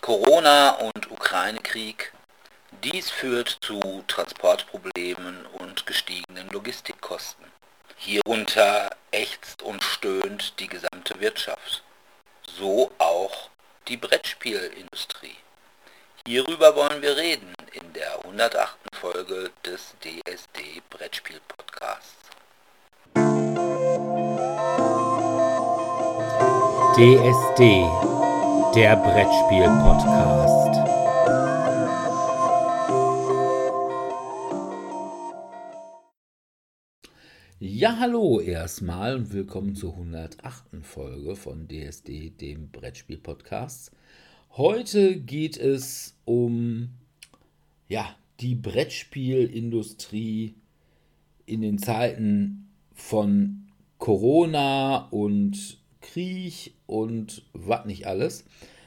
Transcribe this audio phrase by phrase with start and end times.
[0.00, 2.12] Corona und Ukraine-Krieg.
[2.82, 7.44] Dies führt zu Transportproblemen und gestiegenen Logistikkosten.
[7.96, 11.82] Hierunter ächzt und stöhnt die gesamte Wirtschaft.
[12.56, 13.50] So auch
[13.88, 15.36] die Brettspielindustrie.
[16.26, 18.76] Hierüber wollen wir reden in der 108.
[18.98, 22.16] Folge des DSD Brettspiel Podcasts.
[26.96, 27.86] DSD,
[28.74, 30.76] der Brettspiel Podcast.
[37.58, 40.66] Ja, hallo erstmal und willkommen zur 108.
[40.82, 43.90] Folge von DSD, dem Brettspiel Podcast.
[44.50, 46.90] Heute geht es um
[47.88, 50.54] ja, die Brettspielindustrie
[51.44, 53.66] in den Zeiten von
[53.98, 58.44] Corona und Krieg und was nicht alles.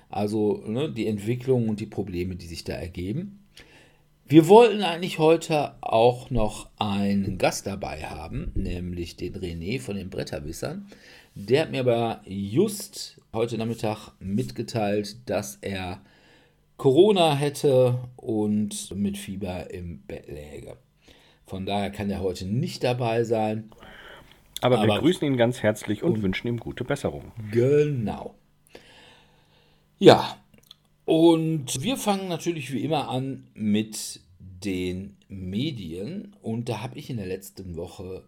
[0.09, 3.39] Also ne, die Entwicklung und die Probleme, die sich da ergeben.
[4.25, 10.09] Wir wollten eigentlich heute auch noch einen Gast dabei haben, nämlich den René von den
[10.09, 10.87] Bretterwissern.
[11.35, 16.01] Der hat mir aber just heute Nachmittag mitgeteilt, dass er
[16.77, 20.77] Corona hätte und mit Fieber im Bett läge.
[21.45, 23.71] Von daher kann er heute nicht dabei sein.
[24.63, 27.31] Aber, Aber wir grüßen ihn ganz herzlich und, und wünschen ihm gute Besserung.
[27.51, 28.35] Genau.
[29.99, 30.37] Ja,
[31.05, 36.35] und wir fangen natürlich wie immer an mit den Medien.
[36.41, 38.23] Und da habe ich in der letzten Woche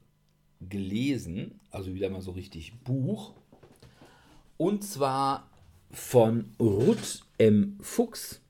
[0.61, 3.33] gelesen, also wieder mal so richtig Buch.
[4.57, 5.49] Und zwar
[5.91, 7.77] von Ruth M.
[7.81, 8.41] Fuchs,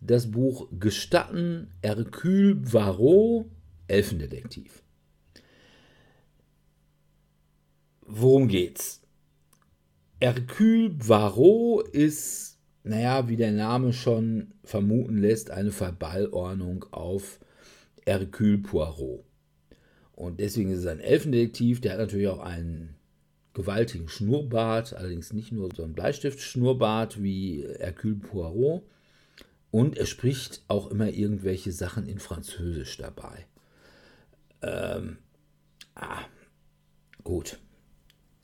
[0.00, 3.46] das Buch Gestatten Hercule Varot,
[3.88, 4.82] Elfendetektiv.
[8.08, 9.02] Worum geht's?
[10.20, 17.40] Hercule Poirot ist, naja, wie der Name schon vermuten lässt, eine Verballordnung auf
[18.06, 19.24] Hercule Poirot.
[20.12, 22.94] Und deswegen ist es ein Elfendetektiv, der hat natürlich auch einen
[23.54, 28.82] gewaltigen Schnurrbart, allerdings nicht nur so ein Bleistift-Schnurrbart wie Hercule Poirot.
[29.72, 33.46] Und er spricht auch immer irgendwelche Sachen in Französisch dabei.
[34.62, 35.18] Ähm,
[35.96, 36.20] ah,
[37.24, 37.58] gut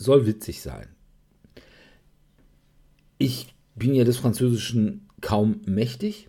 [0.02, 0.88] soll witzig sein.
[3.18, 6.28] Ich bin ja des Französischen kaum mächtig.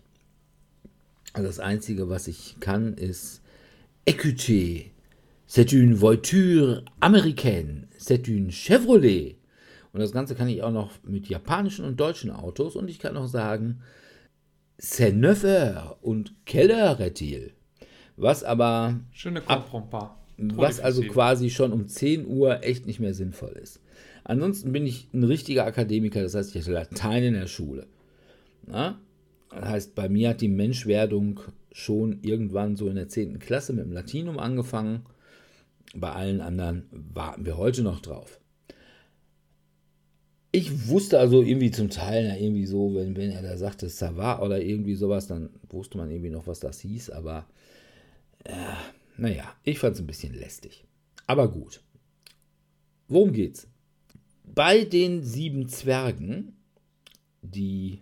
[1.32, 3.42] Also das Einzige, was ich kann, ist
[4.06, 4.92] Écoutez,
[5.46, 9.38] c'est une voiture américaine, c'est une Chevrolet.
[9.92, 12.76] Und das Ganze kann ich auch noch mit japanischen und deutschen Autos.
[12.76, 13.80] Und ich kann auch sagen,
[14.78, 17.52] c'est neuf heures und quelle heure est-il?
[18.16, 19.00] Was aber.
[19.12, 19.70] Schöne ab,
[20.36, 23.80] was also quasi schon um 10 Uhr echt nicht mehr sinnvoll ist.
[24.24, 27.86] Ansonsten bin ich ein richtiger Akademiker, das heißt, ich hatte Latein in der Schule.
[28.66, 28.98] Na?
[29.50, 31.40] Das heißt, bei mir hat die Menschwerdung
[31.72, 33.38] schon irgendwann so in der 10.
[33.38, 35.02] Klasse mit dem Latinum angefangen.
[35.94, 38.40] Bei allen anderen warten wir heute noch drauf.
[40.50, 44.40] Ich wusste also irgendwie zum Teil, na, irgendwie so, wenn, wenn er da sagte Savat
[44.40, 47.46] oder irgendwie sowas, dann wusste man irgendwie noch, was das hieß, aber
[48.44, 48.52] äh,
[49.16, 50.84] naja, ich fand es ein bisschen lästig.
[51.26, 51.82] Aber gut.
[53.08, 53.68] Worum geht's?
[54.44, 56.56] Bei den sieben Zwergen,
[57.42, 58.00] die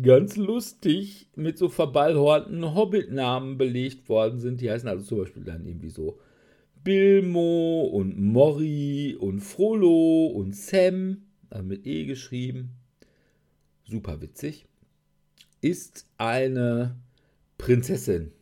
[0.00, 5.66] ganz lustig mit so verballhornten Hobbit-Namen belegt worden sind, die heißen also zum Beispiel dann
[5.66, 6.20] irgendwie so
[6.82, 12.70] Bilmo und Mori und Frollo und Sam, also mit E geschrieben,
[13.84, 14.66] super witzig,
[15.60, 16.96] ist eine
[17.58, 18.32] Prinzessin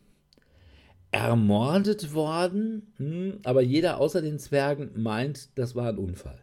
[1.11, 6.39] ermordet worden, hm, aber jeder außer den Zwergen meint, das war ein Unfall.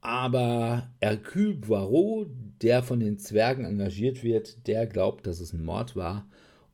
[0.00, 2.28] Aber Hercule Poirot,
[2.62, 6.26] der von den Zwergen engagiert wird, der glaubt, dass es ein Mord war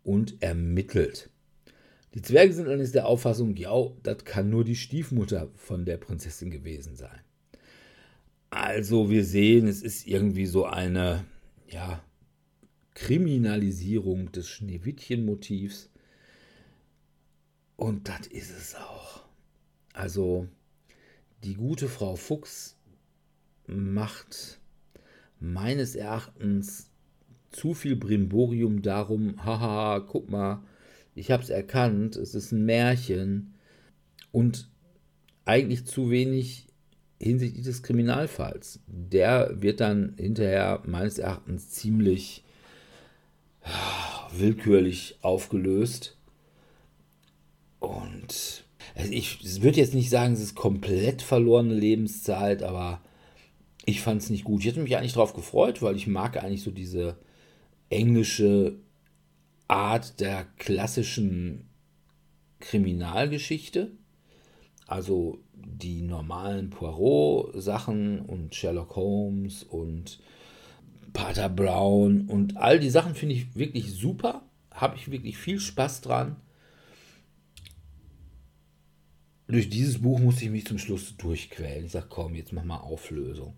[0.04, 1.30] und ermittelt.
[2.14, 3.72] Die Zwerge sind allerdings der Auffassung, ja,
[4.02, 7.20] das kann nur die Stiefmutter von der Prinzessin gewesen sein.
[8.50, 11.24] Also wir sehen, es ist irgendwie so eine,
[11.68, 12.02] ja,
[12.94, 15.90] Kriminalisierung des Schneewittchen-Motivs
[17.76, 19.22] und das ist es auch.
[19.92, 20.48] Also,
[21.44, 22.76] die gute Frau Fuchs
[23.66, 24.58] macht
[25.40, 26.90] meines Erachtens
[27.50, 30.62] zu viel Brimborium darum, haha, guck mal,
[31.14, 33.54] ich habe es erkannt, es ist ein Märchen
[34.32, 34.68] und
[35.44, 36.66] eigentlich zu wenig
[37.18, 38.80] hinsichtlich des Kriminalfalls.
[38.86, 42.44] Der wird dann hinterher meines Erachtens ziemlich
[44.36, 46.15] willkürlich aufgelöst
[47.80, 48.64] und
[48.94, 53.00] also ich würde jetzt nicht sagen, es ist komplett verlorene Lebenszeit, aber
[53.88, 54.60] Ich fand es nicht gut.
[54.60, 57.16] Ich hätte mich eigentlich darauf gefreut, weil ich mag eigentlich so diese
[57.88, 58.74] englische
[59.68, 61.68] Art der klassischen
[62.58, 63.92] Kriminalgeschichte.
[64.88, 70.18] Also die normalen Poirot-Sachen und Sherlock Holmes und
[71.12, 74.42] Pater Brown und all die Sachen finde ich wirklich super.
[74.72, 76.36] Habe ich wirklich viel Spaß dran.
[79.48, 81.86] Durch dieses Buch musste ich mich zum Schluss durchquälen.
[81.86, 83.54] Ich sage, komm, jetzt mach mal Auflösung.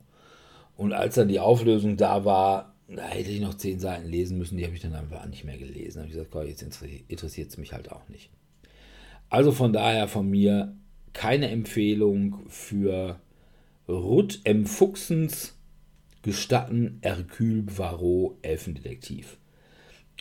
[0.76, 4.56] Und als dann die Auflösung da war, da hätte ich noch zehn Seiten lesen müssen,
[4.56, 5.94] die habe ich dann einfach nicht mehr gelesen.
[5.94, 8.30] Da habe ich gesagt, komm, jetzt interessiert es mich halt auch nicht.
[9.30, 10.74] Also von daher von mir
[11.12, 13.18] keine Empfehlung für
[13.88, 14.66] Ruth M.
[14.66, 15.54] Fuchsens
[16.22, 19.38] Gestatten Hercule Poirot Elfendetektiv.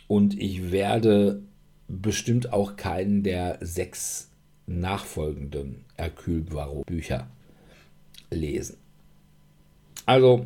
[0.07, 1.43] Und ich werde
[1.87, 4.29] bestimmt auch keinen der sechs
[4.67, 7.27] nachfolgenden Hercule Poirot Bücher
[8.29, 8.77] lesen.
[10.05, 10.45] Also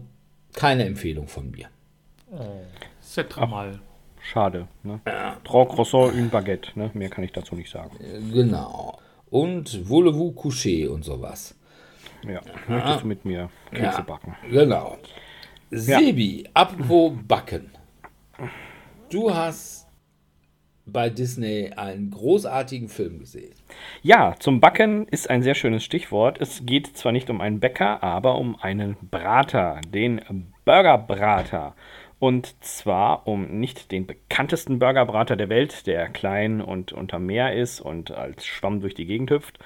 [0.53, 1.68] keine Empfehlung von mir.
[2.31, 2.62] Oh,
[3.01, 3.79] c'est mal.
[4.21, 4.68] Schade.
[4.83, 5.01] Ne?
[5.06, 5.38] Ja.
[5.44, 6.71] Trois croissants, une baguette.
[6.75, 6.91] Ne?
[6.94, 7.97] Mehr kann ich dazu nicht sagen.
[8.31, 9.00] Genau.
[9.29, 11.56] Und voulez-vous coucher und sowas.
[12.23, 14.35] Ja, möchtest du mit mir Kekse ja, backen?
[14.50, 14.97] Genau.
[15.71, 16.50] Sebi, ja.
[16.53, 17.71] apropos Backen.
[19.09, 19.81] Du hast
[20.86, 23.54] bei Disney einen großartigen Film gesehen.
[24.01, 26.39] Ja, zum Backen ist ein sehr schönes Stichwort.
[26.42, 30.22] Es geht zwar nicht um einen Bäcker, aber um einen Brater, den
[30.66, 31.75] Burgerbrater.
[32.22, 37.81] Und zwar um nicht den bekanntesten Burgerbrater der Welt, der klein und unter Meer ist
[37.81, 39.57] und als Schwamm durch die Gegend hüpft,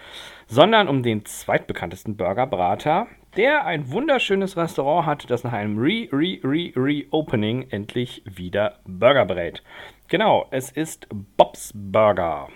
[0.48, 6.40] sondern um den zweitbekanntesten Burgerbrater, der ein wunderschönes Restaurant hat, das nach einem Re, Re,
[6.46, 9.62] Re, Reopening endlich wieder Burger brät.
[10.08, 12.50] Genau, es ist Bob's Burger.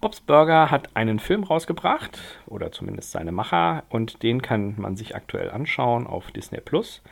[0.00, 5.14] Bob's Burger hat einen Film rausgebracht, oder zumindest seine Macher, und den kann man sich
[5.14, 7.02] aktuell anschauen auf Disney Plus.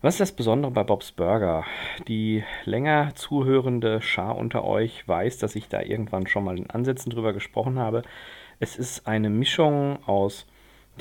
[0.00, 1.66] Was ist das Besondere bei Bob's Burger?
[2.08, 7.10] Die länger zuhörende Schar unter euch weiß, dass ich da irgendwann schon mal in Ansätzen
[7.10, 8.02] drüber gesprochen habe.
[8.60, 10.46] Es ist eine Mischung aus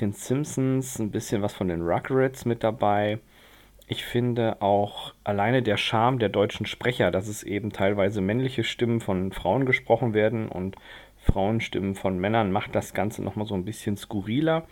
[0.02, 3.20] den Simpsons, ein bisschen was von den Rugrats mit dabei.
[3.92, 9.02] Ich finde auch alleine der Charme der deutschen Sprecher, dass es eben teilweise männliche Stimmen
[9.02, 10.78] von Frauen gesprochen werden und
[11.18, 14.66] Frauenstimmen von Männern, macht das Ganze nochmal so ein bisschen skurriler.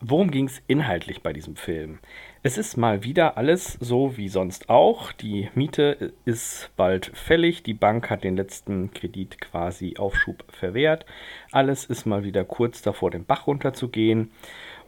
[0.00, 1.98] Worum ging es inhaltlich bei diesem Film?
[2.42, 5.12] Es ist mal wieder alles so wie sonst auch.
[5.12, 7.62] Die Miete ist bald fällig.
[7.62, 11.06] Die Bank hat den letzten Kredit quasi Aufschub verwehrt.
[11.52, 14.30] Alles ist mal wieder kurz davor, den Bach runterzugehen.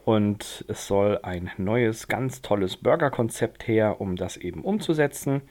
[0.07, 5.43] Und es soll ein neues, ganz tolles Burgerkonzept her, um das eben umzusetzen.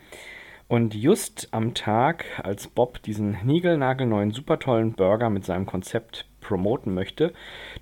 [0.69, 6.94] Und just am Tag, als Bob diesen niegelnagelneuen, super tollen Burger mit seinem Konzept promoten
[6.94, 7.34] möchte,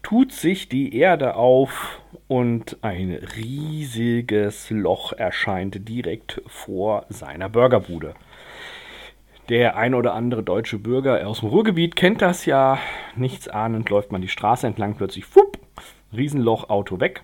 [0.02, 8.16] tut sich die Erde auf und ein riesiges Loch erscheint direkt vor seiner Burgerbude.
[9.48, 12.80] Der ein oder andere deutsche Bürger aus dem Ruhrgebiet kennt das ja.
[13.16, 15.60] Nichts ahnend läuft man die Straße entlang, plötzlich fupp,
[16.16, 17.24] Riesenloch, Auto weg.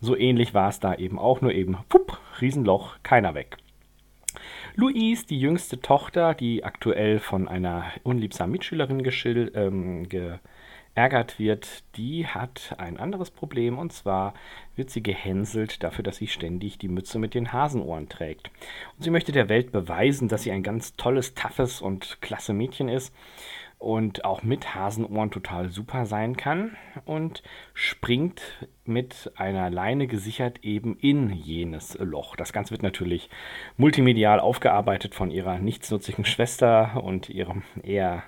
[0.00, 3.56] So ähnlich war es da eben auch, nur eben fupp, Riesenloch, keiner weg.
[4.76, 10.38] Louise, die jüngste Tochter, die aktuell von einer unliebsamen Mitschülerin ähm, ge
[10.94, 14.34] ärgert wird, die hat ein anderes Problem und zwar
[14.74, 18.50] wird sie gehänselt dafür, dass sie ständig die Mütze mit den Hasenohren trägt.
[18.96, 22.88] Und sie möchte der Welt beweisen, dass sie ein ganz tolles, toughes und klasse Mädchen
[22.88, 23.14] ist
[23.80, 30.96] und auch mit Hasenohren total super sein kann und springt mit einer Leine gesichert eben
[30.98, 32.36] in jenes Loch.
[32.36, 33.30] Das Ganze wird natürlich
[33.78, 38.22] multimedial aufgearbeitet von ihrer nichtsnutzigen Schwester und ihrem eher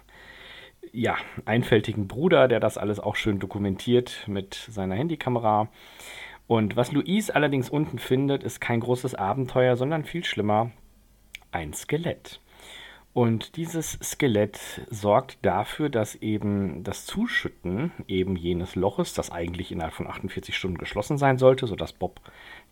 [0.91, 5.69] ja, einfältigen Bruder, der das alles auch schön dokumentiert mit seiner Handykamera.
[6.47, 10.71] Und was Louise allerdings unten findet, ist kein großes Abenteuer, sondern viel schlimmer,
[11.51, 12.42] ein Skelett.
[13.15, 19.93] Und dieses Skelett sorgt dafür, dass eben das Zuschütten eben jenes Loches, das eigentlich innerhalb
[19.93, 22.21] von 48 Stunden geschlossen sein sollte, sodass Bob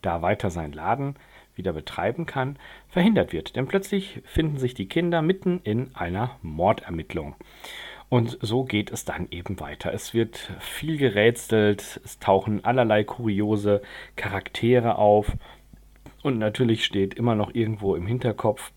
[0.01, 1.17] da weiter seinen Laden
[1.57, 3.55] wieder betreiben kann, verhindert wird.
[3.55, 7.35] Denn plötzlich finden sich die Kinder mitten in einer Mordermittlung.
[8.09, 9.93] Und so geht es dann eben weiter.
[9.93, 13.83] Es wird viel gerätselt, es tauchen allerlei kuriose
[14.17, 15.37] Charaktere auf.
[16.23, 18.73] Und natürlich steht immer noch irgendwo im Hinterkopf,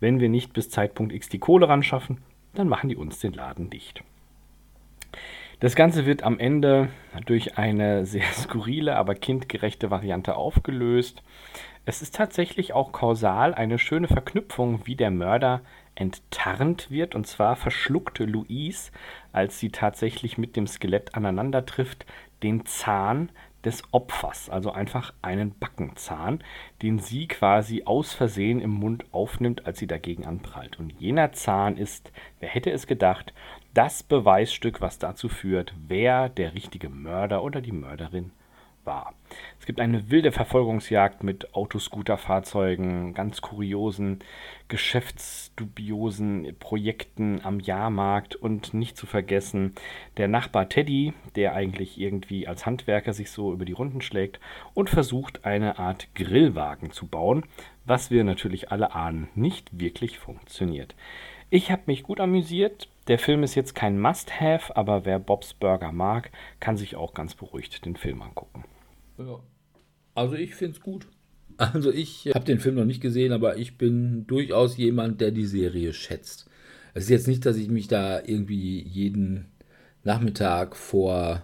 [0.00, 2.18] wenn wir nicht bis Zeitpunkt X die Kohle ran schaffen,
[2.54, 4.02] dann machen die uns den Laden dicht.
[5.60, 6.88] Das Ganze wird am Ende
[7.26, 11.22] durch eine sehr skurrile, aber kindgerechte Variante aufgelöst.
[11.84, 15.62] Es ist tatsächlich auch kausal eine schöne Verknüpfung, wie der Mörder
[15.94, 17.14] enttarnt wird.
[17.14, 18.92] Und zwar verschluckte Louise,
[19.32, 22.06] als sie tatsächlich mit dem Skelett aneinander trifft,
[22.42, 23.30] den Zahn
[23.64, 26.42] des Opfers, also einfach einen Backenzahn,
[26.82, 30.78] den sie quasi aus Versehen im Mund aufnimmt, als sie dagegen anprallt.
[30.78, 33.32] Und jener Zahn ist, wer hätte es gedacht,
[33.74, 38.32] das Beweisstück, was dazu führt, wer der richtige Mörder oder die Mörderin
[38.88, 39.12] war.
[39.60, 44.20] Es gibt eine wilde Verfolgungsjagd mit Autoscooterfahrzeugen, ganz kuriosen,
[44.68, 49.74] geschäftsdubiosen Projekten am Jahrmarkt und nicht zu vergessen
[50.16, 54.40] der Nachbar Teddy, der eigentlich irgendwie als Handwerker sich so über die Runden schlägt
[54.72, 57.44] und versucht eine Art Grillwagen zu bauen,
[57.84, 60.94] was wir natürlich alle ahnen, nicht wirklich funktioniert.
[61.50, 62.88] Ich habe mich gut amüsiert.
[63.06, 66.30] Der Film ist jetzt kein Must-Have, aber wer Bobs Burger mag,
[66.60, 68.64] kann sich auch ganz beruhigt den Film angucken.
[69.18, 69.40] Ja.
[70.14, 71.06] Also ich finde es gut.
[71.56, 75.46] Also ich habe den Film noch nicht gesehen, aber ich bin durchaus jemand, der die
[75.46, 76.48] Serie schätzt.
[76.94, 79.46] Es ist jetzt nicht, dass ich mich da irgendwie jeden
[80.04, 81.42] Nachmittag vor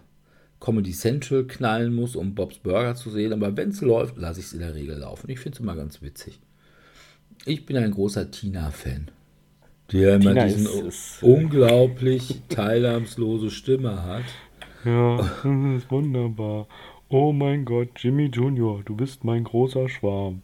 [0.61, 4.47] Comedy Central knallen muss, um Bobs Burger zu sehen, aber wenn es läuft, lasse ich
[4.47, 5.29] es in der Regel laufen.
[5.31, 6.41] Ich finde es immer ganz witzig.
[7.45, 9.11] Ich bin ein großer Tina-Fan.
[9.93, 10.83] Der immer Tina diesen ist-
[11.19, 14.25] ist- unglaublich teilnahmslose Stimme hat.
[14.85, 16.69] Ja, das ist wunderbar.
[17.11, 20.43] Oh mein Gott, Jimmy Junior, du bist mein großer Schwarm.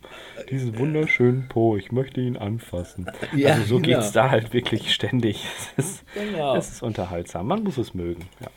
[0.51, 3.07] Diesen wunderschönen Po, ich möchte ihn anfassen.
[3.35, 3.99] Ja, also so genau.
[3.99, 5.45] geht's da halt wirklich ständig.
[5.77, 6.55] Es ist, Genau.
[6.57, 7.49] es ist unterhaltsam.
[7.49, 8.25] Man muss es mögen.
[8.41, 8.49] Ja.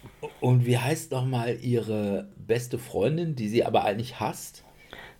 [0.41, 4.63] Und wie heißt nochmal ihre beste Freundin, die sie aber eigentlich hasst?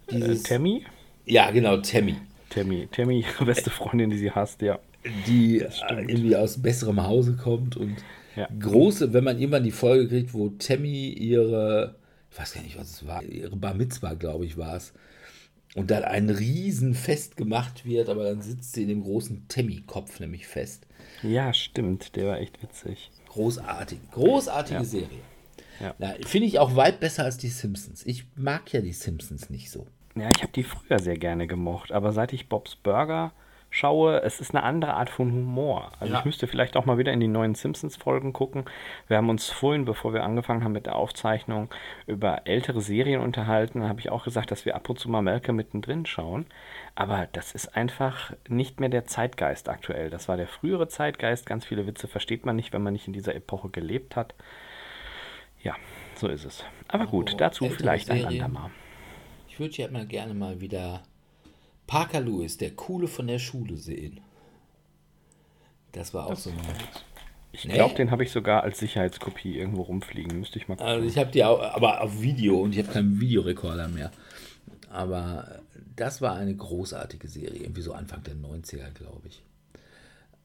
[0.08, 0.86] Äh, Dieses, Tammy?
[1.26, 2.16] ja, genau, Tammy.
[2.50, 4.78] Tammy, Tammy, ihre beste Freundin, die sie hasst, ja.
[5.26, 7.96] Die äh, irgendwie aus besserem Hause kommt und
[8.36, 8.48] Ja.
[8.60, 11.96] große, wenn man irgendwann die Folge kriegt, wo Tammy ihre,
[12.34, 14.94] ich weiß gar nicht, was es war, ihre Bar Mitzwa, glaube ich, war es.
[15.76, 20.48] Und dann ein Riesenfest gemacht wird, aber dann sitzt sie in dem großen Tammy-Kopf nämlich
[20.48, 20.88] fest.
[21.22, 23.12] Ja, stimmt, der war echt witzig.
[23.30, 24.00] Großartig.
[24.12, 24.84] Großartige Ja.
[24.86, 25.20] Serie.
[25.80, 25.96] Ja.
[26.26, 28.06] Finde ich auch weit besser als die Simpsons.
[28.06, 29.88] Ich mag ja die Simpsons nicht so.
[30.16, 33.32] Ja, ich habe die früher sehr gerne gemocht, aber seit ich Bobs Burger
[33.76, 35.92] schaue, es ist eine andere Art von Humor.
[36.00, 36.20] Also Ja.
[36.20, 38.66] ich müsste vielleicht auch mal wieder in die neuen Simpsons-Folgen gucken.
[39.08, 41.70] Wir haben uns vorhin, bevor wir angefangen haben mit der Aufzeichnung,
[42.06, 43.82] über ältere Serien unterhalten.
[43.82, 46.46] Da habe ich auch gesagt, dass wir ab und zu mal Malcolm mittendrin schauen.
[46.94, 50.12] Aber das ist einfach nicht mehr der Zeitgeist aktuell.
[50.12, 51.48] Das war der frühere Zeitgeist.
[51.48, 54.36] Ganz viele Witze versteht man nicht, wenn man nicht in dieser Epoche gelebt hat.
[55.64, 55.76] Ja,
[56.16, 56.64] so ist es.
[56.88, 58.44] Aber gut, Oh, dazu ältere vielleicht ein Serien.
[58.44, 58.70] andermal.
[59.48, 61.02] Ich würde ja mal gerne mal wieder
[61.94, 64.20] Parker Lewis, der Coole von der Schule, sehen.
[65.92, 66.58] Das war auch so ein.
[67.52, 67.74] Ich Nee.
[67.76, 70.40] glaube, den habe ich sogar als Sicherheitskopie irgendwo rumfliegen.
[70.40, 70.92] Müsste ich mal gucken.
[70.92, 74.12] Also ich habe die auch, aber auf Video und ich habe keinen Videorekorder mehr.
[74.90, 75.62] Aber
[75.96, 79.44] das war eine großartige Serie, irgendwie so Anfang der 90er, glaube ich.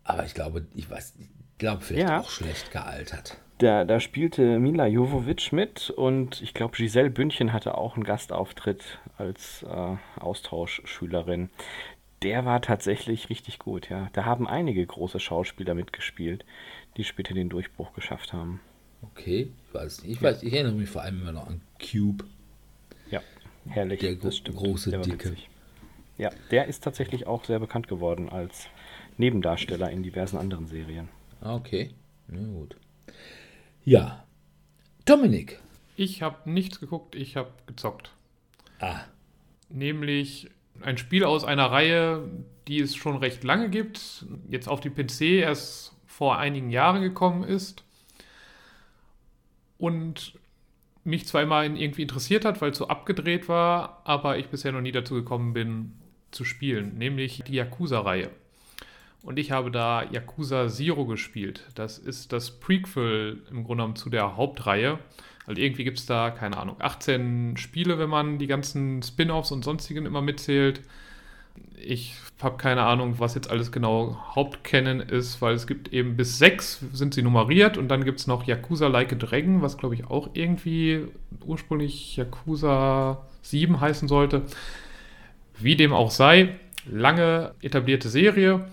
[0.05, 2.21] Aber ich glaube, ich weiß, ich glaube vielleicht Ja.
[2.21, 3.39] auch schlecht gealtert.
[3.59, 8.99] Da, da spielte Mila Jovovic mit und ich glaube, Giselle Bündchen hatte auch einen Gastauftritt
[9.17, 11.51] als äh, Austauschschülerin.
[12.23, 14.11] Der war tatsächlich richtig gut, ja.
[14.13, 16.45] Da haben einige große Schauspieler mitgespielt,
[16.97, 18.61] die später den Durchbruch geschafft haben.
[19.03, 20.13] Okay, ich weiß nicht.
[20.13, 22.25] Ich, weiß, ich erinnere mich vor allem immer noch an Cube.
[23.11, 23.21] Ja,
[23.69, 24.01] herrlich.
[24.01, 25.31] Der gro- große der Dicke.
[25.31, 25.49] witzig.
[26.17, 28.67] Ja, der ist tatsächlich auch sehr bekannt geworden als
[29.17, 31.09] Nebendarsteller in diversen anderen Serien.
[31.41, 31.91] Ah, Okay,
[32.29, 32.77] na gut.
[33.89, 34.23] Ja,
[35.07, 35.61] Dominik.
[35.97, 38.11] Ich habe nichts geguckt, ich habe gezockt.
[38.81, 39.01] Ah,
[39.71, 40.51] Nämlich
[40.83, 42.29] ein Spiel aus einer Reihe,
[42.67, 47.45] die es schon recht lange gibt, jetzt auf die PC erst vor einigen Jahren gekommen
[47.45, 47.83] ist
[49.79, 50.35] und
[51.03, 54.83] mich zwar immer irgendwie interessiert hat, weil es so abgedreht war, aber ich bisher noch
[54.83, 55.95] nie dazu gekommen bin
[56.31, 58.29] zu spielen, nämlich die Yakuza-Reihe.
[59.23, 61.65] Und ich habe da Yakuza Zero gespielt.
[61.75, 64.99] Das ist das Prequel im Grunde genommen zu der Hauptreihe.
[65.47, 69.65] Also irgendwie gibt es da, keine Ahnung, 18 Spiele, wenn man die ganzen Spin-offs und
[69.65, 70.83] sonstigen immer mitzählt.
[71.77, 76.39] Ich habe keine Ahnung, was jetzt alles genau Hauptcanon ist, weil es gibt eben bis
[76.39, 79.95] sechs sind sie nummeriert und dann gibt es noch Yakuza Like a Dragon, was glaube
[79.95, 81.07] ich auch irgendwie
[81.45, 84.43] ursprünglich Yakuza 7 heißen sollte.
[85.59, 86.57] Wie dem auch sei,
[86.87, 88.67] lange etablierte Serie.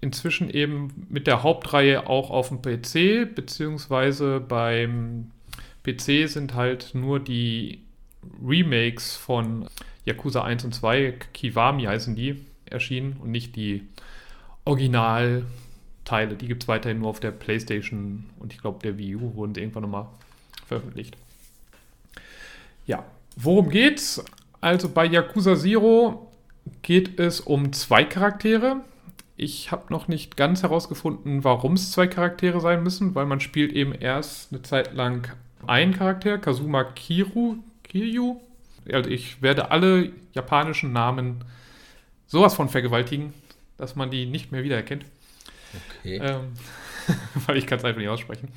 [0.00, 5.30] Inzwischen eben mit der Hauptreihe auch auf dem PC, beziehungsweise beim
[5.82, 7.80] PC sind halt nur die
[8.42, 9.66] Remakes von
[10.04, 13.86] Yakuza 1 und 2, Kiwami heißen die, erschienen und nicht die
[14.64, 16.36] Originalteile.
[16.38, 19.54] Die gibt es weiterhin nur auf der PlayStation und ich glaube der Wii U wurden
[19.54, 20.06] sie irgendwann nochmal
[20.66, 21.16] veröffentlicht.
[22.86, 23.04] Ja,
[23.36, 24.24] worum geht's?
[24.60, 26.30] Also bei Yakuza Zero
[26.82, 28.80] geht es um zwei Charaktere.
[29.42, 33.72] Ich habe noch nicht ganz herausgefunden, warum es zwei Charaktere sein müssen, weil man spielt
[33.72, 35.32] eben erst eine Zeit lang
[35.66, 38.38] einen Charakter, Kazuma Kiru, Kiryu.
[38.92, 41.42] Also ich werde alle japanischen Namen
[42.26, 43.32] sowas von vergewaltigen,
[43.78, 45.06] dass man die nicht mehr wiedererkennt.
[46.00, 46.20] Okay.
[46.22, 46.52] Ähm,
[47.46, 48.48] weil ich kann es einfach nicht aussprechen.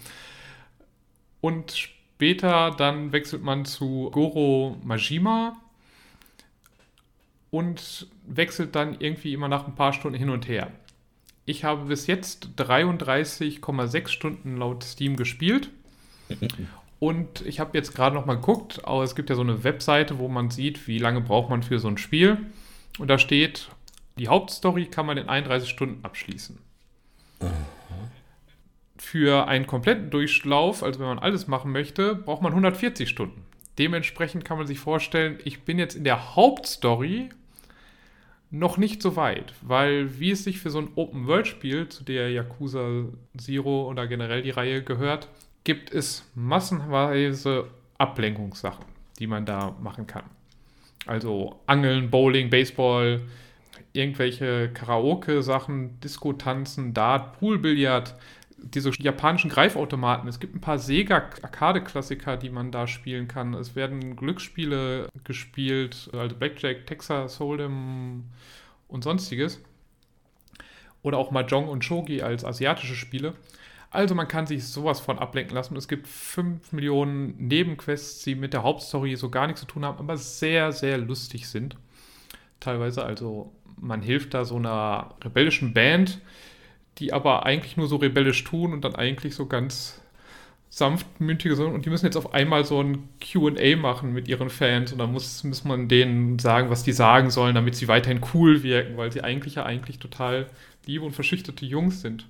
[1.39, 5.55] Und später dann wechselt man zu Goro Majima
[7.53, 10.71] und wechselt dann irgendwie immer nach ein paar Stunden hin und her.
[11.45, 15.69] Ich habe bis jetzt 33,6 Stunden laut Steam gespielt.
[16.99, 20.19] Und ich habe jetzt gerade noch mal geguckt, aber es gibt ja so eine Webseite,
[20.19, 22.37] wo man sieht, wie lange braucht man für so ein Spiel.
[22.97, 23.67] Und da steht,
[24.17, 26.57] die Hauptstory kann man in 31 Stunden abschließen.
[28.97, 33.43] Für einen kompletten Durchlauf, also wenn man alles machen möchte, braucht man 140 Stunden.
[33.77, 37.29] Dementsprechend kann man sich vorstellen, ich bin jetzt in der Hauptstory
[38.53, 43.05] noch nicht so weit, weil wie es sich für so ein Open-World-Spiel, zu der Yakuza
[43.35, 45.27] Zero oder generell die Reihe gehört,
[45.63, 47.65] gibt es massenweise
[47.97, 48.85] Ablenkungssachen,
[49.17, 50.25] die man da machen kann.
[51.07, 53.21] Also Angeln, Bowling, Baseball,
[53.91, 58.13] irgendwelche Karaoke-Sachen, Disco-Tanzen, Dart, Poolbillard,
[58.63, 60.27] diese japanischen Greifautomaten.
[60.27, 63.53] Es gibt ein paar Sega-Arcade-Klassiker, die man da spielen kann.
[63.53, 68.21] Es werden Glücksspiele gespielt, also Blackjack, Texas Hold'em
[68.87, 69.61] und sonstiges.
[71.01, 73.33] Oder auch Mahjong und Shogi als asiatische Spiele.
[73.91, 75.75] Also man kann sich sowas von ablenken lassen.
[75.75, 79.99] Es gibt 5 Millionen Nebenquests, die mit der Hauptstory so gar nichts zu tun haben,
[79.99, 81.75] aber sehr, sehr lustig sind.
[82.59, 86.21] Teilweise, also man hilft da so einer rebellischen Band,
[86.99, 90.01] die aber eigentlich nur so rebellisch tun und dann eigentlich so ganz
[90.69, 91.67] sanftmütige sind.
[91.67, 95.11] Und die müssen jetzt auf einmal so ein QA machen mit ihren Fans und dann
[95.11, 99.11] muss, muss man denen sagen, was die sagen sollen, damit sie weiterhin cool wirken, weil
[99.11, 100.47] sie eigentlich ja eigentlich total
[100.87, 102.25] liebe und verschüchterte Jungs sind.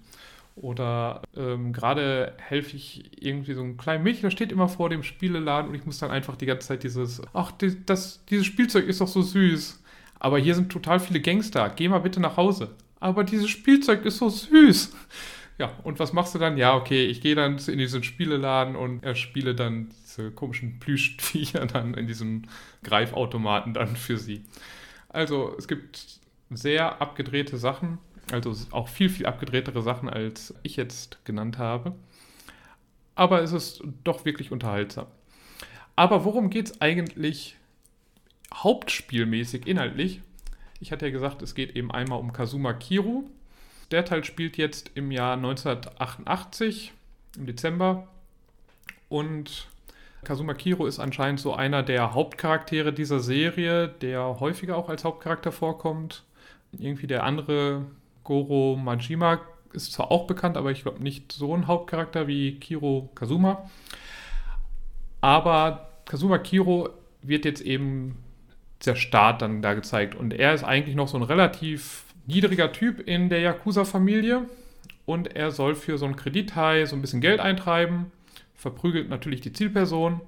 [0.55, 5.03] Oder ähm, gerade helfe ich irgendwie so einem kleinen Mädchen, das steht immer vor dem
[5.03, 8.86] Spieleladen und ich muss dann einfach die ganze Zeit dieses, ach, die, das, dieses Spielzeug
[8.88, 9.82] ist doch so süß.
[10.20, 11.70] Aber hier sind total viele Gangster.
[11.75, 12.70] Geh mal bitte nach Hause.
[13.03, 14.95] Aber dieses Spielzeug ist so süß.
[15.58, 16.56] Ja, und was machst du dann?
[16.56, 21.95] Ja, okay, ich gehe dann in diesen Spieleladen und erspiele dann diese komischen Plüschviecher dann
[21.95, 22.43] in diesem
[22.82, 24.45] Greifautomaten dann für sie.
[25.10, 27.97] Also es gibt sehr abgedrehte Sachen,
[28.32, 31.95] also auch viel, viel abgedrehtere Sachen, als ich jetzt genannt habe.
[33.15, 35.08] Aber es ist doch wirklich unterhaltsam.
[35.97, 37.58] Aber worum geht es eigentlich
[38.54, 40.21] hauptspielmäßig, inhaltlich?
[40.84, 43.24] Ich hatte ja gesagt, es geht eben einmal um Kazuma Kiru.
[43.91, 46.91] Der Teil spielt jetzt im Jahr 1988,
[47.38, 48.10] im Dezember.
[49.08, 49.69] Und
[50.26, 55.54] Kazuma Kiro ist anscheinend so einer der Hauptcharaktere dieser Serie, der häufiger auch als Hauptcharakter
[55.54, 56.26] vorkommt.
[56.74, 57.86] Irgendwie der andere
[58.26, 59.39] Goro Majima
[59.72, 63.69] ist zwar auch bekannt, aber ich glaube nicht so ein Hauptcharakter wie Kiro Kazuma.
[65.22, 66.89] Aber Kazuma Kiro
[67.22, 68.17] wird jetzt eben
[68.86, 70.15] der Start dann da gezeigt.
[70.15, 74.46] Und er ist eigentlich noch so ein relativ niedriger Typ in der Yakuza-Familie
[75.06, 78.12] und er soll für so einen Kredithai so ein bisschen Geld eintreiben,
[78.56, 80.22] verprügelt natürlich die Zielperson,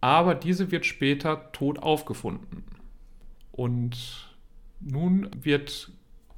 [0.00, 2.64] aber diese wird später tot aufgefunden.
[3.52, 4.28] Und
[4.80, 5.90] nun wird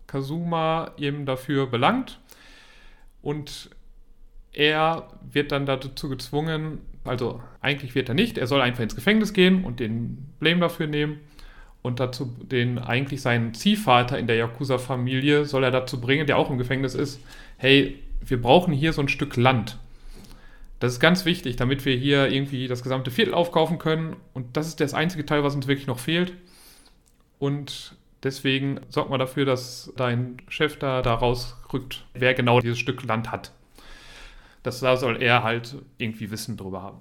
[0.07, 2.21] Kazuma eben dafür belangt
[3.23, 3.71] und
[4.53, 9.33] er wird dann dazu gezwungen, also eigentlich wird er nicht, er soll einfach ins Gefängnis
[9.33, 11.21] gehen und den Blame dafür nehmen
[11.85, 16.49] und dazu den eigentlich seinen Ziehvater in der Yakuza-Familie soll er dazu bringen, der auch
[16.49, 17.21] im Gefängnis ist,
[17.59, 19.79] hey, wir brauchen hier so ein Stück Land.
[20.81, 24.17] Das ist ganz wichtig, damit wir hier irgendwie das gesamte Viertel aufkaufen können.
[24.33, 26.33] Und das ist das einzige Teil, was uns wirklich noch fehlt.
[27.39, 33.05] Und deswegen sorgt mal dafür, dass dein Chef da, da rausrückt, wer genau dieses Stück
[33.05, 33.53] Land hat.
[34.63, 37.01] Das da soll er halt irgendwie Wissen drüber haben.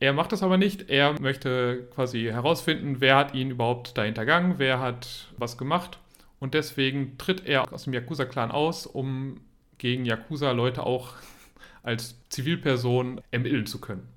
[0.00, 0.88] Er macht das aber nicht.
[0.90, 5.98] Er möchte quasi herausfinden, wer hat ihn überhaupt da hintergangen, wer hat was gemacht.
[6.38, 9.40] Und deswegen tritt er aus dem Yakuza-Clan aus, um
[9.78, 11.14] gegen Yakuza-Leute auch
[11.82, 14.08] als Zivilperson ermitteln zu können.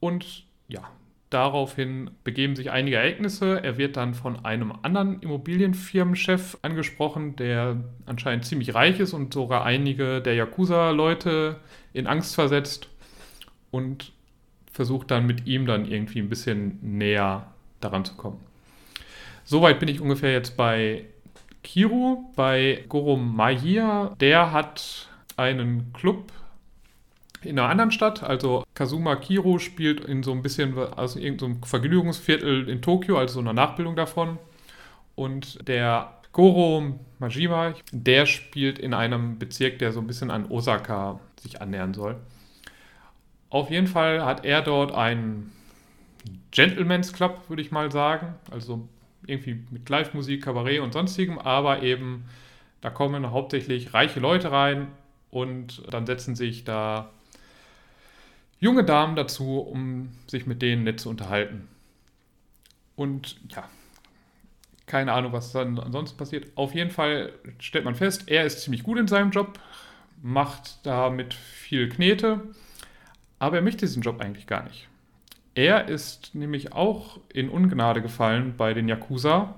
[0.00, 0.90] Und ja,
[1.30, 3.62] daraufhin begeben sich einige Ereignisse.
[3.62, 9.64] Er wird dann von einem anderen Immobilienfirmenchef angesprochen, der anscheinend ziemlich reich ist und sogar
[9.64, 11.60] einige der Yakuza-Leute
[11.92, 12.88] in Angst versetzt.
[13.70, 14.12] Und
[14.72, 17.46] versucht dann mit ihm dann irgendwie ein bisschen näher
[17.80, 18.40] daran zu kommen.
[19.44, 21.04] Soweit bin ich ungefähr jetzt bei
[21.62, 24.14] Kiru, bei Goro Mahia.
[24.20, 26.32] Der hat einen Club
[27.42, 28.22] in einer anderen Stadt.
[28.22, 33.40] Also Kazuma Kiru spielt in so ein bisschen, also irgendeinem Vergnügungsviertel in Tokio, also so
[33.40, 34.38] einer Nachbildung davon.
[35.14, 41.20] Und der Goro Majima, der spielt in einem Bezirk, der so ein bisschen an Osaka
[41.40, 42.16] sich annähern soll.
[43.52, 45.52] Auf jeden Fall hat er dort einen
[46.52, 48.34] Gentleman's Club, würde ich mal sagen.
[48.50, 48.88] Also
[49.26, 52.24] irgendwie mit Live-Musik, Kabarett und sonstigem, aber eben
[52.80, 54.88] da kommen hauptsächlich reiche Leute rein
[55.30, 57.10] und dann setzen sich da
[58.58, 61.68] junge Damen dazu, um sich mit denen nett zu unterhalten.
[62.96, 63.68] Und ja,
[64.86, 66.46] keine Ahnung, was dann ansonsten passiert.
[66.54, 69.60] Auf jeden Fall stellt man fest, er ist ziemlich gut in seinem Job,
[70.22, 72.40] macht damit viel Knete,
[73.42, 74.86] aber er möchte diesen Job eigentlich gar nicht.
[75.56, 79.56] Er ist nämlich auch in Ungnade gefallen bei den Yakuza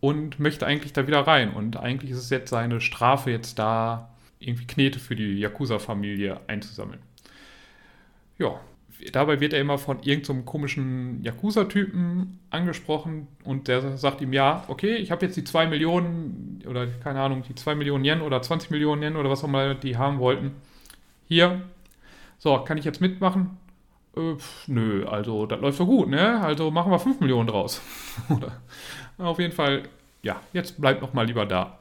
[0.00, 1.54] und möchte eigentlich da wieder rein.
[1.54, 7.00] Und eigentlich ist es jetzt seine Strafe, jetzt da irgendwie Knete für die Yakuza-Familie einzusammeln.
[8.36, 8.60] Ja,
[9.10, 14.64] dabei wird er immer von irgendeinem so komischen Yakuza-Typen angesprochen und der sagt ihm, ja,
[14.68, 18.42] okay, ich habe jetzt die 2 Millionen oder keine Ahnung, die 2 Millionen Yen oder
[18.42, 20.50] 20 Millionen Yen oder was auch immer die haben wollten.
[21.26, 21.62] Hier,
[22.38, 23.58] so, kann ich jetzt mitmachen?
[24.16, 26.40] Äh, nö, also das läuft so gut, ne?
[26.40, 27.82] Also machen wir 5 Millionen draus.
[28.28, 28.60] oder
[29.18, 29.82] auf jeden Fall,
[30.22, 31.78] ja, jetzt bleibt noch mal lieber da.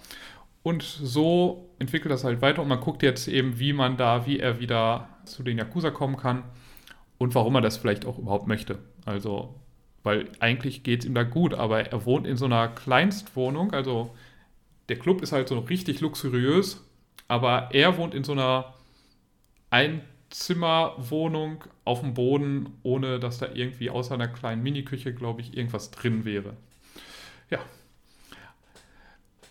[0.63, 4.39] Und so entwickelt das halt weiter und man guckt jetzt eben, wie man da, wie
[4.39, 6.43] er wieder zu den Yakuza kommen kann
[7.17, 8.79] und warum er das vielleicht auch überhaupt möchte.
[9.05, 9.55] Also,
[10.03, 14.13] weil eigentlich geht es ihm da gut, aber er wohnt in so einer Kleinstwohnung, also
[14.89, 16.83] der Club ist halt so richtig luxuriös,
[17.27, 18.73] aber er wohnt in so einer
[20.37, 25.89] Einzimmerwohnung auf dem Boden, ohne dass da irgendwie außer einer kleinen Miniküche, glaube ich, irgendwas
[25.89, 26.55] drin wäre.
[27.49, 27.59] Ja.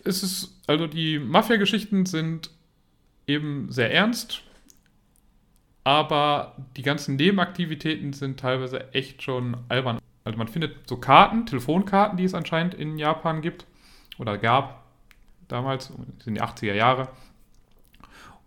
[0.05, 2.51] Es ist, also die Mafia-Geschichten sind
[3.27, 4.43] eben sehr ernst,
[5.83, 9.99] aber die ganzen Nebenaktivitäten sind teilweise echt schon albern.
[10.23, 13.65] Also man findet so Karten, Telefonkarten, die es anscheinend in Japan gibt
[14.17, 14.85] oder gab
[15.49, 15.91] damals,
[16.25, 17.09] in den 80er Jahre.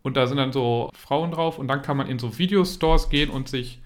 [0.02, 3.30] Und da sind dann so Frauen drauf und dann kann man in so Videostores gehen
[3.30, 3.80] und sich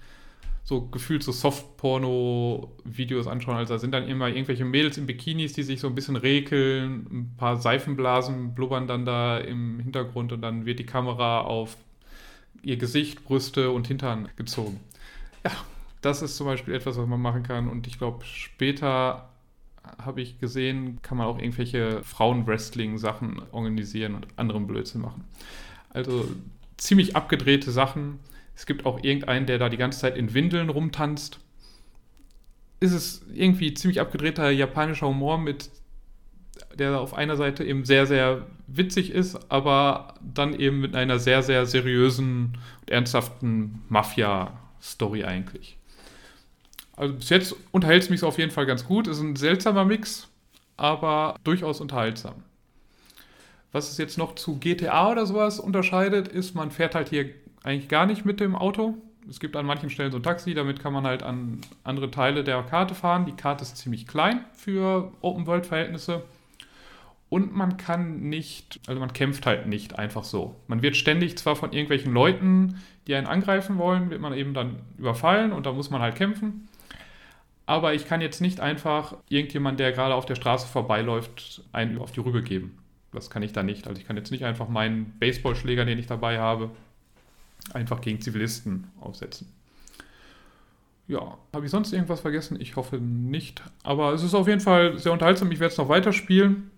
[0.63, 3.57] so gefühlt so Soft-Porno-Videos anschauen.
[3.57, 7.05] Also da sind dann immer irgendwelche Mädels in Bikinis, die sich so ein bisschen rekeln,
[7.11, 11.77] ein paar Seifenblasen blubbern dann da im Hintergrund und dann wird die Kamera auf
[12.63, 14.79] ihr Gesicht, Brüste und Hintern gezogen.
[15.43, 15.51] Ja,
[16.01, 17.69] das ist zum Beispiel etwas, was man machen kann.
[17.69, 19.29] Und ich glaube, später
[20.03, 25.25] habe ich gesehen, kann man auch irgendwelche Frauen-Wrestling-Sachen organisieren und anderen Blödsinn machen.
[25.95, 26.27] Also
[26.77, 28.19] ziemlich abgedrehte Sachen.
[28.55, 31.39] Es gibt auch irgendeinen, der da die ganze Zeit in Windeln rumtanzt.
[32.81, 35.69] Ist es irgendwie ziemlich abgedrehter japanischer Humor mit
[36.77, 41.43] der auf einer Seite eben sehr, sehr witzig ist, aber dann eben mit einer sehr,
[41.43, 45.77] sehr seriösen und ernsthaften Mafia-Story eigentlich.
[46.97, 49.07] Also bis jetzt unterhält es mich auf jeden Fall ganz gut.
[49.07, 50.29] Ist ein seltsamer Mix,
[50.77, 52.43] aber durchaus unterhaltsam.
[53.75, 57.89] Was es jetzt noch zu GTA oder sowas unterscheidet, ist, man fährt halt hier eigentlich
[57.89, 58.93] gar nicht mit dem Auto.
[59.29, 62.45] Es gibt an manchen Stellen so ein Taxi, damit kann man halt an andere Teile
[62.45, 63.25] der Karte fahren.
[63.25, 66.23] Die Karte ist ziemlich klein für Open-World-Verhältnisse.
[67.27, 70.55] Und man kann nicht, also man kämpft halt nicht einfach so.
[70.67, 74.77] Man wird ständig zwar von irgendwelchen Leuten, die einen angreifen wollen, wird man eben dann
[74.97, 76.69] überfallen und da muss man halt kämpfen.
[77.65, 82.13] Aber ich kann jetzt nicht einfach irgendjemand, der gerade auf der Straße vorbeiläuft, einen auf
[82.13, 82.77] die Rübe geben.
[83.15, 83.87] Das kann ich da nicht.
[83.87, 86.69] Also ich kann jetzt nicht einfach meinen Baseballschläger, den ich dabei habe,
[87.73, 89.47] einfach gegen Zivilisten aufsetzen.
[91.07, 92.59] Ja, habe ich sonst irgendwas vergessen?
[92.59, 93.61] Ich hoffe nicht.
[93.83, 95.51] Aber es ist auf jeden Fall sehr unterhaltsam.
[95.51, 96.71] Ich werde es noch weiterspielen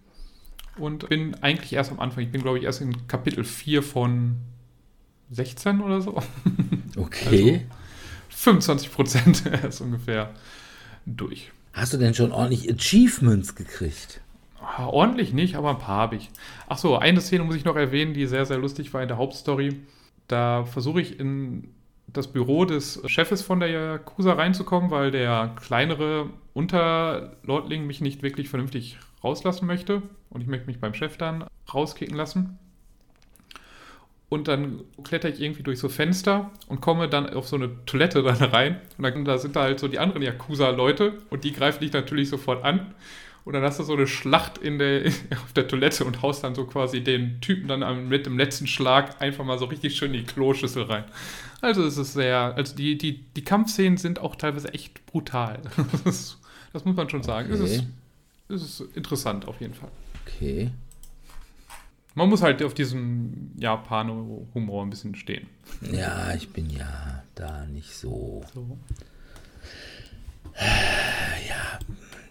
[0.78, 2.24] und bin eigentlich erst am Anfang.
[2.24, 4.38] Ich bin, glaube ich, erst in Kapitel 4 von
[5.32, 6.22] 16 oder so.
[6.96, 7.68] Okay.
[7.70, 7.78] Also
[8.30, 10.32] 25 Prozent ist ungefähr
[11.06, 11.52] durch.
[11.74, 14.20] Hast du denn schon ordentlich Achievements gekriegt?
[14.70, 16.30] Ah, ordentlich nicht, aber ein paar habe ich.
[16.68, 19.18] Ach so, eine Szene muss ich noch erwähnen, die sehr, sehr lustig war in der
[19.18, 19.78] Hauptstory.
[20.28, 21.70] Da versuche ich in
[22.08, 28.50] das Büro des Chefes von der Yakuza reinzukommen, weil der kleinere Unterlordling mich nicht wirklich
[28.50, 32.60] vernünftig rauslassen möchte und ich möchte mich beim Chef dann rauskicken lassen.
[34.30, 38.22] Und dann kletter ich irgendwie durch so Fenster und komme dann auf so eine Toilette
[38.24, 38.82] dann rein.
[38.98, 42.28] Und dann da sind da halt so die anderen Yakuza-Leute und die greifen dich natürlich
[42.28, 42.94] sofort an.
[43.48, 46.54] Und dann hast du so eine Schlacht in der, auf der Toilette und haust dann
[46.54, 50.26] so quasi den Typen dann mit dem letzten Schlag einfach mal so richtig schön in
[50.26, 51.06] die Kloschüssel rein.
[51.62, 55.62] Also es ist sehr, also die, die, die Kampfszenen sind auch teilweise echt brutal.
[56.04, 56.38] Das,
[56.74, 57.54] das muss man schon sagen.
[57.54, 57.64] Okay.
[57.64, 57.86] Es, ist,
[58.50, 59.92] es ist interessant auf jeden Fall.
[60.26, 60.70] Okay.
[62.16, 65.48] Man muss halt auf diesem Japano-Humor ein bisschen stehen.
[65.90, 68.44] Ja, ich bin ja da nicht so.
[68.54, 68.78] so.
[71.48, 71.80] Ja,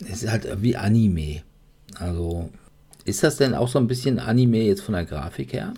[0.01, 1.43] es ist halt wie Anime.
[1.99, 2.51] Also,
[3.05, 5.75] ist das denn auch so ein bisschen Anime jetzt von der Grafik her?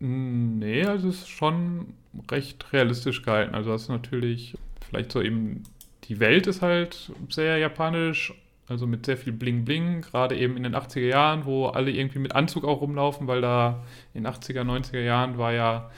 [0.00, 1.94] Nee, also es ist schon
[2.30, 3.54] recht realistisch gehalten.
[3.54, 4.56] Also, das ist natürlich
[4.88, 5.62] vielleicht so eben
[6.08, 8.34] die Welt ist halt sehr japanisch,
[8.68, 12.18] also mit sehr viel Bling Bling, gerade eben in den 80er Jahren, wo alle irgendwie
[12.18, 15.90] mit Anzug auch rumlaufen, weil da in den 80er, 90er Jahren war ja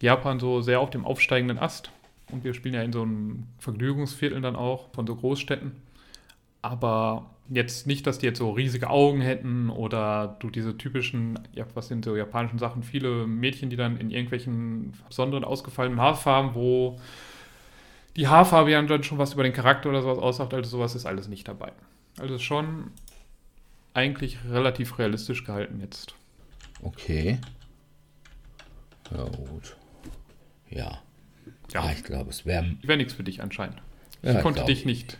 [0.00, 1.90] Japan so sehr auf dem aufsteigenden Ast.
[2.30, 5.72] Und wir spielen ja in so einem Vergnügungsviertel dann auch von so Großstädten.
[6.62, 11.64] Aber jetzt nicht, dass die jetzt so riesige Augen hätten oder du diese typischen, ja,
[11.74, 17.00] was sind so japanischen Sachen, viele Mädchen, die dann in irgendwelchen besonderen ausgefallenen Haarfarben, wo
[18.16, 21.06] die Haarfarbe ja dann schon was über den Charakter oder sowas aussagt, also sowas ist
[21.06, 21.72] alles nicht dabei.
[22.18, 22.90] Also schon
[23.94, 26.14] eigentlich relativ realistisch gehalten jetzt.
[26.82, 27.38] Okay.
[29.10, 29.76] Ja, gut.
[30.68, 31.02] Ja.
[31.72, 31.82] Ja.
[31.82, 32.76] Ah, ich glaube, es wäre.
[32.82, 33.80] Wäre nichts für dich anscheinend.
[34.22, 34.86] Ja, ich konnte glaub dich ich.
[34.86, 35.18] nicht,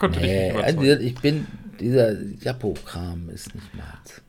[0.00, 1.46] konnte dich Nee, nicht also ich bin.
[1.78, 4.20] Dieser Japo-Kram ist nicht meins.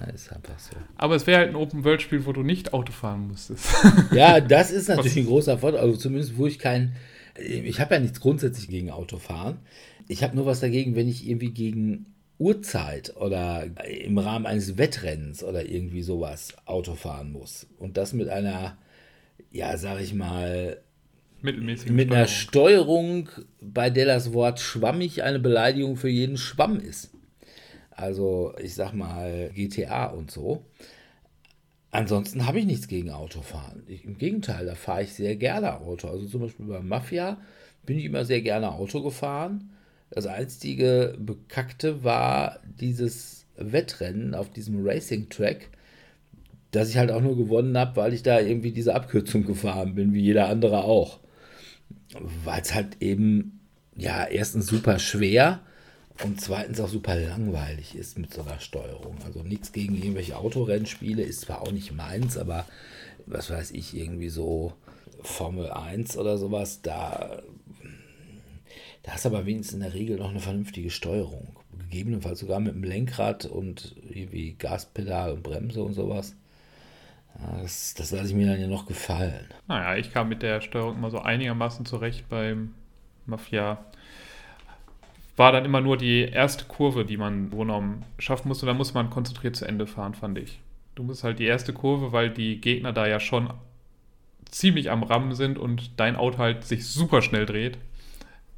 [0.00, 0.76] Das ist einfach so.
[0.96, 3.68] Aber es wäre halt ein Open-World-Spiel, wo du nicht Auto fahren müsstest.
[4.12, 5.80] Ja, das ist natürlich ein großer Vorteil.
[5.80, 6.94] Also zumindest, wo ich kein.
[7.38, 9.58] Ich habe ja nichts grundsätzlich gegen Autofahren.
[10.08, 12.06] Ich habe nur was dagegen, wenn ich irgendwie gegen
[12.38, 17.66] Uhrzeit oder im Rahmen eines Wettrennens oder irgendwie sowas Auto fahren muss.
[17.78, 18.76] Und das mit einer,
[19.52, 20.80] ja, sag ich mal,
[21.42, 21.90] Mittelmäßig.
[21.90, 23.28] mit einer Steuerung,
[23.60, 27.10] bei der das Wort schwammig eine Beleidigung für jeden Schwamm ist.
[27.90, 30.64] Also, ich sag mal, GTA und so.
[31.90, 33.82] Ansonsten habe ich nichts gegen Autofahren.
[33.86, 36.08] Ich, Im Gegenteil, da fahre ich sehr gerne Auto.
[36.08, 37.38] Also zum Beispiel bei Mafia
[37.86, 39.70] bin ich immer sehr gerne Auto gefahren.
[40.10, 45.70] Das einzige Bekackte war dieses Wettrennen auf diesem Racing-Track,
[46.70, 50.12] das ich halt auch nur gewonnen habe, weil ich da irgendwie diese Abkürzung gefahren bin,
[50.12, 51.20] wie jeder andere auch.
[52.44, 53.60] Weil es halt eben,
[53.96, 55.60] ja, erstens super schwer
[56.24, 59.16] und zweitens auch super langweilig ist mit so einer Steuerung.
[59.24, 62.64] Also nichts gegen irgendwelche Autorennspiele, ist zwar auch nicht meins, aber
[63.26, 64.72] was weiß ich, irgendwie so
[65.20, 67.42] Formel 1 oder sowas, da,
[69.02, 71.56] da hast du aber wenigstens in der Regel noch eine vernünftige Steuerung.
[71.90, 76.34] Gegebenenfalls sogar mit dem Lenkrad und irgendwie Gaspedal und Bremse und sowas.
[77.40, 79.46] Ja, das, das lasse ich mir dann ja noch gefallen.
[79.68, 82.74] Naja, ich kam mit der Steuerung immer so einigermaßen zurecht beim
[83.26, 83.78] Mafia.
[85.36, 88.66] War dann immer nur die erste Kurve, die man genommen schaffen musste.
[88.66, 90.58] Da muss man konzentriert zu Ende fahren, fand ich.
[90.96, 93.52] Du musst halt die erste Kurve, weil die Gegner da ja schon
[94.50, 97.78] ziemlich am Rammen sind und dein Auto halt sich super schnell dreht.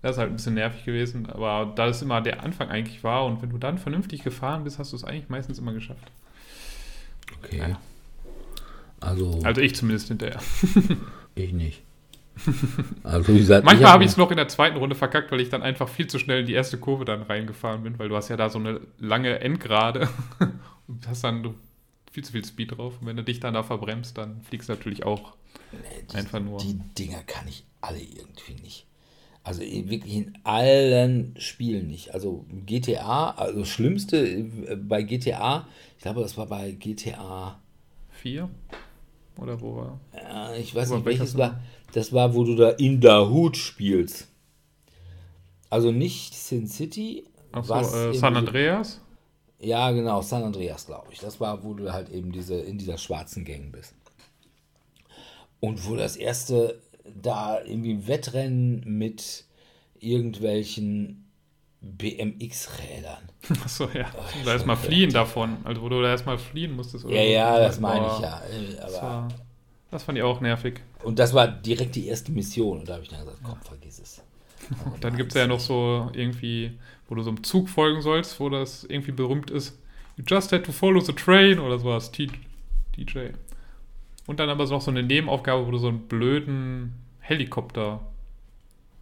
[0.01, 3.27] Das ist halt ein bisschen nervig gewesen, aber da es immer der Anfang eigentlich war
[3.27, 6.11] und wenn du dann vernünftig gefahren bist, hast du es eigentlich meistens immer geschafft.
[7.39, 7.59] Okay.
[7.59, 7.79] Ja.
[9.01, 10.41] Also, Also ich zumindest hinterher.
[11.35, 11.83] ich nicht.
[13.03, 15.41] Also, wie gesagt, Manchmal hab habe ich es noch in der zweiten Runde verkackt, weil
[15.41, 18.17] ich dann einfach viel zu schnell in die erste Kurve dann reingefahren bin, weil du
[18.17, 20.09] hast ja da so eine lange Endgerade
[20.87, 21.55] und hast dann
[22.11, 22.95] viel zu viel Speed drauf.
[23.01, 25.35] Und wenn du dich dann da verbremst, dann fliegst du natürlich auch
[25.73, 26.59] Nee, einfach nur.
[26.61, 28.87] Die Dinger kann ich alle irgendwie nicht.
[29.43, 32.15] Also wirklich in allen Spielen nicht.
[32.15, 37.61] Also GTA, also das Schlimmste äh, bei GTA, ich glaube, das war bei GTA,
[38.21, 38.51] Vier?
[39.41, 40.01] Oder wo war?
[40.15, 41.61] äh, ich weiß nicht welches war.
[41.93, 44.29] Das war, wo du da in der Hut spielst.
[45.71, 47.25] Also nicht Sin City.
[47.53, 49.01] Achso, äh, San Andreas?
[49.59, 51.19] Ja, genau, San Andreas, glaube ich.
[51.19, 53.95] Das war, wo du halt eben diese, in dieser schwarzen Gang bist.
[55.61, 56.81] Und wo das erste
[57.21, 59.45] da irgendwie Wettrennen mit
[59.99, 61.30] irgendwelchen
[61.83, 63.29] BMX-Rädern.
[63.65, 64.07] Achso, ja.
[64.17, 65.57] Oh, da erstmal fliehen davon.
[65.65, 67.05] Also wo du da erstmal fliehen musstest.
[67.05, 68.41] Oder Ja, ja, das meine Boah, ich ja.
[68.41, 69.29] Äh, Das, Aber, war,
[69.91, 70.81] das fand ich auch nervig.
[71.03, 72.81] und das war direkt die erste Mission.
[72.81, 74.23] Und da habe ich dann gesagt, komm, vergiss es.
[75.01, 76.73] Dann gibt es ja noch so irgendwie,
[77.09, 79.79] wo du so einem Zug folgen sollst, wo das irgendwie berühmt ist.
[80.17, 82.13] You just had to follow the train oder sowas.
[82.13, 82.29] DJ.
[84.27, 88.01] Und dann aber noch so eine Nebenaufgabe, wo du so einen blöden Helikopter,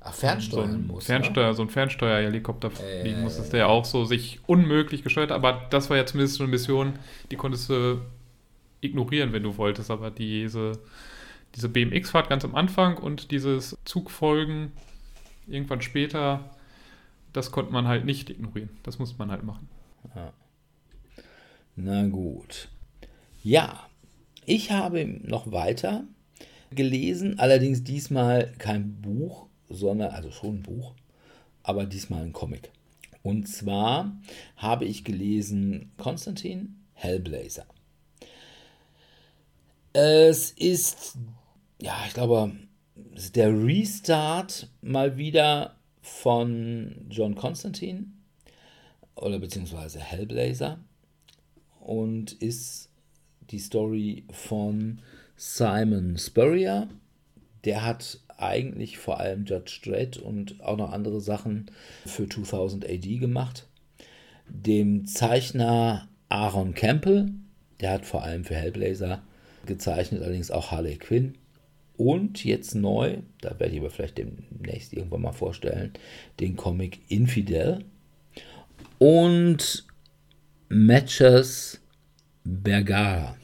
[0.00, 1.06] Ach, so fernsteuern einen muss.
[1.06, 5.32] Fernsteuer, so einen Fernsteuerhelikopter Äh, fliegen ja, musstest, ja, der auch so sich unmöglich gesteuert,
[5.32, 6.98] aber das war ja zumindest so eine Mission,
[7.30, 8.00] die konntest du
[8.80, 10.78] ignorieren, wenn du wolltest, aber diese,
[11.56, 14.72] diese BMX-Fahrt ganz am Anfang und dieses Zugfolgen
[15.48, 16.50] irgendwann später,
[17.32, 18.70] das konnte man halt nicht ignorieren.
[18.84, 19.68] Das musste man halt machen.
[21.76, 22.68] Na gut.
[23.42, 23.86] Ja,
[24.46, 26.04] ich habe noch weiter
[26.70, 30.94] gelesen, allerdings diesmal kein Buch, sondern, also schon ein Buch,
[31.62, 32.70] aber diesmal ein Comic.
[33.22, 34.16] Und zwar
[34.56, 37.66] habe ich gelesen Konstantin Hellblazer.
[39.92, 41.18] Es ist,
[41.80, 42.52] ja, ich glaube,
[43.34, 48.06] der Restart mal wieder von John Constantine
[49.14, 50.78] oder beziehungsweise Hellblazer
[51.80, 52.90] und ist
[53.50, 55.00] die Story von
[55.36, 56.88] Simon Spurrier.
[57.64, 61.70] Der hat eigentlich vor allem Judge Dredd und auch noch andere Sachen
[62.06, 63.66] für 2000 AD gemacht.
[64.48, 67.30] Dem Zeichner Aaron Campbell,
[67.80, 69.22] der hat vor allem für Hellblazer
[69.66, 71.34] gezeichnet, allerdings auch Harley Quinn.
[71.96, 75.92] Und jetzt neu, da werde ich aber vielleicht demnächst irgendwann mal vorstellen,
[76.38, 77.84] den Comic Infidel.
[78.98, 79.84] Und
[80.68, 81.80] Matches
[82.44, 83.36] Bergara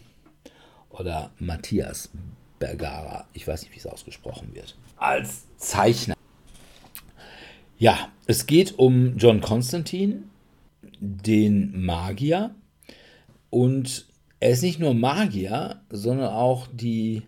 [0.91, 2.11] oder Matthias
[2.59, 6.15] Bergara, ich weiß nicht, wie es ausgesprochen wird, als Zeichner.
[7.79, 10.23] Ja, es geht um John Constantine,
[11.01, 12.55] den Magier.
[13.51, 14.07] Und
[14.41, 17.23] er ist nicht nur Magier, sondern auch die,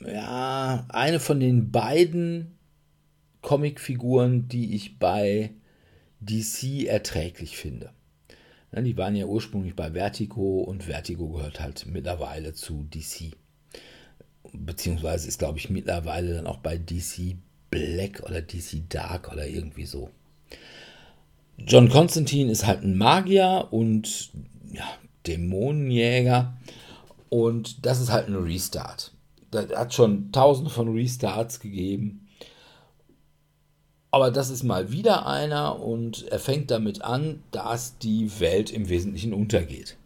[0.00, 2.58] ja, eine von den beiden
[3.42, 5.50] Comicfiguren, die ich bei
[6.20, 7.90] DC erträglich finde.
[8.74, 13.36] Die waren ja ursprünglich bei Vertigo und Vertigo gehört halt mittlerweile zu DC.
[14.52, 17.36] Beziehungsweise ist, glaube ich, mittlerweile dann auch bei DC
[17.70, 20.10] Black oder DC Dark oder irgendwie so.
[21.56, 24.30] John Constantine ist halt ein Magier und
[24.72, 24.84] ja,
[25.26, 26.54] Dämonenjäger.
[27.28, 29.12] Und das ist halt ein Restart.
[29.50, 32.28] Das hat schon tausende von Restarts gegeben.
[34.10, 38.90] Aber das ist mal wieder einer und er fängt damit an, dass die Welt im
[38.90, 39.96] Wesentlichen untergeht.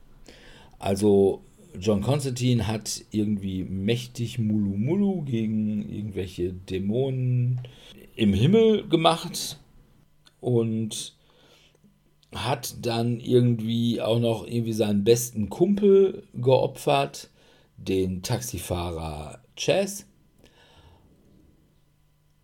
[0.78, 1.42] Also
[1.78, 7.60] John Constantine hat irgendwie mächtig Mulu Mulu gegen irgendwelche Dämonen
[8.14, 9.58] im Himmel gemacht
[10.40, 11.14] und
[12.34, 17.30] hat dann irgendwie auch noch irgendwie seinen besten Kumpel geopfert,
[17.76, 20.06] den Taxifahrer Chess.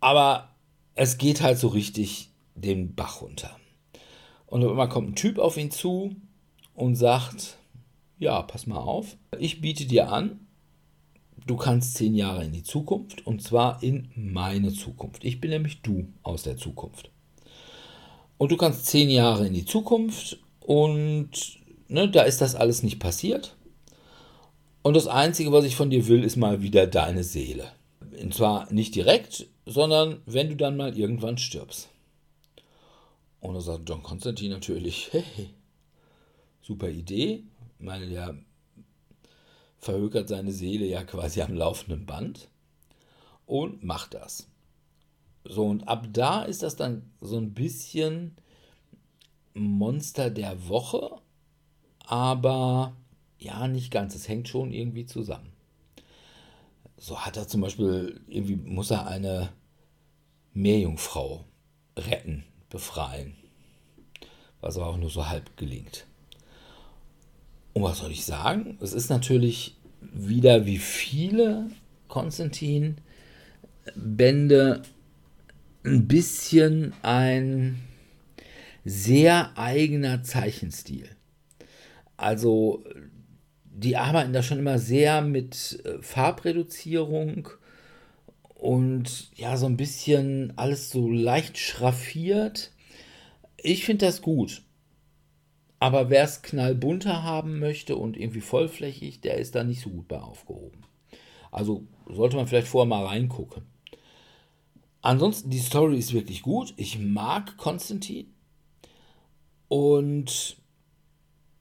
[0.00, 0.54] Aber
[0.94, 3.56] es geht halt so richtig den Bach runter.
[4.46, 6.14] Und immer kommt ein Typ auf ihn zu
[6.74, 7.58] und sagt,
[8.22, 10.46] ja, pass mal auf, ich biete dir an,
[11.46, 15.24] du kannst zehn Jahre in die Zukunft und zwar in meine Zukunft.
[15.24, 17.10] Ich bin nämlich du aus der Zukunft.
[18.38, 21.30] Und du kannst zehn Jahre in die Zukunft und
[21.88, 23.56] ne, da ist das alles nicht passiert.
[24.82, 27.72] Und das Einzige, was ich von dir will, ist mal wieder deine Seele.
[28.20, 31.88] Und zwar nicht direkt, sondern wenn du dann mal irgendwann stirbst.
[33.40, 35.50] Und da sagt John Constantine natürlich, hey,
[36.60, 37.42] super Idee.
[37.82, 38.36] Meine, der
[39.78, 42.48] verhökert seine Seele ja quasi am laufenden Band
[43.46, 44.48] und macht das.
[45.44, 48.36] So, und ab da ist das dann so ein bisschen
[49.54, 51.18] Monster der Woche,
[52.06, 52.96] aber
[53.38, 54.14] ja, nicht ganz.
[54.14, 55.52] Es hängt schon irgendwie zusammen.
[56.96, 59.52] So hat er zum Beispiel, irgendwie muss er eine
[60.54, 61.44] Meerjungfrau
[61.96, 63.34] retten, befreien.
[64.60, 66.06] Was aber auch nur so halb gelingt.
[67.74, 68.78] Und was soll ich sagen?
[68.80, 71.70] Es ist natürlich wieder wie viele
[72.08, 74.82] Konstantin-Bände
[75.84, 77.80] ein bisschen ein
[78.84, 81.08] sehr eigener Zeichenstil.
[82.16, 82.84] Also
[83.64, 87.48] die arbeiten da schon immer sehr mit äh, Farbreduzierung
[88.54, 92.70] und ja, so ein bisschen alles so leicht schraffiert.
[93.56, 94.62] Ich finde das gut.
[95.82, 100.06] Aber wer es knallbunter haben möchte und irgendwie vollflächig, der ist da nicht so gut
[100.06, 100.84] bei aufgehoben.
[101.50, 103.64] Also sollte man vielleicht vorher mal reingucken.
[105.00, 106.72] Ansonsten, die Story ist wirklich gut.
[106.76, 108.32] Ich mag Konstantin.
[109.66, 110.56] Und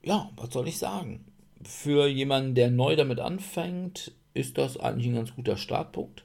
[0.04, 1.24] ja, was soll ich sagen?
[1.64, 6.24] für jemanden, der neu damit anfängt, ist das eigentlich ein ganz guter Startpunkt.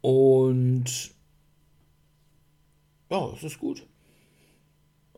[0.00, 1.14] Und
[3.10, 3.86] ja, es ist gut.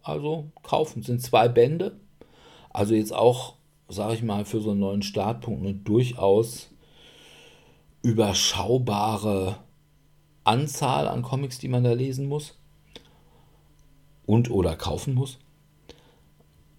[0.04, 1.98] Also kaufen sind zwei Bände.
[2.70, 3.54] Also jetzt auch,
[3.88, 6.70] sage ich mal, für so einen neuen Startpunkt eine durchaus
[8.02, 9.56] überschaubare
[10.44, 12.56] Anzahl an Comics, die man da lesen muss
[14.26, 15.38] und oder kaufen muss.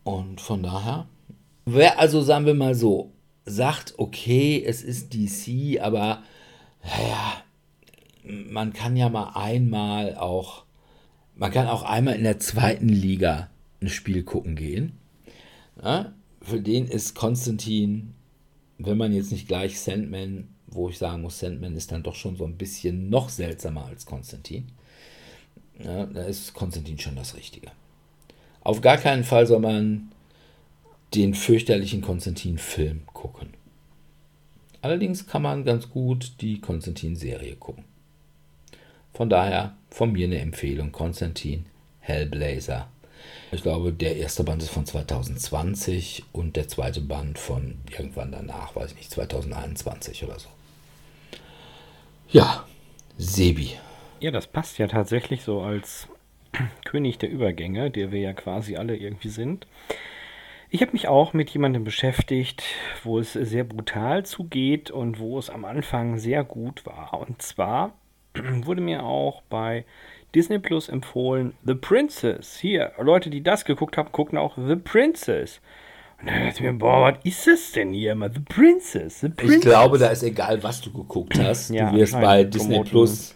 [0.04, 1.08] Und von daher
[1.68, 3.12] Wer also, sagen wir mal so,
[3.44, 6.22] sagt, okay, es ist DC, aber
[6.84, 7.44] naja,
[8.24, 10.65] man kann ja mal einmal auch,
[11.36, 13.50] man kann auch einmal in der zweiten Liga
[13.82, 14.94] ein Spiel gucken gehen.
[15.84, 18.14] Ja, für den ist Konstantin,
[18.78, 22.36] wenn man jetzt nicht gleich Sandman, wo ich sagen muss, Sandman ist dann doch schon
[22.36, 24.68] so ein bisschen noch seltsamer als Konstantin.
[25.84, 27.72] Ja, da ist Konstantin schon das Richtige.
[28.62, 30.12] Auf gar keinen Fall soll man
[31.14, 33.50] den fürchterlichen Konstantin-Film gucken.
[34.82, 37.84] Allerdings kann man ganz gut die Konstantin-Serie gucken.
[39.14, 41.66] Von daher von mir eine Empfehlung: Konstantin,
[42.02, 42.90] Hellblazer.
[43.54, 48.76] Ich glaube, der erste Band ist von 2020 und der zweite Band von irgendwann danach,
[48.76, 50.50] weiß ich nicht, 2021 oder so.
[52.30, 52.66] Ja,
[53.18, 53.72] Sebi.
[54.20, 56.10] Ja, das passt ja tatsächlich so als
[56.84, 59.66] König der Übergänge, der wir ja quasi alle irgendwie sind.
[60.70, 62.64] Ich habe mich auch mit jemandem beschäftigt,
[63.06, 67.14] wo es sehr brutal zugeht und wo es am Anfang sehr gut war.
[67.14, 67.94] Und zwar
[68.66, 69.86] wurde mir auch bei
[70.34, 72.58] Disney Plus empfohlen The Princess.
[72.58, 75.62] Hier, Leute, die das geguckt haben, gucken auch The Princess.
[76.20, 78.30] Und dann dachte ich mir, boah, was ist das denn hier immer?
[78.30, 79.58] The Princess, The Princess.
[79.58, 81.70] Ich glaube, da ist egal, was du geguckt hast.
[81.70, 83.36] Ja, du wirst bei Disney Plus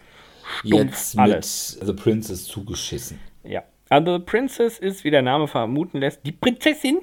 [0.64, 1.80] jetzt mit alles.
[1.82, 3.20] The Princess zugeschissen.
[3.44, 3.64] Ja.
[3.90, 7.00] Also The Princess ist, wie der Name vermuten lässt, die Prinzessin.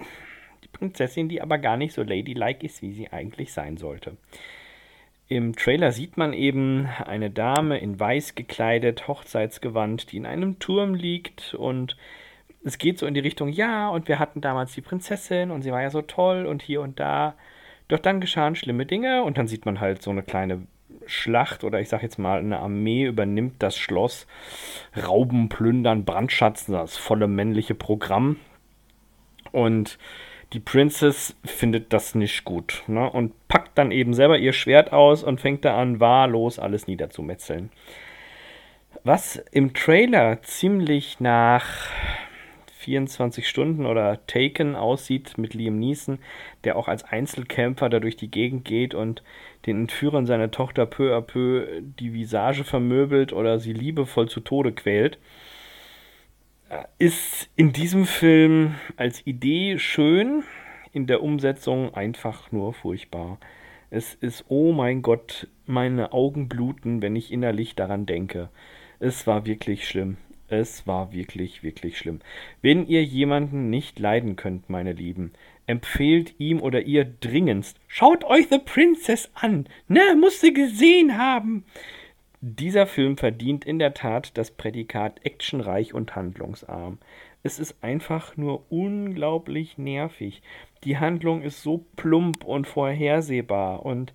[0.63, 4.17] Die Prinzessin, die aber gar nicht so ladylike ist, wie sie eigentlich sein sollte.
[5.29, 10.95] Im Trailer sieht man eben eine Dame in weiß gekleidet, Hochzeitsgewand, die in einem Turm
[10.95, 11.97] liegt und
[12.65, 15.73] es geht so in die Richtung, ja, und wir hatten damals die Prinzessin und sie
[15.73, 17.35] war ja so toll und hier und da.
[17.89, 20.67] Doch dann geschahen schlimme Dinge und dann sieht man halt so eine kleine
[21.07, 24.27] Schlacht oder ich sag jetzt mal, eine Armee übernimmt das Schloss,
[24.97, 28.37] Rauben, Plündern, Brandschatzen, das volle männliche Programm.
[29.53, 29.99] Und
[30.53, 33.11] die Princess findet das nicht gut ne?
[33.11, 37.71] und packt dann eben selber ihr Schwert aus und fängt da an, wahllos alles niederzumetzeln.
[39.05, 41.91] Was im Trailer ziemlich nach
[42.87, 46.21] 24 Stunden oder Taken aussieht mit Liam Neeson,
[46.63, 49.25] der auch als Einzelkämpfer da durch die Gegend geht und
[49.67, 54.73] den Entführern seiner Tochter peu à peu die Visage vermöbelt oder sie liebevoll zu Tode
[54.73, 55.19] quält,
[56.99, 60.43] ist in diesem Film als Idee schön,
[60.93, 63.39] in der Umsetzung einfach nur furchtbar.
[63.91, 68.49] Es ist, oh mein Gott, meine Augen bluten, wenn ich innerlich daran denke.
[68.99, 70.17] Es war wirklich schlimm.
[70.49, 72.21] Es war wirklich, wirklich schlimm.
[72.63, 75.33] Wenn ihr jemanden nicht leiden könnt, meine Lieben,
[75.67, 77.79] empfehlt ihm oder ihr dringendst.
[77.89, 79.67] Schaut euch The Princess an.
[79.89, 81.65] Ne, musst du gesehen haben.
[82.49, 86.99] Dieser Film verdient in der Tat das Prädikat actionreich und handlungsarm.
[87.43, 90.43] Es ist einfach nur unglaublich nervig.
[90.85, 94.15] Die Handlung ist so plump und vorhersehbar und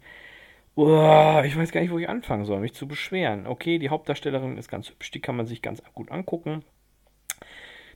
[0.75, 3.47] oh, ich weiß gar nicht, wo ich anfangen soll, mich zu beschweren.
[3.47, 6.63] Okay, die Hauptdarstellerin ist ganz hübsch, die kann man sich ganz gut angucken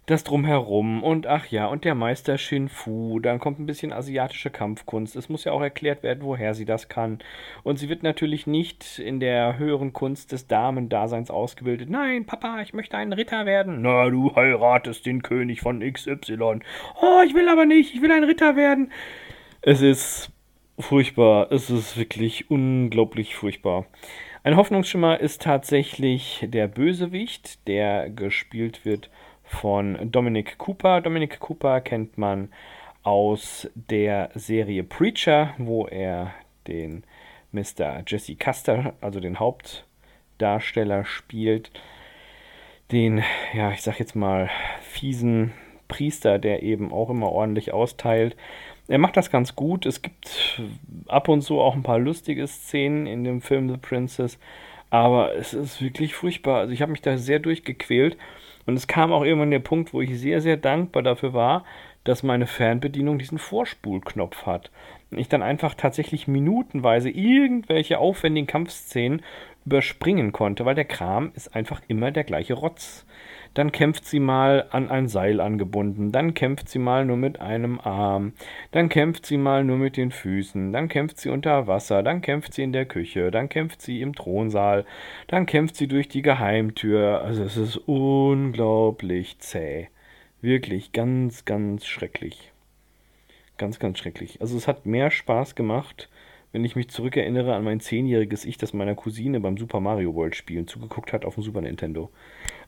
[0.05, 4.51] das drumherum und ach ja, und der Meister Shin Fu, dann kommt ein bisschen asiatische
[4.51, 5.15] Kampfkunst.
[5.15, 7.19] Es muss ja auch erklärt werden, woher sie das kann.
[7.63, 11.89] Und sie wird natürlich nicht in der höheren Kunst des Damendaseins ausgebildet.
[11.89, 13.81] Nein, Papa, ich möchte ein Ritter werden.
[13.81, 16.59] Na, du heiratest den König von XY.
[17.01, 18.91] Oh, ich will aber nicht, ich will ein Ritter werden.
[19.61, 20.31] Es ist
[20.77, 23.87] furchtbar, es ist wirklich unglaublich furchtbar.
[24.43, 29.09] Ein Hoffnungsschimmer ist tatsächlich der Bösewicht, der gespielt wird
[29.45, 31.01] von Dominic Cooper.
[31.01, 32.49] Dominic Cooper kennt man
[33.03, 36.33] aus der Serie Preacher, wo er
[36.67, 37.03] den
[37.51, 38.03] Mr.
[38.05, 41.71] Jesse Custer, also den Hauptdarsteller, spielt.
[42.91, 43.23] Den,
[43.53, 44.49] ja, ich sag jetzt mal,
[44.81, 45.53] fiesen
[45.87, 48.35] Priester, der eben auch immer ordentlich austeilt.
[48.87, 49.85] Er macht das ganz gut.
[49.85, 50.61] Es gibt
[51.07, 54.37] ab und zu auch ein paar lustige Szenen in dem Film The Princess,
[54.89, 56.59] aber es ist wirklich furchtbar.
[56.59, 58.17] Also ich habe mich da sehr durchgequält.
[58.66, 61.66] Und es kam auch irgendwann der Punkt, wo ich sehr, sehr dankbar dafür war,
[62.03, 64.72] dass meine Fernbedienung diesen Vorspulknopf hat.
[65.11, 69.22] Und ich dann einfach tatsächlich minutenweise irgendwelche aufwendigen Kampfszenen
[69.66, 73.05] überspringen konnte, weil der Kram ist einfach immer der gleiche Rotz.
[73.55, 77.79] Dann kämpft sie mal an ein Seil angebunden, dann kämpft sie mal nur mit einem
[77.79, 78.33] Arm,
[78.71, 82.53] dann kämpft sie mal nur mit den Füßen, dann kämpft sie unter Wasser, dann kämpft
[82.53, 84.85] sie in der Küche, dann kämpft sie im Thronsaal,
[85.27, 87.21] dann kämpft sie durch die Geheimtür.
[87.21, 89.87] Also es ist unglaublich zäh.
[90.41, 92.51] Wirklich ganz, ganz schrecklich.
[93.57, 94.41] Ganz, ganz schrecklich.
[94.41, 96.09] Also es hat mehr Spaß gemacht,
[96.55, 100.37] wenn ich mich zurückerinnere an mein zehnjähriges Ich, das meiner Cousine beim Super Mario World
[100.37, 102.09] Spielen zugeguckt hat auf dem Super Nintendo.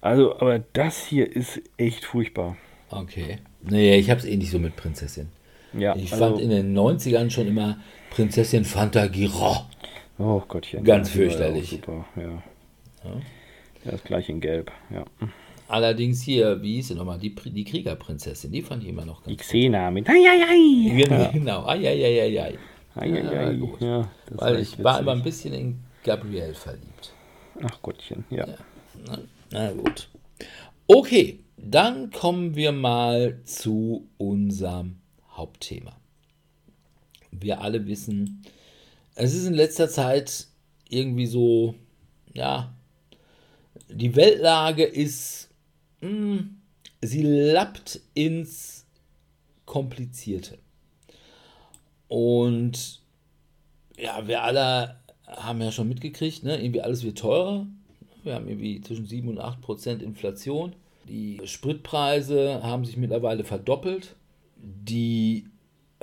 [0.02, 2.58] Also, aber das hier ist echt furchtbar.
[2.90, 3.38] Okay.
[3.62, 5.30] Naja, ich hab's eh nicht so mit Prinzessin.
[5.72, 7.78] Ja, Ich also, fand in den 90ern schon immer
[8.10, 9.56] Prinzessin Fantagiro.
[10.20, 10.84] Oh Gottchen.
[10.84, 11.70] Ganz ja, ja fürchterlich.
[11.70, 12.44] Super, ja.
[13.06, 13.22] ja.
[13.86, 15.06] Das gleiche in Gelb, ja.
[15.70, 19.38] Allerdings hier, wie hieß sie nochmal, die, die Kriegerprinzessin, die fand ich immer noch Die
[19.38, 20.10] ganz Xena mit.
[20.10, 21.06] Eieiei!
[21.06, 21.66] Genau, genau.
[21.68, 22.58] Eieieiei.
[23.06, 23.56] Ja, Eieiei.
[23.56, 23.82] gut.
[23.82, 27.14] Ja, Weil ich war immer ein bisschen in Gabrielle verliebt.
[27.62, 28.48] Ach Gottchen, ja.
[29.06, 29.20] Na,
[29.52, 30.10] na gut.
[30.88, 34.98] Okay, dann kommen wir mal zu unserem
[35.32, 35.96] Hauptthema.
[37.32, 38.42] Wir alle wissen,
[39.16, 40.48] es ist in letzter Zeit
[40.90, 41.76] irgendwie so,
[42.34, 42.74] ja,
[43.90, 45.50] die Weltlage ist,
[46.02, 46.44] mh,
[47.02, 48.86] sie lappt ins
[49.66, 50.58] Komplizierte.
[52.08, 53.02] Und
[53.98, 56.62] ja, wir alle haben ja schon mitgekriegt, ne?
[56.62, 57.68] irgendwie alles wird teurer.
[58.24, 60.74] Wir haben irgendwie zwischen 7 und 8 Prozent Inflation.
[61.08, 64.16] Die Spritpreise haben sich mittlerweile verdoppelt.
[64.58, 65.46] Die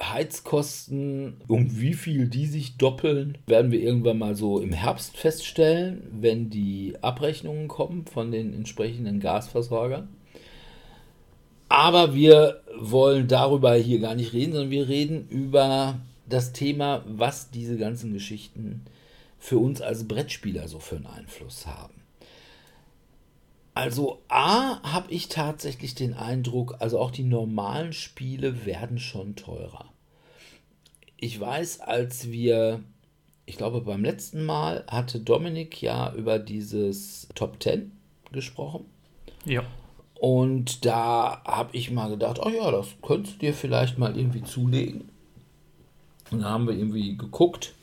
[0.00, 6.02] Heizkosten, um wie viel die sich doppeln, werden wir irgendwann mal so im Herbst feststellen,
[6.12, 10.08] wenn die Abrechnungen kommen von den entsprechenden Gasversorgern.
[11.68, 15.98] Aber wir wollen darüber hier gar nicht reden, sondern wir reden über
[16.28, 18.84] das Thema, was diese ganzen Geschichten
[19.38, 21.94] für uns als Brettspieler so für einen Einfluss haben.
[23.74, 29.92] Also A habe ich tatsächlich den Eindruck, also auch die normalen Spiele werden schon teurer.
[31.16, 32.84] Ich weiß, als wir,
[33.46, 37.90] ich glaube beim letzten Mal hatte Dominik ja über dieses Top 10
[38.30, 38.84] gesprochen.
[39.44, 39.64] Ja.
[40.18, 44.42] Und da habe ich mal gedacht, oh ja, das könntest du dir vielleicht mal irgendwie
[44.42, 45.08] zulegen.
[46.30, 47.74] Und da haben wir irgendwie geguckt,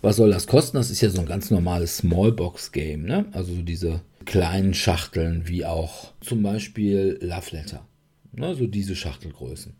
[0.00, 0.76] was soll das kosten?
[0.76, 3.26] Das ist ja so ein ganz normales Smallbox-Game, ne?
[3.32, 7.84] Also diese kleinen Schachteln, wie auch zum Beispiel Love Letter.
[8.32, 9.74] Ne, so diese Schachtelgrößen.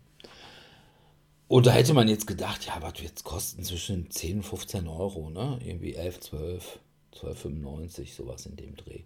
[1.47, 3.63] Und da hätte man jetzt gedacht, ja, was wird es kosten?
[3.63, 5.59] Zwischen 10 und 15 Euro, ne?
[5.63, 6.79] Irgendwie 11, 12,
[7.21, 9.01] 12,95, sowas in dem Dreh.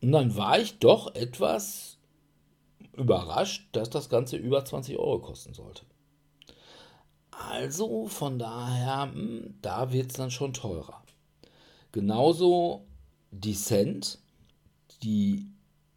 [0.00, 1.98] Und dann war ich doch etwas
[2.96, 5.82] überrascht, dass das Ganze über 20 Euro kosten sollte.
[7.30, 11.02] Also von daher, hm, da wird es dann schon teurer.
[11.92, 12.84] Genauso
[13.30, 14.18] Descent
[15.02, 15.46] die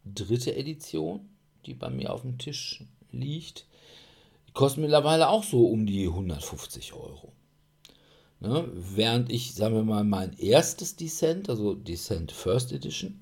[0.04, 1.28] dritte Edition,
[1.66, 3.66] die bei mir auf dem Tisch liegt,
[4.54, 7.32] kostet mittlerweile auch so um die 150 Euro.
[8.40, 8.68] Ne?
[8.72, 13.20] Während ich, sagen wir mal, mein erstes Descent, also Descent First Edition,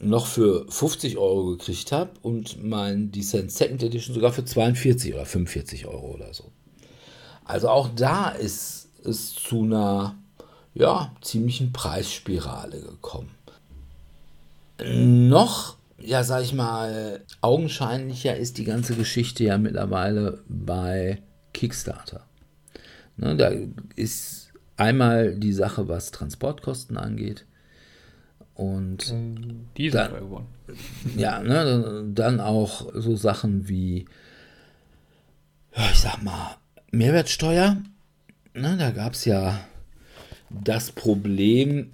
[0.00, 5.24] noch für 50 Euro gekriegt habe und mein Descent Second Edition sogar für 42 oder
[5.24, 6.50] 45 Euro oder so.
[7.44, 10.16] Also auch da ist es zu einer
[10.74, 13.30] ja, ziemlichen Preisspirale gekommen
[14.82, 21.22] noch, ja, sag ich mal, augenscheinlicher ist die ganze Geschichte ja mittlerweile bei
[21.52, 22.26] Kickstarter.
[23.16, 23.52] Ne, da
[23.94, 27.46] ist einmal die Sache, was Transportkosten angeht.
[28.54, 29.12] Und
[29.76, 30.46] die sind dann, geworden.
[31.16, 34.06] Ja, ne, dann auch so Sachen wie,
[35.76, 36.56] ja, ich sag mal,
[36.92, 37.82] Mehrwertsteuer.
[38.54, 39.58] Ne, da gab es ja
[40.50, 41.90] das Problem,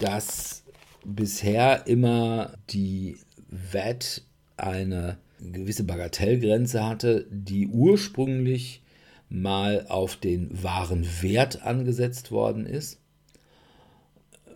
[0.00, 0.64] dass
[1.04, 3.16] bisher immer die
[3.48, 4.22] VAT
[4.56, 8.82] eine gewisse Bagatellgrenze hatte, die ursprünglich
[9.28, 13.01] mal auf den wahren Wert angesetzt worden ist,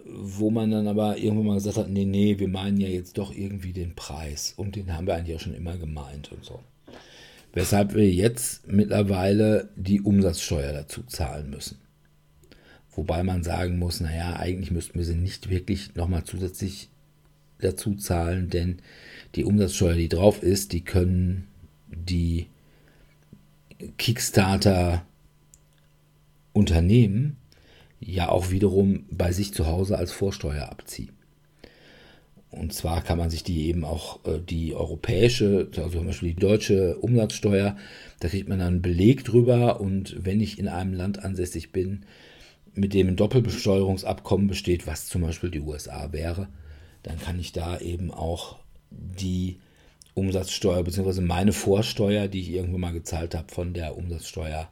[0.09, 3.35] wo man dann aber irgendwann mal gesagt hat, nee, nee, wir meinen ja jetzt doch
[3.35, 6.61] irgendwie den Preis und den haben wir eigentlich auch schon immer gemeint und so.
[7.53, 11.79] Weshalb wir jetzt mittlerweile die Umsatzsteuer dazu zahlen müssen.
[12.93, 16.89] Wobei man sagen muss, naja, eigentlich müssten wir sie nicht wirklich nochmal zusätzlich
[17.59, 18.79] dazu zahlen, denn
[19.35, 21.49] die Umsatzsteuer, die drauf ist, die können
[21.89, 22.47] die
[23.99, 25.05] Kickstarter
[26.53, 27.37] Unternehmen
[28.01, 31.13] ja auch wiederum bei sich zu Hause als Vorsteuer abziehen.
[32.51, 36.41] Und zwar kann man sich die eben auch äh, die europäische, also zum Beispiel die
[36.41, 37.77] deutsche Umsatzsteuer,
[38.21, 42.07] da kriegt man dann einen Beleg drüber und wenn ich in einem Land ansässig bin,
[42.75, 46.49] mit dem ein Doppelbesteuerungsabkommen besteht, was zum Beispiel die USA wäre,
[47.03, 48.59] dann kann ich da eben auch
[48.91, 49.59] die
[50.15, 51.21] Umsatzsteuer bzw.
[51.21, 54.69] meine Vorsteuer, die ich irgendwo mal gezahlt habe, von der Umsatzsteuer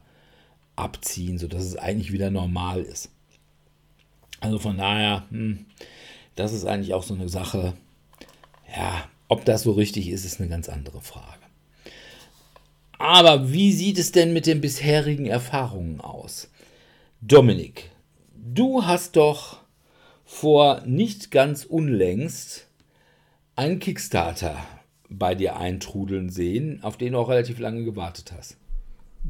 [0.75, 3.11] abziehen, sodass es eigentlich wieder normal ist.
[4.41, 5.65] Also von daher, hm,
[6.35, 7.73] das ist eigentlich auch so eine Sache.
[8.75, 11.25] Ja, ob das so richtig ist, ist eine ganz andere Frage.
[12.97, 16.49] Aber wie sieht es denn mit den bisherigen Erfahrungen aus?
[17.21, 17.89] Dominik,
[18.47, 19.57] Du hast doch
[20.23, 22.67] vor nicht ganz unlängst
[23.55, 24.57] einen Kickstarter
[25.09, 28.57] bei dir eintrudeln sehen, auf den du auch relativ lange gewartet hast.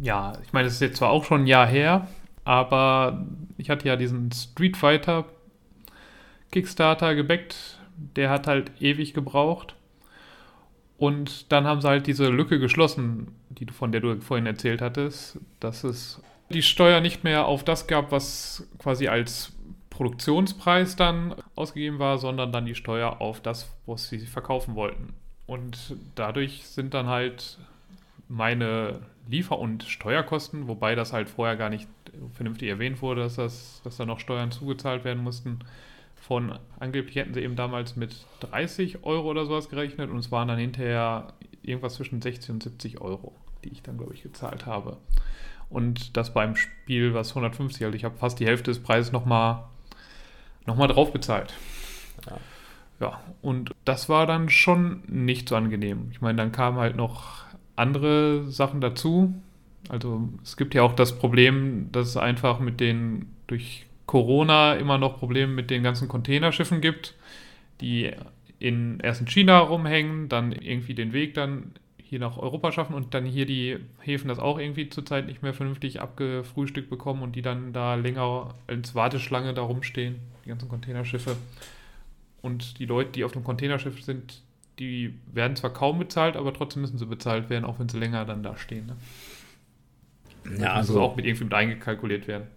[0.01, 2.10] Ja, ich meine, das ist jetzt zwar auch schon ein Jahr her,
[2.46, 3.26] aber
[3.58, 5.26] ich hatte ja diesen Street Fighter
[6.52, 7.80] Kickstarter gebackt.
[8.16, 9.76] Der hat halt ewig gebraucht.
[10.98, 15.39] Und dann haben sie halt diese Lücke geschlossen, die, von der du vorhin erzählt hattest,
[15.60, 19.52] dass es die Steuer nicht mehr auf das gab, was quasi als
[19.89, 25.14] Produktionspreis dann ausgegeben war, sondern dann die Steuer auf das, was sie verkaufen wollten.
[25.48, 27.58] Und dadurch sind dann halt
[28.28, 31.88] meine Liefer- und Steuerkosten, wobei das halt vorher gar nicht
[32.34, 35.59] vernünftig erwähnt wurde, dass, das, dass da noch Steuern zugezahlt werden mussten,
[36.16, 40.47] von angeblich hätten sie eben damals mit 30 Euro oder sowas gerechnet und es waren
[40.47, 43.34] dann hinterher irgendwas zwischen 60 und 70 Euro
[43.66, 44.97] die ich dann, glaube ich, gezahlt habe.
[45.70, 49.63] Und das beim Spiel, was 150, also ich habe fast die Hälfte des Preises nochmal
[50.66, 51.53] noch mal drauf bezahlt.
[52.30, 52.38] Ja.
[52.99, 56.09] ja, und das war dann schon nicht so angenehm.
[56.11, 57.43] Ich meine, dann kamen halt noch
[57.76, 59.34] andere Sachen dazu.
[59.89, 64.97] Also es gibt ja auch das Problem, dass es einfach mit den durch Corona immer
[64.97, 67.15] noch Probleme mit den ganzen Containerschiffen gibt,
[67.81, 68.11] die
[68.59, 73.13] in, erst in China rumhängen, dann irgendwie den Weg dann hier nach Europa schaffen und
[73.13, 77.41] dann hier die Häfen das auch irgendwie zurzeit nicht mehr vernünftig abgefrühstückt bekommen und die
[77.41, 80.15] dann da länger als Warteschlange da rumstehen,
[80.45, 81.36] die ganzen Containerschiffe.
[82.41, 84.41] Und die Leute, die auf dem Containerschiff sind,
[84.77, 88.23] die werden zwar kaum bezahlt, aber trotzdem müssen sie bezahlt werden, auch wenn sie länger
[88.25, 88.86] dann da stehen.
[88.86, 88.95] Ne?
[90.60, 92.48] Ja, also muss auch mit irgendwie mit eingekalkuliert werden.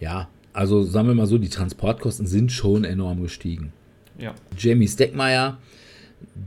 [0.00, 3.72] Ja, also sagen wir mal so, die Transportkosten sind schon enorm gestiegen.
[4.18, 4.34] Ja.
[4.56, 5.58] Jamie Steckmeier,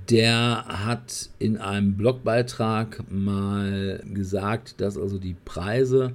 [0.10, 6.14] der hat in einem Blogbeitrag mal gesagt, dass also die Preise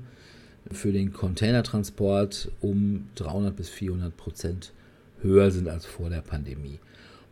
[0.72, 4.72] für den Containertransport um 300 bis 400 Prozent
[5.20, 6.78] höher sind als vor der Pandemie.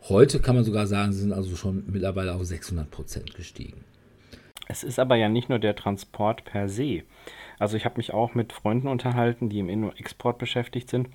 [0.07, 3.83] Heute kann man sogar sagen, sie sind also schon mittlerweile auf 600 Prozent gestiegen.
[4.67, 7.03] Es ist aber ja nicht nur der Transport per se.
[7.59, 11.09] Also ich habe mich auch mit Freunden unterhalten, die im In- und Export beschäftigt sind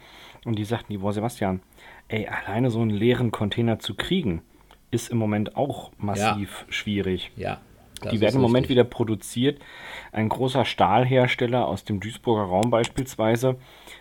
[0.44, 1.60] und die sagten, die, boah Sebastian,
[2.08, 4.42] ey, alleine so einen leeren Container zu kriegen,
[4.90, 6.72] ist im Moment auch massiv ja.
[6.72, 7.30] schwierig.
[7.36, 7.60] Ja.
[8.12, 8.76] Die werden im Moment richtig.
[8.76, 9.60] wieder produziert.
[10.12, 13.56] Ein großer Stahlhersteller aus dem Duisburger Raum beispielsweise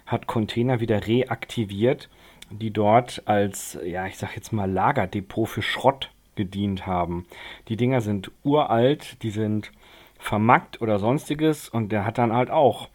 [0.05, 2.07] hat Container wieder reaktiviert,
[2.51, 7.25] die dort als, ja, ich sag jetzt mal Lagerdepot für Schrott gedient haben.
[7.67, 9.71] Die Dinger sind uralt, die sind
[10.17, 12.87] vermackt oder sonstiges und der hat dann halt auch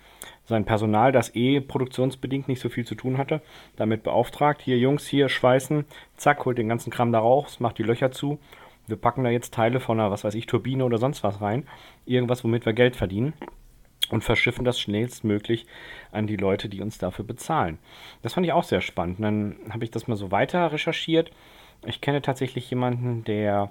[0.44, 3.42] sein Personal, das eh produktionsbedingt nicht so viel zu tun hatte,
[3.76, 5.84] damit beauftragt, hier Jungs, hier schweißen,
[6.16, 8.38] zack, holt den ganzen Kram da raus, macht die Löcher zu.
[8.86, 11.66] Wir packen da jetzt Teile von einer, was weiß ich, Turbine oder sonst was rein.
[12.04, 13.32] Irgendwas, womit wir Geld verdienen.
[14.10, 15.66] Und verschiffen das schnellstmöglich
[16.10, 17.78] an die Leute, die uns dafür bezahlen.
[18.20, 19.18] Das fand ich auch sehr spannend.
[19.18, 21.30] Und dann habe ich das mal so weiter recherchiert.
[21.84, 23.70] Ich kenne tatsächlich jemanden, der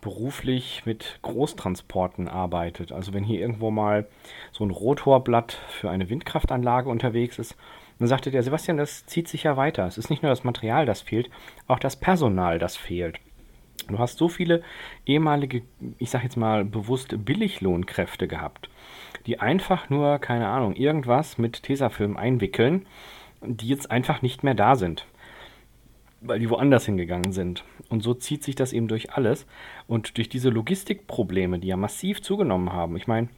[0.00, 2.92] beruflich mit Großtransporten arbeitet.
[2.92, 4.06] Also wenn hier irgendwo mal
[4.52, 7.56] so ein Rotorblatt für eine Windkraftanlage unterwegs ist,
[7.98, 9.86] dann sagte der Sebastian, das zieht sich ja weiter.
[9.86, 11.30] Es ist nicht nur das Material, das fehlt,
[11.66, 13.18] auch das Personal, das fehlt.
[13.88, 14.62] Du hast so viele
[15.04, 15.62] ehemalige,
[15.98, 18.68] ich sag jetzt mal bewusst Billiglohnkräfte gehabt,
[19.26, 22.86] die einfach nur, keine Ahnung, irgendwas mit Tesafilm einwickeln,
[23.42, 25.06] die jetzt einfach nicht mehr da sind
[26.20, 27.64] weil die woanders hingegangen sind.
[27.88, 29.46] Und so zieht sich das eben durch alles.
[29.86, 32.96] Und durch diese Logistikprobleme, die ja massiv zugenommen haben.
[32.96, 33.28] Ich meine,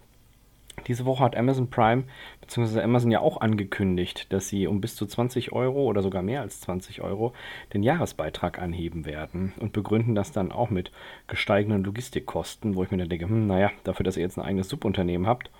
[0.86, 2.04] diese Woche hat Amazon Prime
[2.40, 2.80] bzw.
[2.80, 6.60] Amazon ja auch angekündigt, dass sie um bis zu 20 Euro oder sogar mehr als
[6.60, 7.34] 20 Euro
[7.74, 10.90] den Jahresbeitrag anheben werden und begründen das dann auch mit
[11.26, 14.68] gesteigenden Logistikkosten, wo ich mir dann denke, hm, naja, dafür, dass ihr jetzt ein eigenes
[14.68, 15.50] Subunternehmen habt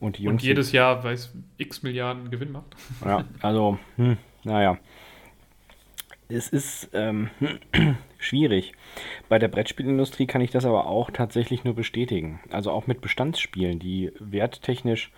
[0.00, 0.42] und die Jungs.
[0.42, 2.74] Und jedes Jahr weiß x Milliarden Gewinn macht.
[3.04, 4.78] Ja, also, hm, naja
[6.28, 7.30] es ist ähm,
[8.18, 8.72] schwierig.
[9.28, 12.40] Bei der Brettspielindustrie kann ich das aber auch tatsächlich nur bestätigen.
[12.50, 15.12] Also auch mit Bestandsspielen, die werttechnisch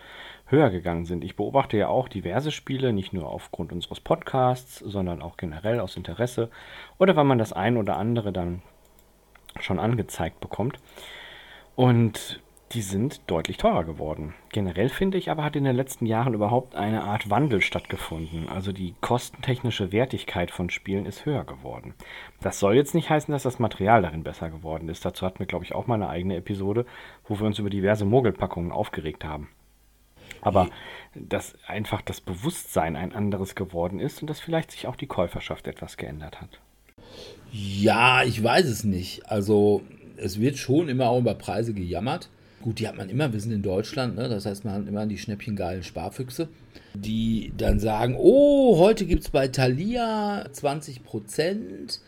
[0.46, 1.24] höher gegangen sind.
[1.24, 5.96] Ich beobachte ja auch diverse Spiele, nicht nur aufgrund unseres Podcasts, sondern auch generell aus
[5.96, 6.50] Interesse
[6.98, 8.62] oder weil man das ein oder andere dann
[9.60, 10.78] schon angezeigt bekommt.
[11.76, 12.40] Und
[12.72, 14.34] die sind deutlich teurer geworden.
[14.50, 18.48] Generell finde ich aber, hat in den letzten Jahren überhaupt eine Art Wandel stattgefunden.
[18.48, 21.94] Also die kostentechnische Wertigkeit von Spielen ist höher geworden.
[22.40, 25.04] Das soll jetzt nicht heißen, dass das Material darin besser geworden ist.
[25.04, 26.84] Dazu hatten wir, glaube ich, auch mal eine eigene Episode,
[27.26, 29.48] wo wir uns über diverse Mogelpackungen aufgeregt haben.
[30.42, 30.68] Aber
[31.14, 35.66] dass einfach das Bewusstsein ein anderes geworden ist und dass vielleicht sich auch die Käuferschaft
[35.66, 36.60] etwas geändert hat.
[37.50, 39.30] Ja, ich weiß es nicht.
[39.30, 39.82] Also
[40.16, 42.28] es wird schon immer auch über Preise gejammert.
[42.68, 44.28] Gut, die hat man immer, wir sind in Deutschland, ne?
[44.28, 46.48] das heißt, man hat immer die schnäppchengeilen Sparfüchse,
[46.92, 51.98] die dann sagen, oh, heute gibt es bei Thalia 20%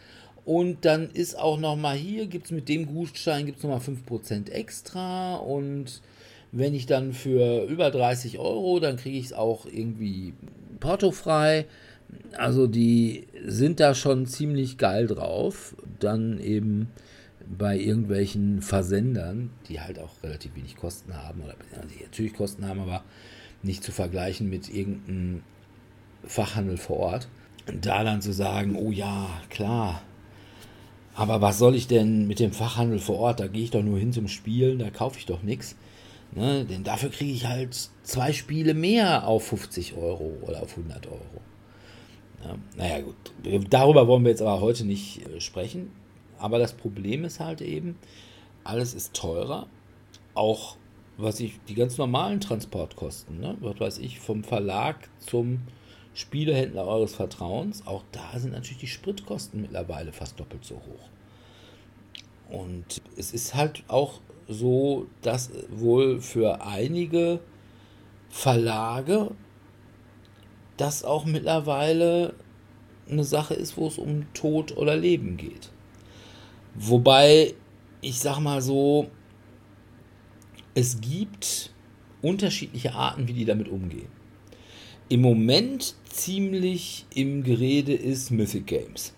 [0.44, 4.50] und dann ist auch nochmal hier, gibt es mit dem Gutschein, gibt es nochmal 5%
[4.50, 6.02] extra und
[6.52, 10.34] wenn ich dann für über 30 Euro, dann kriege ich es auch irgendwie
[10.78, 11.64] portofrei.
[12.36, 15.74] Also die sind da schon ziemlich geil drauf.
[16.00, 16.90] Dann eben
[17.56, 22.80] bei irgendwelchen Versendern, die halt auch relativ wenig Kosten haben, oder die natürlich Kosten haben,
[22.80, 23.02] aber
[23.62, 25.42] nicht zu vergleichen mit irgendeinem
[26.24, 27.28] Fachhandel vor Ort.
[27.66, 30.02] Und da dann zu sagen, oh ja, klar,
[31.14, 33.40] aber was soll ich denn mit dem Fachhandel vor Ort?
[33.40, 35.76] Da gehe ich doch nur hin zum Spielen, da kaufe ich doch nichts.
[36.32, 36.64] Ne?
[36.64, 41.20] Denn dafür kriege ich halt zwei Spiele mehr auf 50 Euro oder auf 100 Euro.
[42.44, 45.90] Ja, naja gut, darüber wollen wir jetzt aber heute nicht äh, sprechen.
[46.40, 47.96] Aber das Problem ist halt eben,
[48.64, 49.66] alles ist teurer,
[50.34, 50.76] auch
[51.16, 53.56] was ich, die ganz normalen Transportkosten, ne?
[53.60, 55.60] was weiß ich, vom Verlag zum
[56.14, 61.08] Spielehändler eures Vertrauens, auch da sind natürlich die Spritkosten mittlerweile fast doppelt so hoch.
[62.50, 67.40] Und es ist halt auch so, dass wohl für einige
[68.28, 69.30] Verlage
[70.76, 72.34] das auch mittlerweile
[73.08, 75.70] eine Sache ist, wo es um Tod oder Leben geht.
[76.74, 77.54] Wobei,
[78.00, 79.10] ich sag mal so,
[80.74, 81.70] es gibt
[82.22, 84.08] unterschiedliche Arten, wie die damit umgehen.
[85.08, 89.12] Im Moment ziemlich im Gerede ist Mythic Games.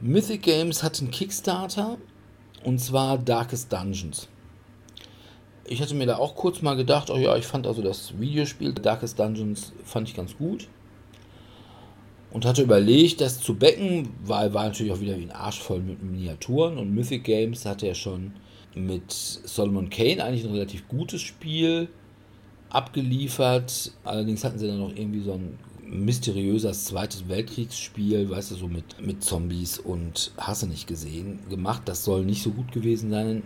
[0.00, 1.98] Mythic Games hat einen Kickstarter
[2.62, 4.28] und zwar Darkest Dungeons.
[5.66, 8.72] Ich hatte mir da auch kurz mal gedacht, oh ja, ich fand also das Videospiel
[8.74, 10.68] Darkest Dungeons fand ich ganz gut.
[12.34, 15.78] Und hatte überlegt, das zu becken, weil war natürlich auch wieder wie ein Arsch voll
[15.78, 18.32] mit Miniaturen und Mythic Games hatte ja schon
[18.74, 21.88] mit Solomon Kane eigentlich ein relativ gutes Spiel
[22.70, 23.92] abgeliefert.
[24.02, 25.56] Allerdings hatten sie dann noch irgendwie so ein
[25.88, 31.82] mysteriöses Zweites Weltkriegsspiel, weißt du, so mit, mit Zombies und hast du nicht gesehen, gemacht.
[31.84, 33.44] Das soll nicht so gut gewesen sein.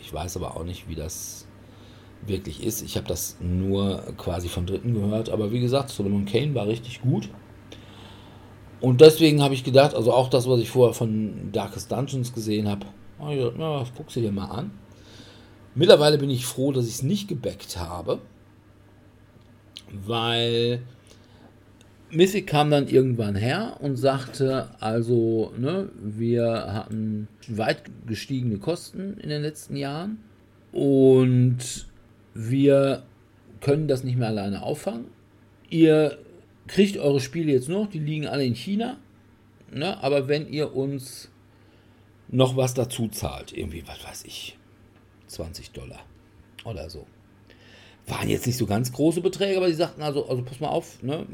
[0.00, 1.48] Ich weiß aber auch nicht, wie das
[2.24, 2.82] wirklich ist.
[2.82, 5.30] Ich habe das nur quasi von Dritten gehört.
[5.30, 7.28] Aber wie gesagt, Solomon Kane war richtig gut.
[8.80, 12.68] Und deswegen habe ich gedacht, also auch das, was ich vorher von Darkest Dungeons gesehen
[12.68, 12.86] habe,
[13.20, 14.70] oh ja, guck sie dir mal an.
[15.74, 18.20] Mittlerweile bin ich froh, dass ich es nicht gebackt habe,
[19.92, 20.82] weil
[22.10, 29.28] Mythic kam dann irgendwann her und sagte, also, ne, wir hatten weit gestiegene Kosten in
[29.28, 30.18] den letzten Jahren
[30.72, 31.86] und
[32.34, 33.04] wir
[33.60, 35.06] können das nicht mehr alleine auffangen.
[35.68, 36.18] Ihr
[36.70, 38.96] kriegt eure Spiele jetzt noch, die liegen alle in China,
[39.72, 41.28] ne, aber wenn ihr uns
[42.28, 44.56] noch was dazu zahlt, irgendwie, was weiß ich,
[45.26, 46.04] 20 Dollar
[46.64, 47.06] oder so
[48.06, 51.02] waren jetzt nicht so ganz große Beträge, aber sie sagten also, also pass mal auf,
[51.02, 51.26] ne,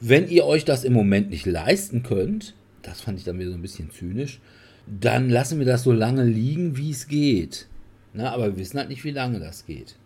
[0.00, 3.56] wenn ihr euch das im Moment nicht leisten könnt, das fand ich dann wieder so
[3.56, 4.40] ein bisschen zynisch,
[4.86, 7.68] dann lassen wir das so lange liegen, wie es geht.
[8.12, 9.96] Ne, aber wir wissen halt nicht, wie lange das geht.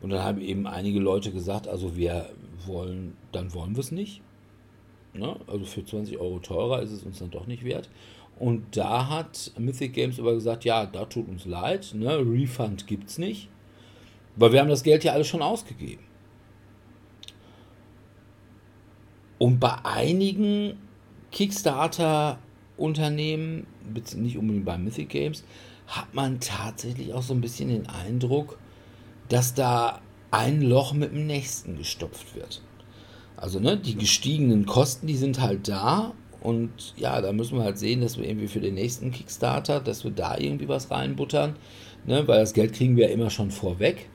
[0.00, 2.30] Und dann haben eben einige Leute gesagt, also wir
[2.66, 4.22] wollen, dann wollen wir es nicht.
[5.12, 5.36] Ne?
[5.46, 7.88] Also für 20 Euro teurer ist es uns dann doch nicht wert.
[8.38, 12.18] Und da hat Mythic Games aber gesagt, ja, da tut uns leid, ne?
[12.18, 13.48] Refund es nicht.
[14.36, 16.02] Weil wir haben das Geld ja alles schon ausgegeben.
[19.38, 20.76] Und bei einigen
[21.30, 23.68] Kickstarter-Unternehmen,
[24.16, 25.44] nicht unbedingt bei Mythic Games,
[25.86, 28.58] hat man tatsächlich auch so ein bisschen den Eindruck,
[29.28, 30.00] dass da
[30.34, 32.60] ein Loch mit dem nächsten gestopft wird.
[33.36, 37.78] Also ne, die gestiegenen Kosten, die sind halt da und ja, da müssen wir halt
[37.78, 41.56] sehen, dass wir irgendwie für den nächsten Kickstarter, dass wir da irgendwie was reinbuttern,
[42.06, 44.08] ne, weil das Geld kriegen wir ja immer schon vorweg.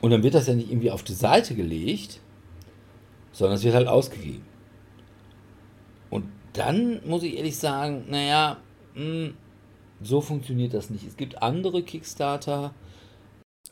[0.00, 2.20] Und dann wird das ja nicht irgendwie auf die Seite gelegt,
[3.32, 4.44] sondern es wird halt ausgegeben.
[6.08, 8.58] Und dann muss ich ehrlich sagen, naja,
[8.94, 9.34] mh, hm,
[10.00, 11.04] so funktioniert das nicht.
[11.06, 12.72] Es gibt andere Kickstarter.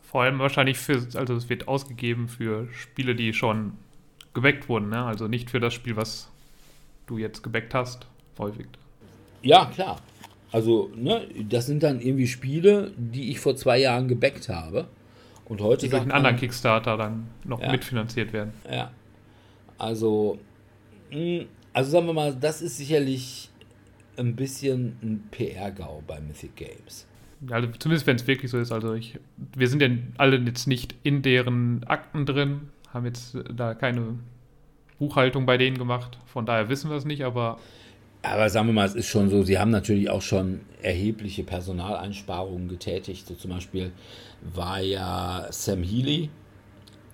[0.07, 3.73] Vor allem wahrscheinlich für, also es wird ausgegeben für Spiele, die schon
[4.35, 5.05] geweckt wurden, ne?
[5.05, 6.31] Also nicht für das Spiel, was
[7.07, 8.07] du jetzt gebackt hast,
[8.39, 8.67] häufig.
[9.43, 10.01] Ja, klar.
[10.53, 14.87] Also, ne, das sind dann irgendwie Spiele, die ich vor zwei Jahren gebackt habe.
[15.45, 17.71] Und heute die durch einen anderen Kickstarter dann noch ja.
[17.71, 18.53] mitfinanziert werden.
[18.71, 18.91] Ja.
[19.79, 20.39] Also,
[21.11, 23.51] hm, also sagen wir mal, das ist sicherlich
[24.17, 27.07] ein bisschen ein PR-GAU bei Mythic Games.
[27.51, 28.73] Also zumindest wenn es wirklich so ist.
[28.73, 29.19] Also ich,
[29.55, 34.19] wir sind ja alle jetzt nicht in deren Akten drin, haben jetzt da keine
[34.99, 36.19] Buchhaltung bei denen gemacht.
[36.27, 37.59] Von daher wissen wir es nicht, aber.
[38.23, 42.69] Aber sagen wir mal, es ist schon so, sie haben natürlich auch schon erhebliche Personaleinsparungen
[42.69, 43.27] getätigt.
[43.27, 43.93] So zum Beispiel
[44.55, 46.31] war ja Sam Healy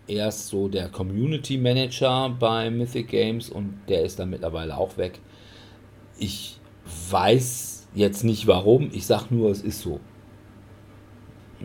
[0.07, 5.21] erst so der Community Manager bei Mythic Games und der ist dann mittlerweile auch weg.
[6.19, 6.59] Ich
[7.11, 10.01] weiß jetzt nicht warum, ich sag nur, es ist so.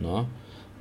[0.00, 0.26] Na?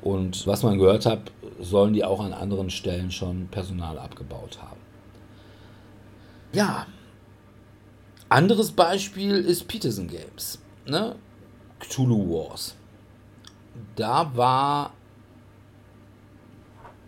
[0.02, 4.80] Und was man gehört hat, sollen die auch an anderen Stellen schon Personal abgebaut haben.
[6.54, 6.86] Ja.
[8.30, 10.60] Anderes Beispiel ist Peterson Games.
[10.86, 11.16] Ne?
[11.80, 12.76] Cthulhu Wars
[13.96, 14.94] da war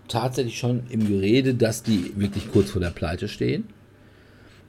[0.07, 3.69] tatsächlich schon im Gerede, dass die wirklich kurz vor der Pleite stehen.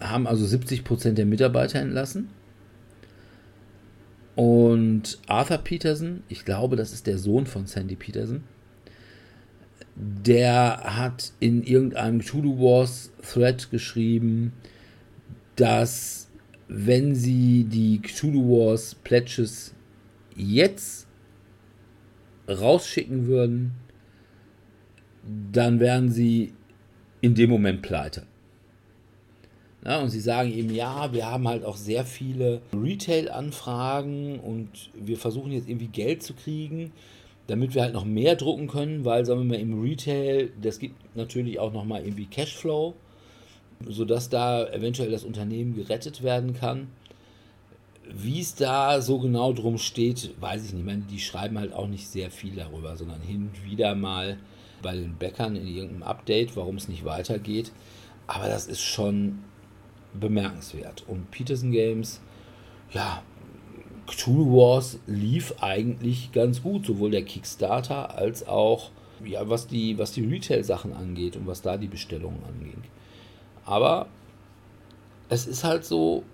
[0.01, 2.31] Haben also 70 Prozent der Mitarbeiter entlassen.
[4.37, 8.43] Und Arthur Peterson, ich glaube, das ist der Sohn von Sandy Peterson,
[9.97, 14.53] der hat in irgendeinem Cthulhu Wars Thread geschrieben,
[15.57, 16.29] dass
[16.69, 19.75] wenn sie die Cthulhu Wars Pledges
[20.37, 21.07] jetzt
[22.49, 23.73] rausschicken würden,
[25.53, 26.55] dann wären sie
[27.21, 28.27] in dem Moment pleite.
[29.85, 35.17] Ja, und sie sagen eben, ja, wir haben halt auch sehr viele Retail-Anfragen und wir
[35.17, 36.93] versuchen jetzt irgendwie Geld zu kriegen,
[37.47, 41.17] damit wir halt noch mehr drucken können, weil, sagen wir mal, im Retail, das gibt
[41.17, 42.95] natürlich auch nochmal irgendwie Cashflow,
[43.89, 46.89] sodass da eventuell das Unternehmen gerettet werden kann.
[48.13, 50.81] Wie es da so genau drum steht, weiß ich nicht.
[50.81, 54.37] Ich meine, die schreiben halt auch nicht sehr viel darüber, sondern hin und wieder mal
[54.83, 57.73] bei den Bäckern in irgendeinem Update, warum es nicht weitergeht.
[58.27, 59.39] Aber das ist schon
[60.15, 61.05] bemerkenswert.
[61.07, 62.21] Und Peterson Games,
[62.93, 63.23] ja,
[64.07, 68.91] Cthulhu Wars lief eigentlich ganz gut, sowohl der Kickstarter als auch,
[69.25, 72.83] ja, was die, was die Retail-Sachen angeht und was da die Bestellungen anging.
[73.65, 74.09] Aber
[75.29, 76.25] es ist halt so,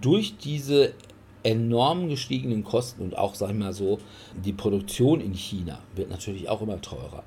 [0.00, 0.94] durch diese
[1.42, 3.98] enorm gestiegenen Kosten und auch, sag ich mal so,
[4.44, 7.22] die Produktion in China wird natürlich auch immer teurer.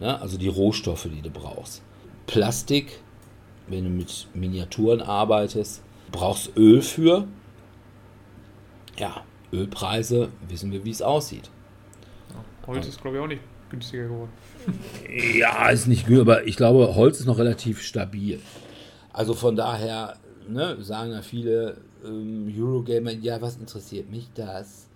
[0.00, 0.20] Ne?
[0.20, 1.82] Also die Rohstoffe, die du brauchst.
[2.26, 3.00] Plastik,
[3.68, 7.26] wenn du mit Miniaturen arbeitest, brauchst Öl für.
[8.98, 11.50] Ja, Ölpreise, wissen wir, wie es aussieht.
[12.30, 14.30] Ja, Holz ist, glaube ich, auch nicht günstiger geworden.
[15.34, 18.38] Ja, ist nicht gut, aber ich glaube, Holz ist noch relativ stabil.
[19.12, 20.16] Also von daher
[20.48, 24.88] ne, sagen ja viele ähm, Eurogamer, ja, was interessiert mich das?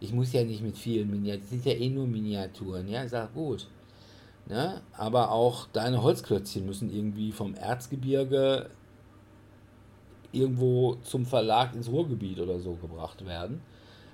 [0.00, 3.10] Ich muss ja nicht mit vielen Miniaturen, das sind ja eh nur Miniaturen, ja, ich
[3.10, 3.66] sag gut.
[4.46, 4.80] Ne?
[4.96, 8.70] Aber auch deine Holzklötzchen müssen irgendwie vom Erzgebirge
[10.32, 13.60] irgendwo zum Verlag ins Ruhrgebiet oder so gebracht werden,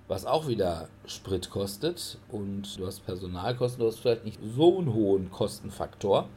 [0.09, 4.95] was auch wieder Sprit kostet und du hast Personalkosten, du hast vielleicht nicht so einen
[4.95, 6.29] hohen Kostenfaktor.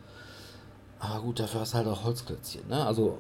[1.00, 2.68] Aber gut, dafür hast du halt auch Holzklötzchen.
[2.68, 2.86] Ne?
[2.86, 3.18] Also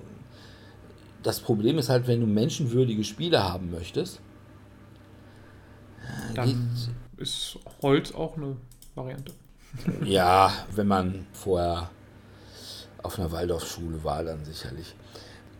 [1.24, 4.20] das Problem ist halt, wenn du menschenwürdige Spiele haben möchtest,
[6.36, 6.70] dann
[7.18, 8.58] ist Holz auch eine
[8.94, 9.32] Variante.
[10.04, 11.90] Ja, wenn man vorher
[13.04, 14.96] auf einer Waldorfschule war, dann sicherlich.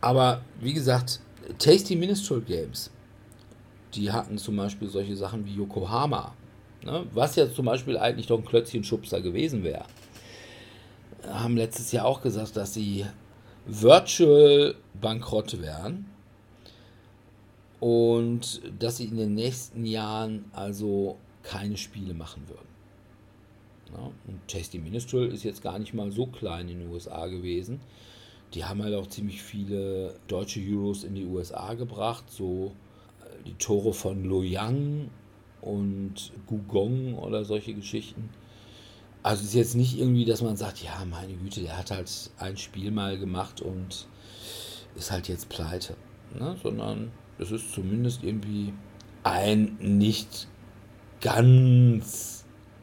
[0.02, 1.20] Aber wie gesagt,
[1.60, 2.90] Tasty Minstrel Games,
[3.94, 6.34] die hatten zum Beispiel solche Sachen wie Yokohama,
[6.84, 9.86] ne, was ja zum Beispiel eigentlich doch ein Klötzchen-Schubser gewesen wäre.
[11.28, 13.06] Haben letztes Jahr auch gesagt, dass sie
[13.66, 16.06] virtual bankrott wären
[17.80, 22.65] und dass sie in den nächsten Jahren also keine Spiele machen würden.
[23.96, 27.80] Ja, und Tasty Minstrel ist jetzt gar nicht mal so klein in den USA gewesen.
[28.54, 32.74] Die haben halt auch ziemlich viele deutsche Euros in die USA gebracht, so
[33.22, 35.10] äh, die Tore von Loyang
[35.62, 38.30] und Gugong oder solche Geschichten.
[39.24, 42.12] Also es ist jetzt nicht irgendwie, dass man sagt, ja, meine Güte, der hat halt
[42.38, 44.08] ein Spiel mal gemacht und
[44.96, 45.96] ist halt jetzt pleite.
[46.38, 46.56] Ne?
[46.62, 48.74] Sondern es ist zumindest irgendwie
[49.24, 50.48] ein nicht
[51.22, 52.35] ganz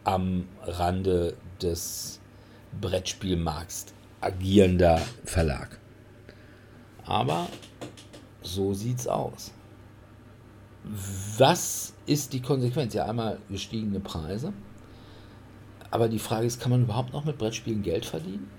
[0.04, 2.20] am Rande des
[2.80, 3.86] Brettspielmarkts
[4.20, 5.78] agierender Verlag.
[7.04, 7.48] Aber
[8.42, 9.52] so sieht's aus.
[11.38, 12.94] Was ist die Konsequenz?
[12.94, 14.52] Ja, einmal gestiegene Preise.
[15.90, 18.50] Aber die Frage ist, kann man überhaupt noch mit Brettspielen Geld verdienen?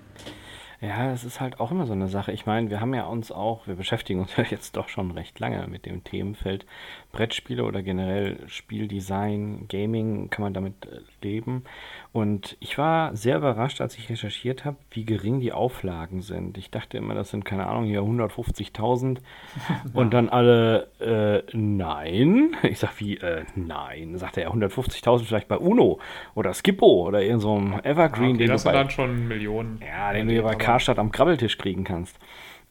[0.80, 2.32] Ja, das ist halt auch immer so eine Sache.
[2.32, 5.38] Ich meine, wir haben ja uns auch, wir beschäftigen uns ja jetzt doch schon recht
[5.40, 6.66] lange mit dem Themenfeld
[7.10, 11.64] Brettspiele oder generell Spieldesign, Gaming, kann man damit äh, leben.
[12.12, 16.56] Und ich war sehr überrascht, als ich recherchiert habe, wie gering die Auflagen sind.
[16.56, 19.18] Ich dachte immer, das sind, keine Ahnung, hier 150.000
[19.92, 22.54] und dann alle, äh, nein.
[22.62, 24.16] Ich sag, wie, äh, nein.
[24.16, 25.98] Sagt er, ja, 150.000 vielleicht bei Uno
[26.34, 29.26] oder Skippo oder irgend so einem Evergreen, okay, den das du sind bei, dann schon
[29.26, 29.80] Millionen.
[29.84, 32.18] ja, den du hier bei Karstadt am Krabbeltisch kriegen kannst.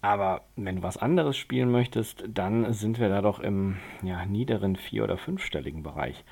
[0.04, 4.76] Aber wenn du was anderes spielen möchtest, dann sind wir da doch im ja, niederen
[4.76, 6.26] vier- oder fünfstelligen Bereich.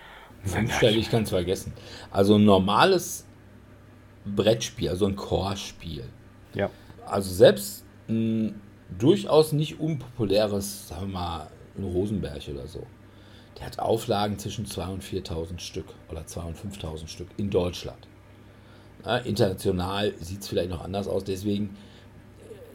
[0.44, 1.74] Fünfstellig kannst du vergessen.
[2.10, 3.26] Also ein normales
[4.26, 6.04] Brettspiel, also ein Core-Spiel.
[6.54, 6.70] Ja.
[7.06, 8.60] Also selbst ein
[8.98, 12.86] durchaus nicht unpopuläres, sagen wir mal, ein Rosenberg oder so.
[13.58, 18.08] Der hat Auflagen zwischen 2.000 und 4.000 Stück oder 2.000 und 5.000 Stück in Deutschland.
[19.06, 21.24] Ja, international sieht es vielleicht noch anders aus.
[21.24, 21.78] Deswegen,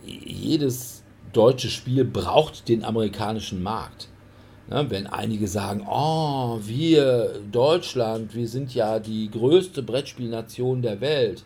[0.07, 1.03] äh, jedes
[1.33, 4.09] deutsche Spiel braucht den amerikanischen Markt.
[4.69, 11.45] Ne, wenn einige sagen, oh, wir, Deutschland, wir sind ja die größte Brettspielnation der Welt.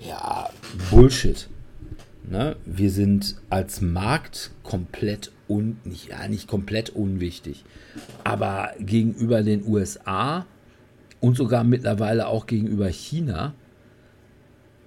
[0.00, 0.50] Ja,
[0.90, 1.48] Bullshit.
[2.28, 7.64] Ne, wir sind als Markt komplett un, nicht, ja, nicht komplett unwichtig,
[8.22, 10.46] aber gegenüber den USA
[11.20, 13.54] und sogar mittlerweile auch gegenüber China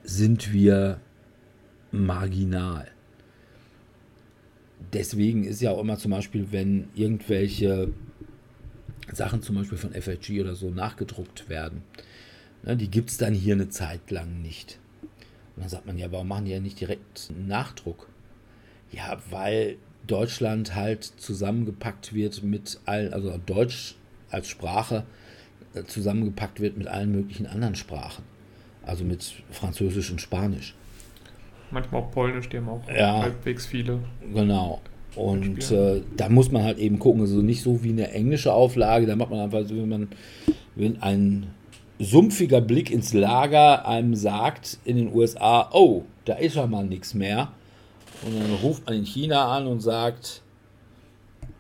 [0.04, 1.00] sind wir
[1.92, 2.88] marginal
[4.94, 7.92] deswegen ist ja auch immer zum Beispiel, wenn irgendwelche
[9.12, 11.84] Sachen zum Beispiel von FHG oder so nachgedruckt werden.
[12.64, 14.80] Ne, die gibt es dann hier eine Zeit lang nicht.
[15.56, 18.08] Und dann sagt man, ja, warum machen die ja nicht direkt einen Nachdruck?
[18.92, 19.78] Ja, weil
[20.08, 23.96] Deutschland halt zusammengepackt wird mit allen, also Deutsch
[24.30, 25.06] als Sprache
[25.74, 28.24] äh, zusammengepackt wird mit allen möglichen anderen Sprachen.
[28.84, 30.76] Also mit Französisch und Spanisch.
[31.76, 33.22] Manchmal auch Polnisch, die haben auch Ja.
[33.22, 34.00] halbwegs viele.
[34.34, 34.80] Genau.
[35.16, 39.06] Und äh, da muss man halt eben gucken, also nicht so wie eine englische Auflage,
[39.06, 40.08] da macht man einfach so, wenn man,
[40.76, 41.48] wenn ein
[42.00, 47.14] sumpfiger Blick ins Lager einem sagt in den USA, oh, da ist ja mal nichts
[47.14, 47.50] mehr.
[48.26, 50.42] Und dann ruft man in China an und sagt,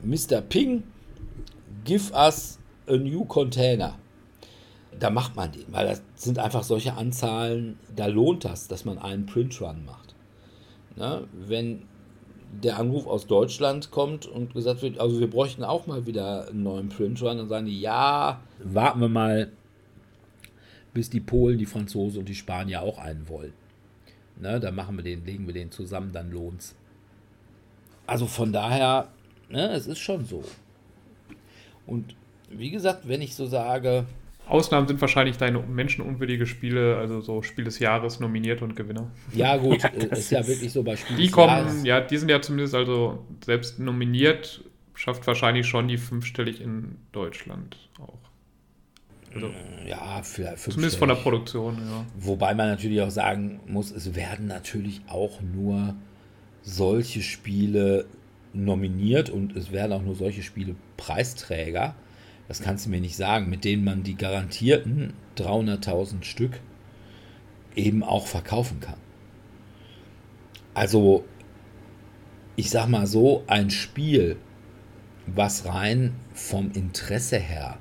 [0.02, 0.42] Mr.
[0.42, 0.84] Ping,
[1.84, 2.58] give us
[2.88, 3.96] a new container.
[5.00, 8.98] Da macht man den, weil das sind einfach solche Anzahlen, da lohnt das, dass man
[8.98, 10.16] einen Printrun macht.
[10.96, 11.28] Ne?
[11.34, 11.84] Wenn
[12.64, 16.64] der Anruf aus Deutschland kommt und gesagt wird, also wir bräuchten auch mal wieder einen
[16.64, 19.52] neuen Printrun, dann sagen die, ja, warten wir mal,
[20.94, 23.54] bis die Polen, die Franzosen und die Spanier auch einen wollen.
[24.40, 26.76] Ne, dann machen wir den, legen wir den zusammen, dann lohnt's.
[28.06, 29.10] Also von daher,
[29.50, 30.44] ne, es ist schon so.
[31.86, 32.16] Und
[32.50, 34.06] wie gesagt, wenn ich so sage,
[34.48, 39.12] Ausnahmen sind wahrscheinlich deine menschenunwürdige Spiele, also so Spiel des Jahres, nominiert und Gewinner.
[39.34, 41.20] ja gut, Ja, äh, das ist ja ist- wirklich so bei Spielen.
[41.20, 46.62] Die kommen, ja, die sind ja zumindest also selbst nominiert, schafft wahrscheinlich schon die fünfstellig
[46.62, 48.20] in Deutschland auch.
[49.34, 49.50] Also,
[49.86, 51.16] Ja, vielleicht zumindest von der.
[51.16, 52.06] Produktion, ja.
[52.18, 55.96] Wobei man natürlich auch sagen muss, es werden natürlich auch nur
[56.62, 58.06] solche Spiele
[58.54, 61.96] nominiert und es werden auch nur solche Spiele Preisträger.
[62.48, 66.60] Das kannst du mir nicht sagen, mit denen man die garantierten 300.000 Stück
[67.76, 68.98] eben auch verkaufen kann.
[70.74, 71.24] Also,
[72.56, 74.38] ich sag mal so, ein Spiel,
[75.26, 77.78] was rein vom Interesse her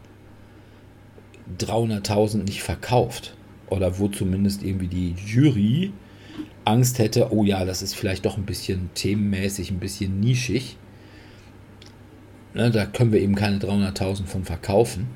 [1.58, 3.36] 300.000 nicht verkauft
[3.68, 5.92] oder wo zumindest irgendwie die Jury
[6.64, 10.78] Angst hätte, oh ja, das ist vielleicht doch ein bisschen themenmäßig, ein bisschen nischig.
[12.54, 15.08] Ne, da können wir eben keine 300.000 von verkaufen.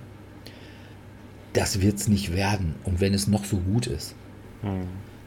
[1.52, 2.74] Das wird es nicht werden.
[2.84, 4.14] Und wenn es noch so gut ist.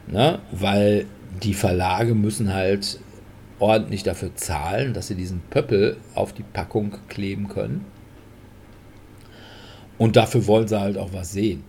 [0.06, 1.06] Ne, weil
[1.42, 3.00] die Verlage müssen halt
[3.58, 7.86] ordentlich dafür zahlen, dass sie diesen Pöppel auf die Packung kleben können.
[9.98, 11.64] Und dafür wollen sie halt auch was sehen.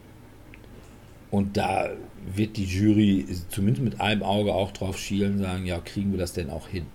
[1.31, 1.91] Und da
[2.35, 6.19] wird die Jury zumindest mit einem Auge auch drauf schielen und sagen, ja, kriegen wir
[6.19, 6.85] das denn auch hin?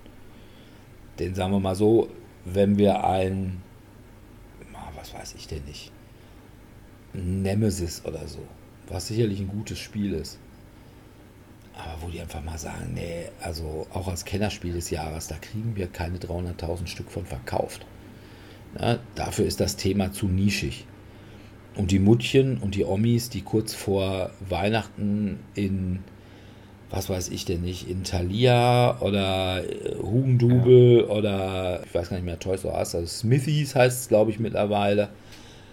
[1.17, 2.09] Denn sagen wir mal so,
[2.53, 3.61] wenn wir ein,
[4.73, 5.91] ah, was weiß ich denn nicht,
[7.13, 8.39] Nemesis oder so,
[8.87, 10.39] was sicherlich ein gutes Spiel ist,
[11.73, 15.75] aber wo die einfach mal sagen, nee, also auch als Kennerspiel des Jahres, da kriegen
[15.75, 17.85] wir keine 300.000 Stück von verkauft.
[18.79, 20.85] Ja, dafür ist das Thema zu nischig.
[21.75, 26.03] Und die Muttchen und die Omis, die kurz vor Weihnachten in,
[26.89, 32.25] was weiß ich denn nicht, in Thalia oder äh, Hugendubel oder ich weiß gar nicht
[32.25, 35.09] mehr, Toys R Us, also Smithies heißt es, glaube ich, mittlerweile,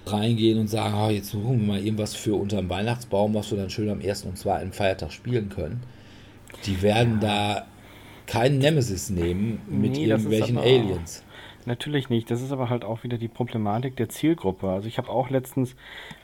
[0.07, 3.71] reingehen und sagen, ah, jetzt suchen wir mal irgendwas für unterm Weihnachtsbaum, was wir dann
[3.71, 5.83] schön am ersten und zweiten Feiertag spielen können.
[6.65, 7.67] Die werden da
[8.27, 11.23] keinen Nemesis nehmen mit Nee, irgendwelchen Aliens.
[11.67, 12.31] Natürlich nicht.
[12.31, 14.71] Das ist aber halt auch wieder die Problematik der Zielgruppe.
[14.71, 15.75] Also ich habe auch letztens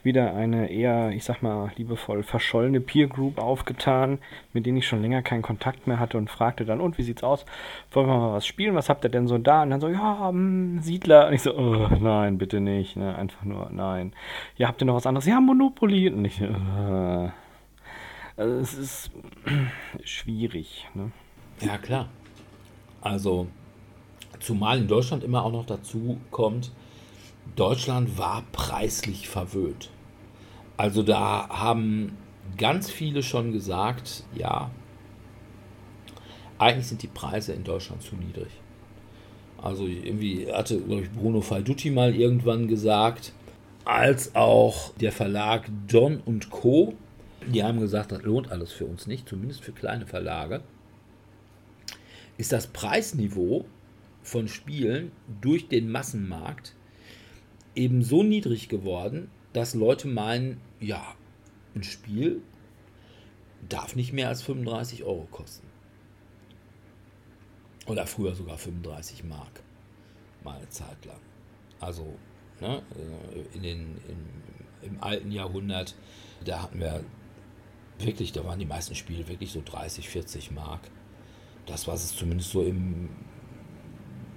[0.05, 4.21] wieder eine eher, ich sag mal, liebevoll verschollene Peer Group aufgetan,
[4.53, 7.25] mit denen ich schon länger keinen Kontakt mehr hatte und fragte dann, und wie sieht's
[7.25, 7.45] aus?
[7.91, 8.77] Wollen wir mal was spielen?
[8.77, 9.65] Was habt ihr denn so da?
[9.65, 11.27] Und dann so, ja, hm, Siedler.
[11.27, 12.97] Und ich so, oh, nein, bitte nicht.
[12.97, 13.17] Ne?
[13.17, 14.13] Einfach nur, nein.
[14.57, 15.27] Ja, habt ihr noch was anderes?
[15.27, 16.09] Ja, Monopoly.
[16.09, 17.31] Und ich, äh,
[18.37, 19.11] also es ist
[20.05, 20.89] schwierig.
[20.95, 21.11] Ne?
[21.61, 22.09] Ja, klar.
[23.01, 23.49] Also,
[24.43, 26.73] zumal in Deutschland immer auch noch dazu kommt,
[27.57, 29.91] Deutschland war preislich verwöhnt.
[30.77, 32.17] Also da haben
[32.57, 34.71] ganz viele schon gesagt, ja,
[36.59, 38.51] eigentlich sind die Preise in Deutschland zu niedrig.
[39.59, 43.33] Also irgendwie hatte, ich, Bruno Faldutti mal irgendwann gesagt,
[43.85, 46.95] als auch der Verlag Don und Co.
[47.47, 50.63] Die haben gesagt, das lohnt alles für uns nicht, zumindest für kleine Verlage
[52.39, 53.65] ist das Preisniveau
[54.23, 56.75] von Spielen durch den Massenmarkt
[57.75, 61.15] eben so niedrig geworden, dass Leute meinen, ja,
[61.75, 62.43] ein Spiel
[63.69, 65.67] darf nicht mehr als 35 Euro kosten.
[67.87, 69.63] Oder früher sogar 35 Mark.
[70.45, 71.21] Mal eine Zeit lang.
[71.81, 72.17] Also,
[72.61, 75.97] ne, äh, in den, in, im alten Jahrhundert,
[76.45, 77.05] da hatten wir
[77.99, 80.91] wirklich, da waren die meisten Spiele wirklich so 30, 40 Mark
[81.67, 83.09] das, was es zumindest so im,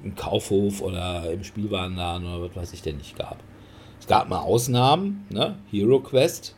[0.05, 3.37] im Kaufhof oder im Spielwarenladen oder was weiß ich denn nicht gab.
[3.99, 5.55] Es gab mal Ausnahmen, ne?
[5.71, 6.55] Hero Quest,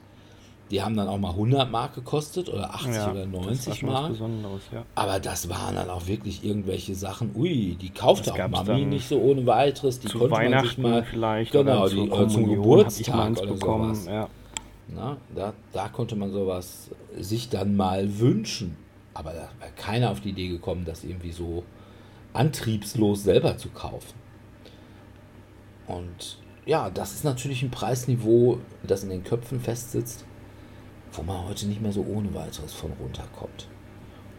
[0.69, 3.79] die haben dann auch mal 100 Mark gekostet oder 80 Ja, oder das war 90
[3.79, 4.61] schon was Mark.
[4.73, 4.83] Ja.
[4.95, 7.31] Aber das waren dann auch wirklich irgendwelche Sachen.
[7.35, 9.99] Ui, die kaufte Das auch Mami nicht so ohne weiteres.
[9.99, 12.55] Die Zu konnte man sich Weihnachten mal vielleicht genau, oder, die, oder zum hab ich
[12.55, 13.95] Geburtstag oder bekommen.
[13.95, 14.07] sowas.
[14.07, 14.27] Ja.
[14.93, 18.75] Na, da, da konnte man sowas sich dann mal wünschen.
[19.13, 21.63] Aber da wäre keiner auf die Idee gekommen, das irgendwie so
[22.38, 24.15] antriebslos selber zu kaufen.
[25.88, 30.25] Und ja, das ist natürlich ein Preisniveau, das in den Köpfen festsitzt,
[31.13, 33.67] wo man heute nicht mehr so ohne weiteres von runterkommt.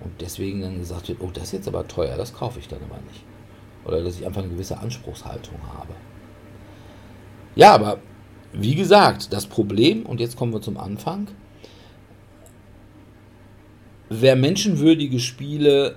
[0.00, 2.80] Und deswegen dann gesagt wird, oh, das ist jetzt aber teuer, das kaufe ich dann
[2.82, 3.24] aber nicht.
[3.84, 5.94] Oder dass ich einfach eine gewisse Anspruchshaltung habe.
[7.56, 7.98] Ja, aber
[8.52, 11.28] wie gesagt, das Problem, und jetzt kommen wir zum Anfang,
[14.08, 15.96] wer menschenwürdige Spiele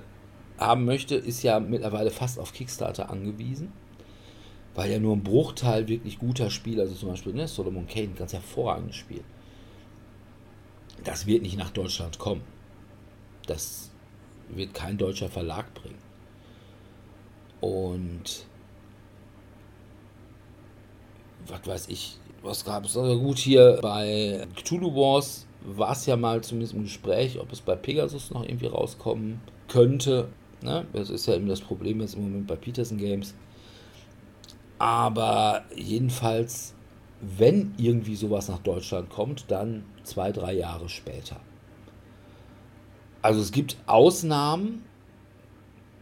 [0.62, 3.72] haben möchte, ist ja mittlerweile fast auf Kickstarter angewiesen,
[4.76, 8.34] weil ja nur ein Bruchteil wirklich guter Spiele, also zum Beispiel ne, Solomon Kane, ganz
[8.34, 9.24] hervorragendes Spiel,
[11.04, 12.42] das wird nicht nach Deutschland kommen.
[13.48, 13.90] Das
[14.50, 15.98] wird kein deutscher Verlag bringen.
[17.60, 18.46] Und
[21.48, 22.98] was weiß ich, was gab es?
[22.98, 27.62] Also gut, hier bei Cthulhu Wars war es ja mal zumindest im Gespräch, ob es
[27.62, 30.30] bei Pegasus noch irgendwie rauskommen könnte.
[30.62, 30.86] Ne?
[30.94, 33.34] Das ist ja eben das Problem jetzt im Moment bei Peterson Games.
[34.78, 36.74] Aber jedenfalls,
[37.22, 41.40] wenn irgendwie sowas nach Deutschland kommt, dann zwei, drei Jahre später.
[43.22, 44.84] Also es gibt Ausnahmen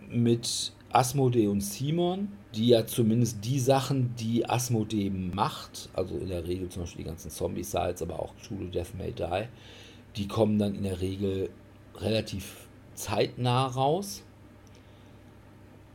[0.09, 6.47] mit Asmodee und Simon, die ja zumindest die Sachen, die Asmodee macht, also in der
[6.47, 9.47] Regel zum Beispiel die ganzen Zombie-Sites, aber auch Cthulhu Death May Die,
[10.15, 11.49] die kommen dann in der Regel
[11.95, 14.23] relativ zeitnah raus.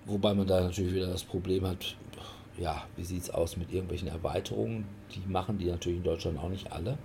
[0.06, 1.96] Wobei man da natürlich wieder das Problem hat,
[2.58, 4.86] ja, wie sieht es aus mit irgendwelchen Erweiterungen?
[5.14, 6.98] Die machen die natürlich in Deutschland auch nicht alle.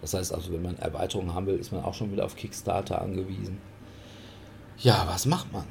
[0.00, 3.02] Das heißt also, wenn man Erweiterungen haben will, ist man auch schon wieder auf Kickstarter
[3.02, 3.58] angewiesen.
[4.78, 5.66] Ja, was macht man?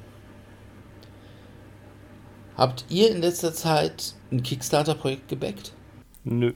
[2.57, 5.74] Habt ihr in letzter Zeit ein Kickstarter-Projekt gebackt?
[6.24, 6.53] Nö.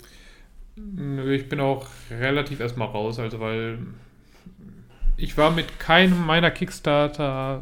[0.76, 3.80] Nö, ich bin auch relativ erstmal raus, also weil
[5.16, 7.62] ich war mit keinem meiner Kickstarter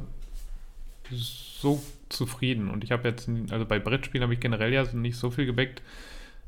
[1.12, 2.70] so zufrieden.
[2.70, 5.82] Und ich habe jetzt, also bei Brettspielen habe ich generell ja nicht so viel gebackt.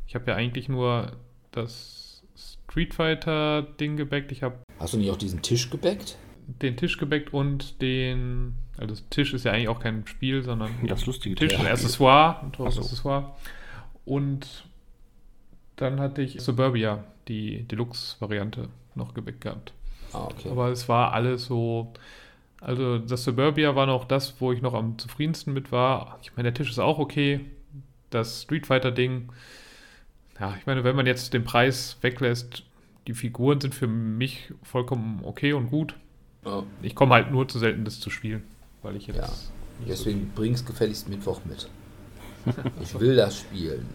[0.08, 1.12] Ich habe ja eigentlich nur
[1.52, 4.32] das Street Fighter-Ding gebackt.
[4.32, 6.18] Ich habe Hast du nicht auch diesen Tisch gebackt?
[6.60, 10.72] den Tisch gebackt und den, also das Tisch ist ja eigentlich auch kein Spiel, sondern
[10.86, 11.74] Das lustige Tisch, ein Theater.
[11.74, 12.82] Accessoire, ein Ach so.
[12.82, 13.36] Accessoire.
[14.06, 14.66] Und
[15.78, 19.74] dann hatte ich Suburbia, die Deluxe-Variante, noch gebackt gehabt.
[20.14, 20.50] Ah, okay.
[20.50, 21.94] Aber es war alles so.
[22.62, 26.20] Also das Suburbia war noch das, wo ich noch am zufriedensten mit war.
[26.22, 27.42] Ich meine, der Tisch ist auch okay.
[28.12, 29.30] Das Street Fighter-Ding.
[30.40, 32.64] Ja, ich meine, wenn man jetzt den Preis weglässt,
[33.08, 35.96] die Figuren sind für mich vollkommen okay und gut.
[36.46, 38.44] Ja, Ich komme halt nur zu selten, das zu spielen,
[38.84, 39.18] weil ich jetzt.
[39.18, 39.28] Ja,
[39.80, 41.68] nicht so deswegen bring's gefälligst Mittwoch mit.
[42.82, 43.88] Ich will das spielen.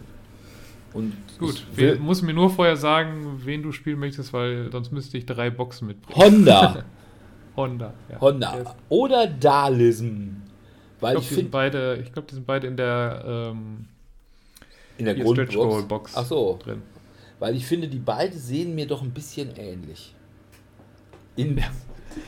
[0.93, 5.17] Und Gut, will muss mir nur vorher sagen, wen du spielen möchtest, weil sonst müsste
[5.17, 6.19] ich drei Boxen mitbringen.
[6.19, 6.85] Honda.
[7.57, 7.93] Honda.
[8.09, 8.21] Ja.
[8.21, 8.75] Honda.
[8.89, 10.05] Oder Dalism.
[10.95, 13.23] Ich Weil glaube, ich die, sind finde, beide- ich glaub, die sind beide in der
[13.27, 13.85] ähm,
[14.97, 15.33] in der Grundbox.
[15.51, 16.81] Stretch Goal Box Ach so, drin.
[17.39, 20.15] weil ich finde, die beiden sehen mir doch ein bisschen ähnlich.
[21.35, 21.61] In,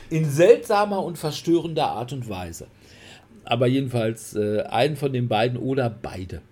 [0.08, 2.68] in seltsamer und verstörender Art und Weise.
[3.44, 6.42] Aber jedenfalls äh, einen von den beiden oder beide.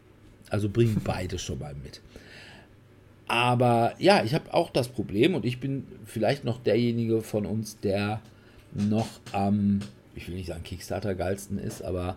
[0.50, 2.00] Also bringen beide schon mal mit.
[3.28, 7.78] Aber ja, ich habe auch das Problem und ich bin vielleicht noch derjenige von uns,
[7.78, 8.20] der
[8.72, 9.80] noch am,
[10.14, 12.16] ich will nicht sagen Kickstarter geilsten ist, aber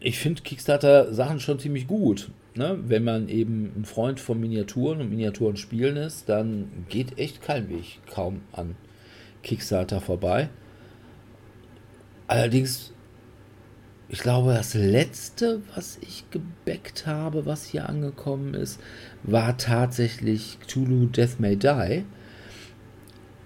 [0.00, 2.30] ich finde Kickstarter-Sachen schon ziemlich gut.
[2.54, 2.78] Ne?
[2.86, 7.68] Wenn man eben ein Freund von Miniaturen und Miniaturen spielen ist, dann geht echt kein
[7.68, 8.76] Weg kaum an
[9.42, 10.48] Kickstarter vorbei.
[12.28, 12.92] Allerdings,
[14.08, 18.80] ich glaube, das letzte, was ich gebackt habe, was hier angekommen ist,
[19.22, 22.04] war tatsächlich Cthulhu Death May Die.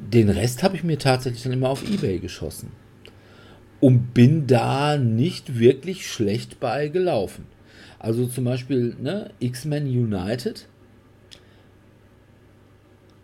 [0.00, 2.72] Den Rest habe ich mir tatsächlich dann immer auf Ebay geschossen
[3.80, 7.46] und bin da nicht wirklich schlecht bei gelaufen.
[7.98, 10.66] Also zum Beispiel ne, X-Men United.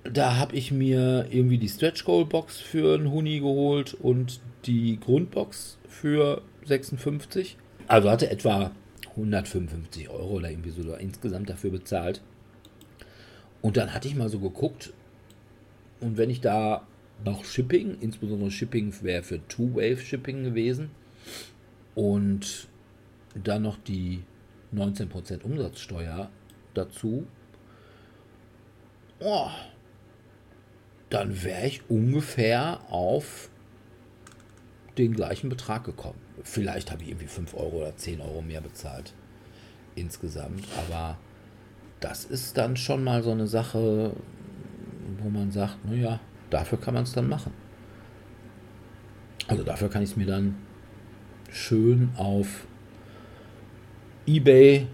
[0.05, 5.01] Da habe ich mir irgendwie die Stretch Goal Box für einen Huni geholt und die
[5.01, 7.57] Grundbox für 56.
[7.89, 8.70] Also hatte etwa
[9.11, 12.20] 155 Euro oder irgendwie so insgesamt dafür bezahlt.
[13.62, 14.93] Und dann hatte ich mal so geguckt,
[16.01, 16.86] und wenn ich da
[17.24, 20.90] noch Shipping, insbesondere Shipping wäre für Two-Wave-Shipping gewesen
[21.94, 22.68] und
[23.35, 24.23] dann noch die
[24.74, 26.31] 19% Umsatzsteuer
[26.74, 27.27] dazu,
[29.20, 29.48] oh,
[31.09, 33.48] dann wäre ich ungefähr auf
[34.98, 36.18] den gleichen Betrag gekommen.
[36.43, 39.14] Vielleicht habe ich irgendwie 5 Euro oder 10 Euro mehr bezahlt
[39.94, 41.16] insgesamt, aber
[42.01, 44.12] das ist dann schon mal so eine Sache,
[45.19, 46.20] wo man sagt, naja,
[46.51, 47.53] dafür kann man es dann machen.
[49.49, 50.57] Also dafür kann ich es mir dann
[51.51, 52.66] schön auf
[54.27, 54.87] eBay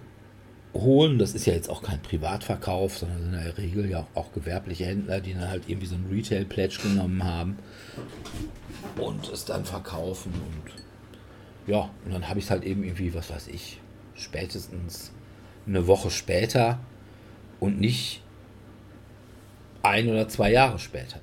[0.74, 1.18] holen.
[1.18, 4.84] Das ist ja jetzt auch kein Privatverkauf, sondern in der Regel ja auch, auch gewerbliche
[4.86, 7.58] Händler, die dann halt irgendwie so ein Retail-Pledge genommen haben
[8.98, 10.32] und es dann verkaufen.
[10.32, 13.80] Und ja, und dann habe ich es halt eben irgendwie, was weiß ich,
[14.14, 15.12] spätestens
[15.66, 16.80] eine Woche später
[17.60, 18.21] und nicht
[19.82, 21.18] ein oder zwei Jahre später.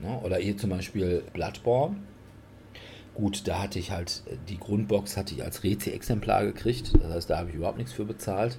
[0.00, 0.20] Ne?
[0.22, 1.96] Oder hier zum Beispiel Bloodborne.
[3.14, 6.92] Gut, da hatte ich halt, die Grundbox hatte ich als Rezi-Exemplar gekriegt.
[7.02, 8.58] Das heißt, da habe ich überhaupt nichts für bezahlt.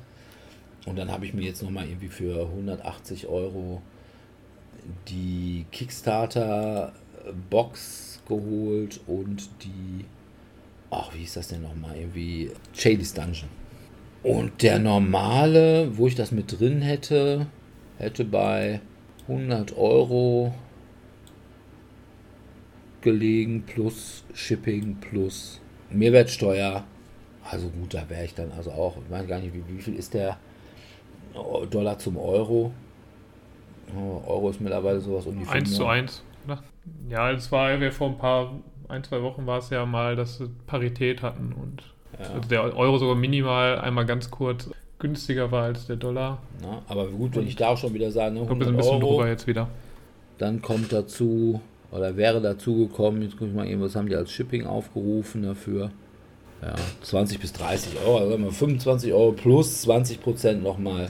[0.85, 3.81] Und dann habe ich mir jetzt nochmal irgendwie für 180 Euro
[5.07, 10.03] die Kickstarter-Box geholt und die,
[10.89, 11.97] ach, wie ist das denn nochmal?
[11.97, 13.49] Irgendwie Shady's Dungeon.
[14.23, 17.47] Und der normale, wo ich das mit drin hätte,
[17.99, 18.81] hätte bei
[19.27, 20.53] 100 Euro
[23.01, 25.61] gelegen plus Shipping plus
[25.91, 26.83] Mehrwertsteuer.
[27.43, 29.95] Also gut, da wäre ich dann also auch, ich weiß gar nicht, wie, wie viel
[29.95, 30.37] ist der
[31.69, 32.71] Dollar zum Euro?
[34.27, 36.23] Euro ist mittlerweile sowas um die 1 zu 1.
[37.09, 38.53] Ja, es war ja vor ein paar,
[38.87, 41.83] ein, zwei Wochen war es ja mal, dass sie Parität hatten und
[42.19, 42.33] ja.
[42.33, 44.69] also der Euro sogar minimal einmal ganz kurz
[44.99, 46.39] günstiger war als der Dollar.
[46.61, 49.09] Na, aber gut, wenn ich da auch schon wieder sage, ne, 100 ein bisschen Euro,
[49.11, 49.69] drüber jetzt wieder.
[50.37, 51.61] Dann kommt dazu,
[51.91, 55.43] oder wäre dazu gekommen, jetzt gucke ich mal eben, was haben die als Shipping aufgerufen
[55.43, 55.91] dafür?
[56.61, 61.09] Ja, 20 bis 30 Euro, also sagen wir 25 Euro plus 20 Prozent nochmal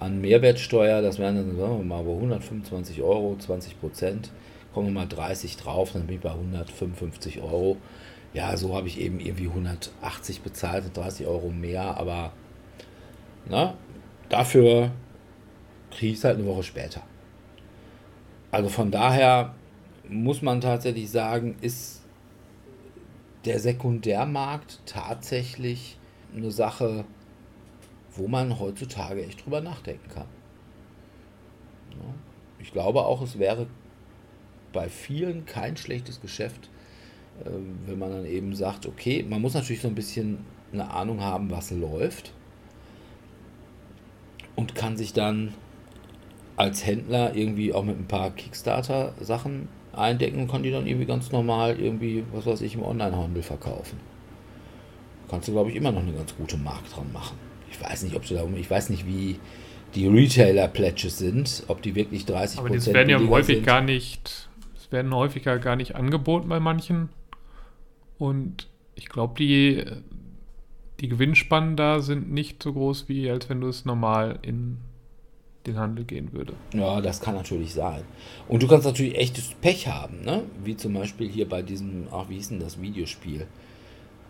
[0.00, 4.30] an Mehrwertsteuer, das wären dann, sagen wir mal, bei 125 Euro, 20 Prozent,
[4.74, 7.76] kommen wir mal 30 drauf, dann bin ich bei 155 Euro.
[8.34, 12.32] Ja, so habe ich eben irgendwie 180 bezahlt, 30 Euro mehr, aber
[13.48, 13.74] na,
[14.28, 14.90] dafür
[15.90, 17.02] kriege ich es halt eine Woche später.
[18.50, 19.54] Also von daher
[20.08, 22.02] muss man tatsächlich sagen, ist
[23.44, 25.98] der Sekundärmarkt tatsächlich
[26.34, 27.04] eine Sache,
[28.12, 30.26] wo man heutzutage echt drüber nachdenken kann.
[32.58, 33.66] Ich glaube auch, es wäre
[34.72, 36.70] bei vielen kein schlechtes Geschäft,
[37.44, 41.20] ähm, wenn man dann eben sagt, okay, man muss natürlich so ein bisschen eine Ahnung
[41.20, 42.32] haben, was läuft
[44.56, 45.54] und kann sich dann
[46.56, 51.32] als Händler irgendwie auch mit ein paar Kickstarter-Sachen eindecken und kann die dann irgendwie ganz
[51.32, 53.98] normal irgendwie, was weiß ich, im Onlinehandel verkaufen.
[55.28, 57.36] Kannst du, glaube ich, immer noch eine ganz gute Markt dran machen.
[57.70, 59.38] Ich weiß nicht, ob du da, ich weiß nicht, wie
[59.94, 63.66] die Retailer-Pledges sind, ob die wirklich 30% Aber die werden ja häufig sind.
[63.66, 67.08] gar nicht, es werden häufiger gar nicht angeboten bei manchen.
[68.18, 69.84] Und ich glaube, die,
[71.00, 74.78] die Gewinnspannen da sind nicht so groß, wie als wenn du es normal in
[75.66, 76.54] den Handel gehen würde.
[76.74, 78.02] Ja, das kann natürlich sein.
[78.48, 80.42] Und du kannst natürlich echtes Pech haben, ne?
[80.64, 83.46] Wie zum Beispiel hier bei diesem, ach, wie hieß denn das Videospiel?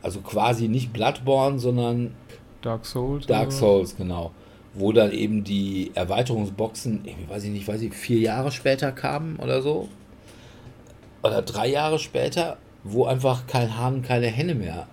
[0.03, 2.15] Also quasi nicht Bloodborne, sondern
[2.63, 3.27] Dark Souls.
[3.27, 3.53] Dark?
[3.53, 4.33] Souls, genau.
[4.75, 9.37] Wo dann eben die Erweiterungsboxen, ich weiß ich nicht, weiß ich, vier Jahre später kamen
[9.37, 9.89] oder so.
[11.23, 14.87] Oder drei Jahre später, wo einfach kein Hahn, keine Henne mehr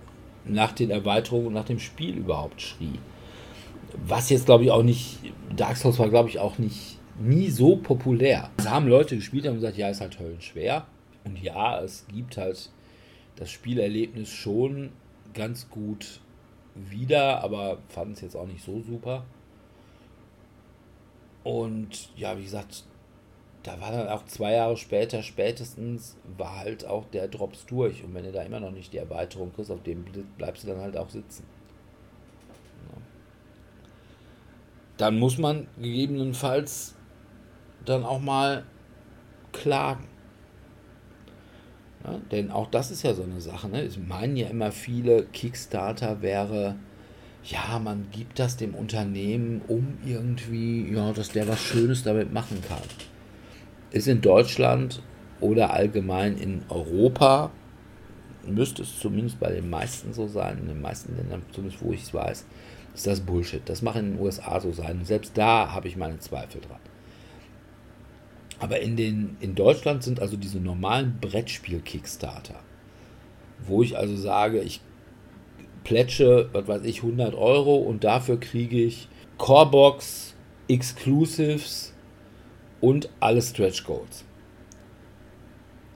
[0.48, 2.98] nach den Erweiterungen und nach dem Spiel überhaupt schrie.
[4.06, 5.18] Was jetzt, glaube ich, auch nicht,
[5.56, 8.50] Dark Souls war, glaube ich, auch nicht nie so populär.
[8.58, 10.86] Es haben Leute gespielt und gesagt, ja, ist halt höllenschwer.
[11.24, 12.70] Und ja, es gibt halt
[13.36, 14.90] das Spielerlebnis schon
[15.34, 16.20] ganz gut
[16.74, 19.24] wieder, aber fanden es jetzt auch nicht so super.
[21.44, 22.84] Und ja, wie gesagt,
[23.68, 28.02] da war dann auch zwei Jahre später, spätestens, war halt auch der Drops durch.
[28.02, 30.06] Und wenn du da immer noch nicht die Erweiterung kriegst, auf dem
[30.38, 31.44] bleibst du dann halt auch sitzen.
[34.96, 36.94] Dann muss man gegebenenfalls
[37.84, 38.64] dann auch mal
[39.52, 40.06] klagen.
[42.04, 43.68] Ja, denn auch das ist ja so eine Sache.
[43.68, 43.82] Ne?
[43.82, 46.76] Es meinen ja immer viele, Kickstarter wäre,
[47.44, 52.62] ja, man gibt das dem Unternehmen, um irgendwie, ja, dass der was Schönes damit machen
[52.66, 52.80] kann.
[53.90, 55.02] Ist in Deutschland
[55.40, 57.50] oder allgemein in Europa,
[58.46, 62.02] müsste es zumindest bei den meisten so sein, in den meisten Ländern, zumindest wo ich
[62.02, 62.44] es weiß,
[62.94, 63.62] ist das Bullshit.
[63.66, 65.04] Das macht in den USA so sein.
[65.04, 66.80] selbst da habe ich meine Zweifel dran.
[68.60, 72.56] Aber in, den, in Deutschland sind also diese normalen Brettspiel-Kickstarter,
[73.66, 74.80] wo ich also sage, ich
[75.84, 79.08] plätsche, was weiß ich, 100 Euro und dafür kriege ich
[79.38, 80.34] Corebox,
[80.66, 81.94] Exclusives
[82.80, 84.24] und alle Stretch Goals.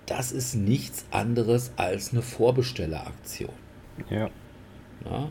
[0.06, 3.52] Das ist nichts anderes als eine Vorbestelleraktion.
[4.10, 4.30] Ja.
[5.04, 5.30] Ja?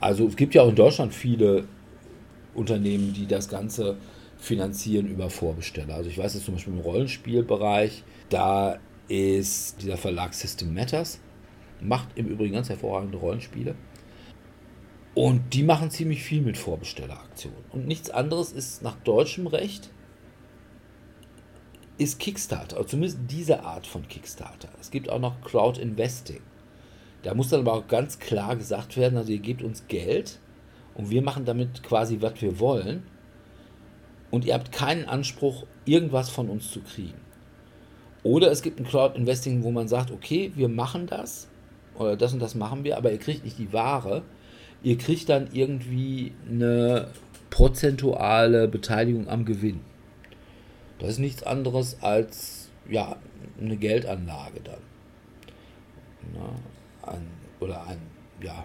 [0.00, 1.64] Also es gibt ja auch in Deutschland viele
[2.54, 3.96] Unternehmen, die das Ganze
[4.38, 5.94] finanzieren über Vorbesteller.
[5.94, 8.78] Also ich weiß jetzt zum Beispiel im Rollenspielbereich, da
[9.08, 11.20] ist dieser Verlag System Matters,
[11.80, 13.74] macht im Übrigen ganz hervorragende Rollenspiele.
[15.14, 17.64] Und die machen ziemlich viel mit Vorbestelleraktionen.
[17.72, 19.90] Und nichts anderes ist nach deutschem Recht
[21.98, 24.68] ist Kickstarter, zumindest diese Art von Kickstarter.
[24.80, 26.40] Es gibt auch noch Crowd Investing.
[27.22, 30.38] Da muss dann aber auch ganz klar gesagt werden, also ihr gebt uns Geld
[30.94, 33.02] und wir machen damit quasi, was wir wollen.
[34.30, 37.20] Und ihr habt keinen Anspruch, irgendwas von uns zu kriegen.
[38.22, 41.48] Oder es gibt ein Crowd Investing, wo man sagt, okay, wir machen das
[41.94, 44.22] oder das und das machen wir, aber ihr kriegt nicht die Ware.
[44.82, 47.08] Ihr kriegt dann irgendwie eine
[47.50, 49.80] prozentuale Beteiligung am Gewinn.
[50.98, 53.16] Das ist nichts anderes als ja,
[53.60, 54.80] eine Geldanlage dann.
[56.34, 57.26] Na, ein,
[57.60, 58.00] oder ein
[58.42, 58.64] ja,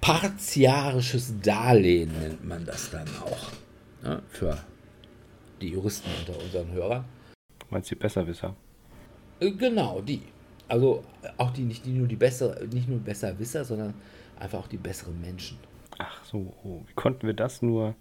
[0.00, 3.50] partiarisches Darlehen nennt man das dann auch.
[4.04, 4.58] Ja, für
[5.60, 7.04] die Juristen unter unseren Hörern.
[7.70, 8.54] Meinst du die Besserwisser?
[9.40, 10.22] Äh, Genau, die.
[10.68, 11.04] Also
[11.36, 13.94] auch die nicht die nur die bessere, nicht nur Besserwisser, sondern
[14.38, 15.58] einfach auch die besseren Menschen.
[15.98, 17.94] Ach so, oh, wie konnten wir das nur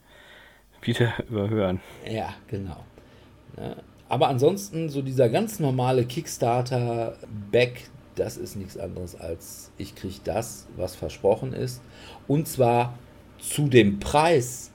[0.88, 1.80] wieder überhören?
[2.10, 2.84] Ja, genau.
[3.58, 3.76] Ja,
[4.10, 10.68] aber ansonsten, so dieser ganz normale Kickstarter-Back, das ist nichts anderes als ich kriege das,
[10.76, 11.82] was versprochen ist.
[12.28, 12.98] Und zwar
[13.40, 14.72] zu dem Preis,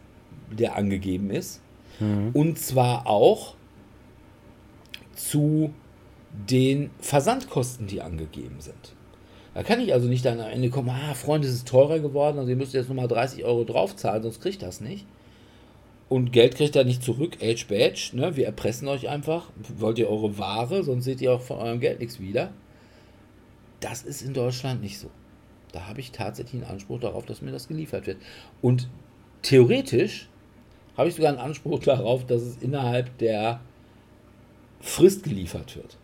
[0.51, 1.61] der angegeben ist.
[2.33, 3.55] Und zwar auch
[5.15, 5.73] zu
[6.33, 8.95] den Versandkosten, die angegeben sind.
[9.55, 12.39] Da kann ich also nicht dann am Ende kommen, ah, Freunde, es ist teurer geworden,
[12.39, 15.07] also ihr müsst jetzt nochmal 30 Euro draufzahlen, sonst kriegt das nicht.
[16.09, 18.35] Und Geld kriegt er nicht zurück, Age Badge, ne?
[18.37, 19.51] wir erpressen euch einfach.
[19.77, 22.53] Wollt ihr eure Ware, sonst seht ihr auch von eurem Geld nichts wieder.
[23.81, 25.11] Das ist in Deutschland nicht so.
[25.73, 28.17] Da habe ich tatsächlich einen Anspruch darauf, dass mir das geliefert wird.
[28.63, 28.89] Und
[29.43, 30.29] theoretisch
[30.97, 33.61] habe ich sogar einen Anspruch darauf, dass es innerhalb der
[34.81, 35.97] Frist geliefert wird.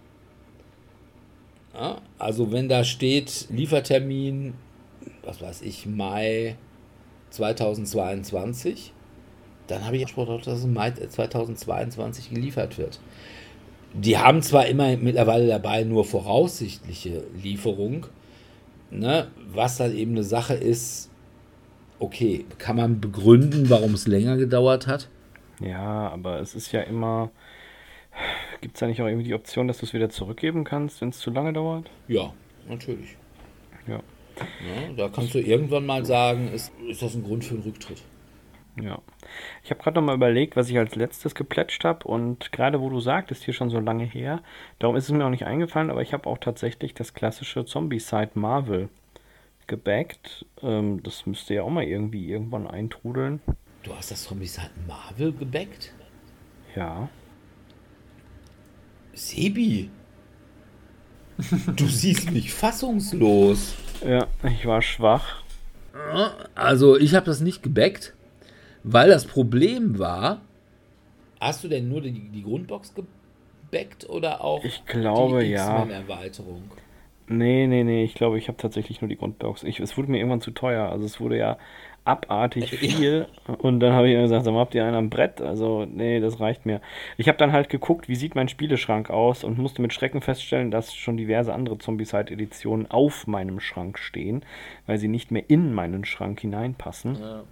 [1.75, 4.55] Ja, also wenn da steht Liefertermin,
[5.23, 6.57] was weiß ich, Mai
[7.31, 8.94] 2022,
[9.67, 13.01] dann habe ich Anspruch darauf, dass es im Mai 2022 geliefert wird.
[13.95, 18.07] Die haben zwar immer mittlerweile dabei nur voraussichtliche Lieferung,
[18.91, 21.11] ne, was dann eben eine Sache ist,
[21.99, 25.09] okay, kann man begründen, warum es länger gedauert hat?
[25.61, 27.31] Ja, aber es ist ja immer.
[28.61, 31.09] Gibt es da nicht auch irgendwie die Option, dass du es wieder zurückgeben kannst, wenn
[31.11, 31.91] es zu lange dauert?
[32.09, 32.33] Ja,
[32.69, 33.17] natürlich.
[33.87, 34.01] Ja.
[34.37, 38.03] Ja, da kannst du irgendwann mal sagen, ist, ist das ein Grund für einen Rücktritt?
[38.81, 39.01] Ja.
[39.63, 42.91] Ich habe gerade noch mal überlegt, was ich als letztes geplätscht habe und gerade wo
[42.91, 44.43] du sagtest, hier schon so lange her,
[44.79, 48.33] darum ist es mir auch nicht eingefallen, aber ich habe auch tatsächlich das klassische Zombie-Side
[48.35, 48.89] Marvel
[49.67, 50.45] gebackt.
[50.63, 53.41] Ähm, das müsste ja auch mal irgendwie irgendwann eintrudeln.
[53.83, 55.93] Du hast das Zombie Side Marvel gebackt?
[56.75, 57.09] Ja.
[59.13, 59.91] Sebi!
[61.67, 63.75] Du siehst mich fassungslos.
[64.07, 65.43] Ja, ich war schwach.
[66.55, 68.14] Also, ich habe das nicht gebackt,
[68.85, 70.41] weil das Problem war.
[71.41, 75.81] Hast du denn nur die, die Grundbox gebackt oder auch Ich glaube, die ja.
[75.81, 76.63] X-Men-Erweiterung?
[77.27, 79.63] Nee, nee, nee, ich glaube, ich habe tatsächlich nur die Grundbox.
[79.63, 80.91] Ich, es wurde mir irgendwann zu teuer.
[80.91, 81.57] Also es wurde ja
[82.05, 82.89] abartig Ja.
[82.89, 83.29] viel.
[83.59, 85.41] Und dann habe ich gesagt, sag mal, habt ihr einen am Brett?
[85.41, 86.83] Also, nee, das reicht mir.
[87.17, 90.71] Ich habe dann halt geguckt, wie sieht mein Spieleschrank aus und musste mit Schrecken feststellen,
[90.71, 94.45] dass schon diverse andere Zombie-Side-Editionen auf meinem Schrank stehen,
[94.87, 97.17] weil sie nicht mehr in meinen Schrank hineinpassen.
[97.19, 97.45] Ja.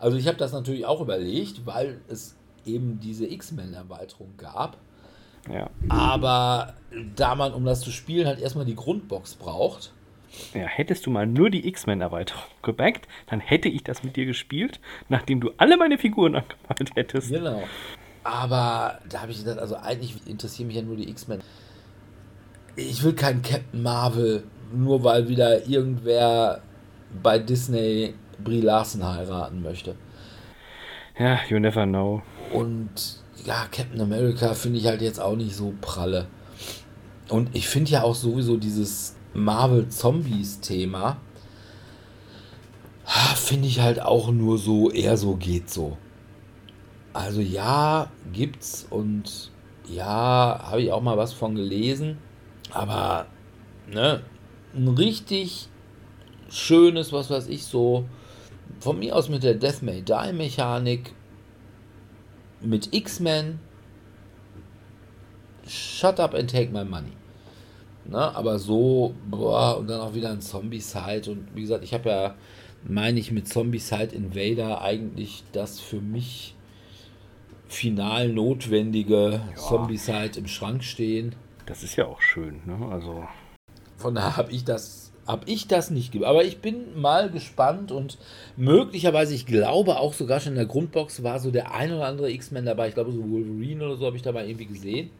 [0.00, 4.76] Also, ich habe das natürlich auch überlegt, weil es eben diese X-Men-Erweiterung gab.
[5.50, 5.70] Ja.
[5.88, 6.74] Aber
[7.16, 9.92] da man, um das zu spielen, halt erstmal die Grundbox braucht,
[10.54, 14.80] ja, hättest du mal nur die X-Men-Erweiterung gebackt, dann hätte ich das mit dir gespielt,
[15.08, 16.36] nachdem du alle meine Figuren
[16.68, 17.30] angemalt hättest.
[17.30, 17.62] Genau.
[18.22, 21.40] Aber da habe ich gedacht, also eigentlich interessieren mich ja nur die X-Men.
[22.76, 26.62] Ich will keinen Captain Marvel, nur weil wieder irgendwer
[27.22, 28.14] bei Disney
[28.44, 29.96] Brie Larson heiraten möchte.
[31.18, 32.22] Ja, you never know.
[32.52, 36.26] Und ja, Captain America finde ich halt jetzt auch nicht so pralle.
[37.28, 41.18] Und ich finde ja auch sowieso dieses Marvel Zombies Thema,
[43.06, 45.96] ah, finde ich halt auch nur so, eher so geht so.
[47.12, 49.50] Also ja, gibt's und
[49.88, 52.18] ja, habe ich auch mal was von gelesen.
[52.72, 53.26] Aber,
[53.88, 54.22] ne,
[54.74, 55.68] ein richtig
[56.48, 58.04] schönes, was weiß ich, so,
[58.80, 61.12] von mir aus mit der Death May Die Mechanik,
[62.60, 63.60] mit X-Men,
[65.66, 67.12] shut up and take my money.
[68.06, 68.18] Ne?
[68.18, 71.30] Aber so, boah, und dann auch wieder ein Zombie-Side.
[71.30, 72.34] Und wie gesagt, ich habe ja,
[72.82, 76.56] meine ich, mit Zombie-Side Invader eigentlich das für mich
[77.68, 79.54] final notwendige ja.
[79.54, 81.36] Zombie-Side im Schrank stehen.
[81.66, 82.88] Das ist ja auch schön, ne?
[82.90, 83.24] Also.
[83.96, 86.28] Von daher habe ich das, habe ich das nicht gegeben.
[86.28, 88.18] Aber ich bin mal gespannt und
[88.56, 92.30] möglicherweise, ich glaube auch sogar schon in der Grundbox war so der ein oder andere
[92.30, 92.88] X-Men dabei.
[92.88, 95.10] Ich glaube, so Wolverine oder so habe ich dabei irgendwie gesehen.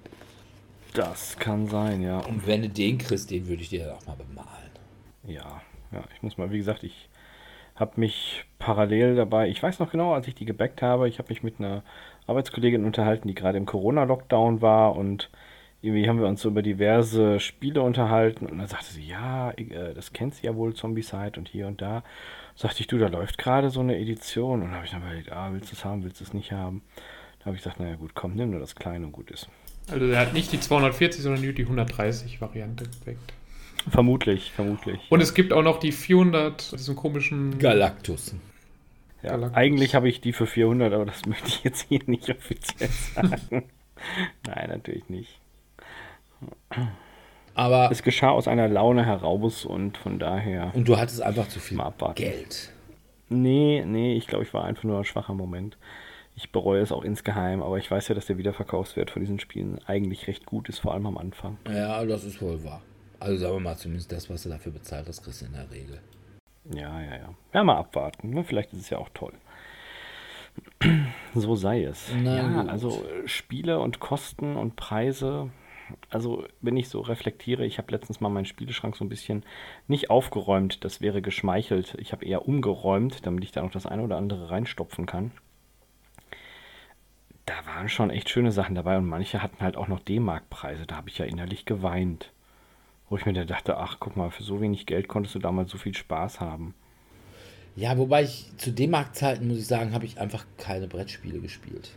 [0.94, 2.18] Das kann sein, ja.
[2.18, 4.48] Und wenn du den kriegst, den würde ich dir auch mal bemalen.
[5.24, 5.62] Ja,
[5.92, 7.08] ja, ich muss mal, wie gesagt, ich
[7.76, 11.28] habe mich parallel dabei, ich weiß noch genau, als ich die gebackt habe, ich habe
[11.30, 11.82] mich mit einer
[12.26, 15.30] Arbeitskollegin unterhalten, die gerade im Corona-Lockdown war und
[15.82, 19.94] irgendwie haben wir uns so über diverse Spiele unterhalten und dann sagte sie, ja, äh,
[19.94, 22.02] das kennt sie ja wohl, Zombicide und hier und da.
[22.54, 25.32] Sagte ich, du, da läuft gerade so eine Edition und dann habe ich dann überlegt,
[25.32, 26.82] ah, willst du es haben, willst du es nicht haben?
[27.38, 29.48] Da habe ich gesagt, naja gut, komm, nimm nur das Kleine und gut ist.
[29.90, 33.32] Also er hat nicht die 240, sondern nur die 130 Variante geweckt.
[33.88, 35.00] Vermutlich, vermutlich.
[35.08, 37.58] Und es gibt auch noch die 400, diesen komischen...
[37.58, 38.34] Galactus.
[39.22, 39.56] Ja, Galactus.
[39.56, 43.64] eigentlich habe ich die für 400, aber das möchte ich jetzt hier nicht offiziell sagen.
[44.46, 45.39] Nein, natürlich nicht.
[47.54, 50.70] Aber es geschah aus einer Laune heraus und von daher.
[50.74, 51.78] Und du hattest einfach zu viel
[52.14, 52.72] Geld.
[53.28, 55.76] Nee, nee, ich glaube, ich war einfach nur ein schwacher Moment.
[56.36, 59.78] Ich bereue es auch insgeheim, aber ich weiß ja, dass der Wiederverkaufswert von diesen Spielen
[59.86, 61.58] eigentlich recht gut ist, vor allem am Anfang.
[61.68, 62.80] Ja, das ist wohl wahr.
[63.18, 65.70] Also sagen wir mal, zumindest das, was du dafür bezahlt hast, kriegst du in der
[65.70, 66.00] Regel.
[66.74, 67.34] Ja, ja, ja.
[67.52, 68.30] Ja, mal abwarten.
[68.30, 68.44] Ne?
[68.44, 69.32] Vielleicht ist es ja auch toll.
[71.34, 72.10] So sei es.
[72.24, 72.68] Na, ja, gut.
[72.68, 75.50] also Spiele und Kosten und Preise.
[76.08, 79.44] Also, wenn ich so reflektiere, ich habe letztens mal meinen Spieleschrank so ein bisschen
[79.88, 81.96] nicht aufgeräumt, das wäre geschmeichelt.
[81.98, 85.32] Ich habe eher umgeräumt, damit ich da noch das eine oder andere reinstopfen kann
[87.50, 90.86] da waren schon echt schöne Sachen dabei und manche hatten halt auch noch D-Mark-Preise.
[90.86, 92.32] Da habe ich ja innerlich geweint.
[93.08, 95.70] Wo ich mir da dachte, ach, guck mal, für so wenig Geld konntest du damals
[95.70, 96.74] so viel Spaß haben.
[97.74, 101.90] Ja, wobei ich zu D-Mark-Zeiten, muss ich sagen, habe ich einfach keine Brettspiele gespielt.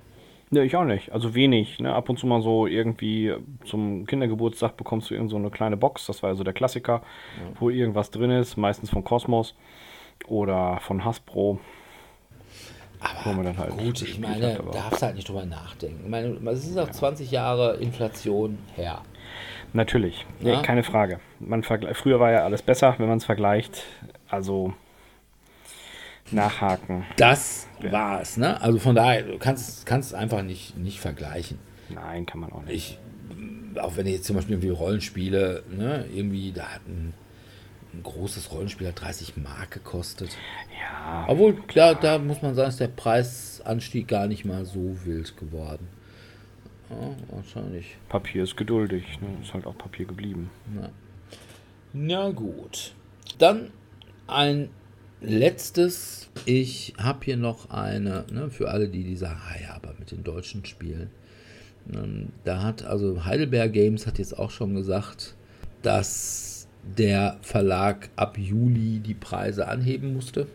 [0.54, 1.12] Ne, ich auch nicht.
[1.12, 1.80] Also wenig.
[1.80, 1.94] Ne?
[1.94, 3.34] Ab und zu mal so irgendwie
[3.66, 6.06] zum Kindergeburtstag bekommst du irgend so eine kleine Box.
[6.06, 7.02] Das war ja so der Klassiker,
[7.38, 7.60] ja.
[7.60, 8.56] wo irgendwas drin ist.
[8.56, 9.56] Meistens von Cosmos
[10.28, 11.60] oder von Hasbro.
[13.00, 16.02] Aber halt gut, ich meine, hat, darfst halt nicht drüber nachdenken.
[16.04, 16.94] Ich meine, es ist auch ja.
[16.94, 19.02] 20 Jahre Inflation her.
[19.74, 20.62] Natürlich, ja?
[20.62, 21.20] keine Frage.
[21.40, 23.84] Man früher war ja alles besser, wenn man es vergleicht.
[24.30, 24.74] Also
[26.34, 27.06] nachhaken.
[27.18, 27.92] Das ja.
[27.92, 28.62] war es, ne?
[28.62, 31.60] Also von daher, du kannst es einfach nicht, nicht vergleichen.
[31.90, 33.00] Nein, kann man auch nicht.
[33.74, 37.14] Ich, auch wenn ich jetzt zum Beispiel irgendwie Rollenspiele, ne, irgendwie, da hatten
[37.94, 40.36] ein großes Rollenspiel hat 30 Mark gekostet.
[40.82, 41.26] Ja.
[41.28, 45.88] Obwohl, klar, da muss man sagen, ist der Preisanstieg gar nicht mal so wild geworden.
[46.90, 47.98] Ja, wahrscheinlich.
[48.10, 49.28] Papier ist geduldig, ne?
[49.42, 50.50] ist halt auch Papier geblieben.
[50.74, 50.90] Na,
[51.94, 52.94] Na gut.
[53.38, 53.72] Dann
[54.28, 54.70] ein
[55.24, 56.30] letztes.
[56.46, 60.12] Ich habe hier noch eine, ne, für alle, die, die sagen, ah ja, aber mit
[60.12, 61.10] den deutschen Spielen.
[61.94, 65.36] Ähm, da hat, also Heidelberg Games hat jetzt auch schon gesagt,
[65.82, 66.68] dass
[66.98, 70.48] der Verlag ab Juli die Preise anheben musste.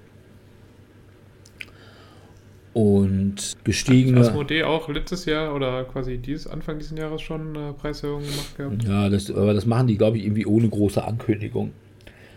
[2.74, 4.20] Und gestiegene.
[4.20, 8.56] Hat Asmodee auch letztes Jahr oder quasi dieses Anfang dieses Jahres schon äh, Preiserhöhungen gemacht
[8.56, 8.84] gehabt?
[8.84, 11.72] Ja, das, aber das machen die, glaube ich, irgendwie ohne große Ankündigung.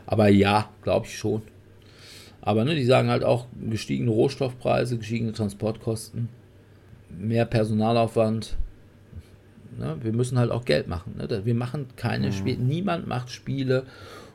[0.07, 1.43] Aber ja, glaube ich schon.
[2.41, 6.29] Aber ne, die sagen halt auch gestiegene Rohstoffpreise, gestiegene Transportkosten,
[7.09, 8.57] mehr Personalaufwand,
[9.77, 9.97] Ne?
[10.01, 11.15] Wir müssen halt auch Geld machen.
[11.17, 11.45] Ne?
[11.45, 12.31] Wir machen keine mhm.
[12.33, 12.57] Spiele.
[12.57, 13.85] Niemand macht Spiele,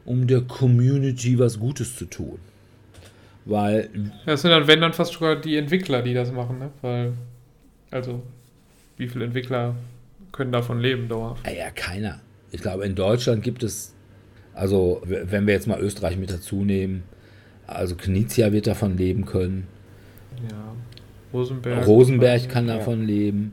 [0.04, 2.38] um der Community was Gutes zu tun.
[3.44, 3.90] Weil.
[4.24, 6.70] Das sind dann, wenn dann fast sogar die Entwickler, die das machen, ne?
[6.82, 7.12] Weil,
[7.92, 8.22] also,
[8.96, 9.76] wie viele Entwickler
[10.32, 11.46] können davon leben dauerhaft?
[11.46, 12.20] Ja, ja, keiner.
[12.50, 13.94] Ich glaube, in Deutschland gibt es,
[14.52, 17.04] also, wenn wir jetzt mal Österreich mit dazu nehmen,
[17.66, 19.66] also Knizia wird davon leben können.
[20.50, 20.74] Ja.
[21.32, 21.86] Rosenberg.
[21.86, 23.06] Rosenberg kann davon ja.
[23.06, 23.52] leben.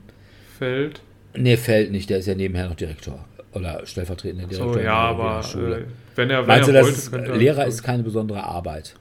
[0.57, 1.01] Feld.
[1.35, 3.25] Nee, fällt nicht, der ist ja nebenher noch Direktor.
[3.53, 4.73] Oder stellvertretender Direktor.
[4.73, 5.83] So, ja, aber äh,
[6.15, 8.95] wenn er, wenn Meinst er du, wollte, könnte Lehrer ist keine besondere Arbeit?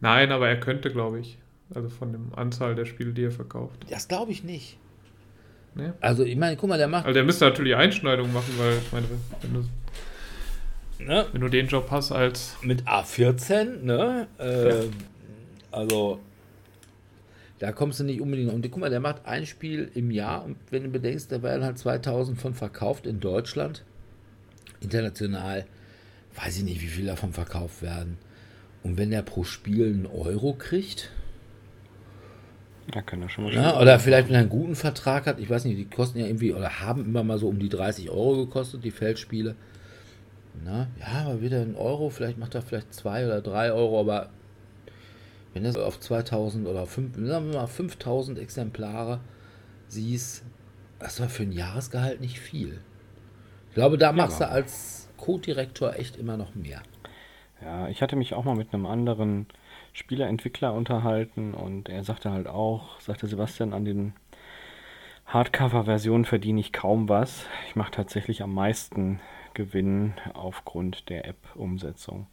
[0.00, 1.38] Nein, aber er könnte, glaube ich.
[1.74, 3.86] Also von der Anzahl der Spiele, die er verkauft.
[3.90, 4.78] Das glaube ich nicht.
[5.74, 5.90] Nee?
[6.00, 7.04] Also, ich meine, guck mal, der macht.
[7.04, 9.06] Also, der müsste natürlich Einschneidungen machen, weil, ich meine,
[9.42, 9.68] wenn du,
[10.98, 11.26] ne?
[11.32, 12.56] wenn du den Job hast als.
[12.62, 14.26] Mit A14, ne?
[14.38, 14.84] Äh, ja.
[15.70, 16.20] Also,
[17.58, 18.52] da kommst du nicht unbedingt.
[18.52, 21.64] Und guck mal, der macht ein Spiel im Jahr und wenn du bedenkst, da werden
[21.64, 23.84] halt 2000 von verkauft in Deutschland.
[24.80, 25.66] International
[26.36, 28.18] weiß ich nicht, wie viel davon verkauft werden.
[28.82, 31.10] Und wenn der pro Spiel einen Euro kriegt.
[32.94, 35.50] Ja, kann er schon mal Ja, oder vielleicht, wenn er einen guten Vertrag hat, ich
[35.50, 38.44] weiß nicht, die kosten ja irgendwie oder haben immer mal so um die 30 Euro
[38.44, 39.56] gekostet, die Feldspiele.
[40.64, 44.30] Na, ja, aber wieder ein Euro, vielleicht macht er vielleicht 2 oder 3 Euro, aber
[45.54, 49.20] wenn du auf 2000 oder 5, sagen wir mal 5000 Exemplare
[49.88, 50.44] siehst,
[50.98, 52.80] das war für ein Jahresgehalt nicht viel.
[53.68, 56.82] Ich glaube, da machst du als Co-Direktor echt immer noch mehr.
[57.62, 59.46] Ja, ich hatte mich auch mal mit einem anderen
[59.92, 64.12] Spieleentwickler unterhalten und er sagte halt auch, sagte Sebastian, an den
[65.26, 67.46] Hardcover-Versionen verdiene ich kaum was.
[67.68, 69.20] Ich mache tatsächlich am meisten
[69.54, 72.26] Gewinn aufgrund der App-Umsetzung.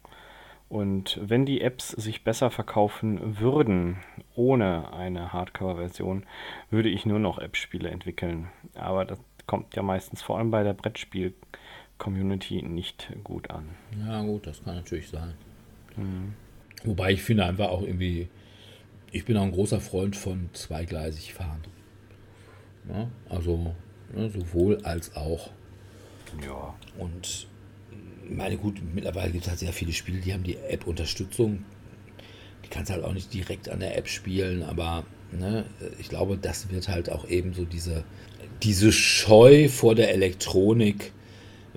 [0.68, 3.98] Und wenn die Apps sich besser verkaufen würden
[4.34, 6.24] ohne eine Hardcover-Version,
[6.70, 8.48] würde ich nur noch App-Spiele entwickeln.
[8.74, 13.70] Aber das kommt ja meistens vor allem bei der Brettspiel-Community nicht gut an.
[14.06, 15.34] Ja, gut, das kann natürlich sein.
[16.84, 18.28] Wobei ich finde einfach auch irgendwie,
[19.12, 21.60] ich bin auch ein großer Freund von zweigleisig fahren.
[22.88, 23.74] Ja, also
[24.14, 25.50] ne, sowohl als auch.
[26.44, 26.74] Ja.
[26.98, 27.46] Und
[28.28, 31.64] meine gut, mittlerweile gibt es halt sehr viele Spiele, die haben die App-Unterstützung.
[32.64, 35.64] Die kannst du halt auch nicht direkt an der App spielen, aber ne,
[35.98, 38.04] ich glaube, das wird halt auch eben so diese,
[38.62, 41.12] diese Scheu vor der Elektronik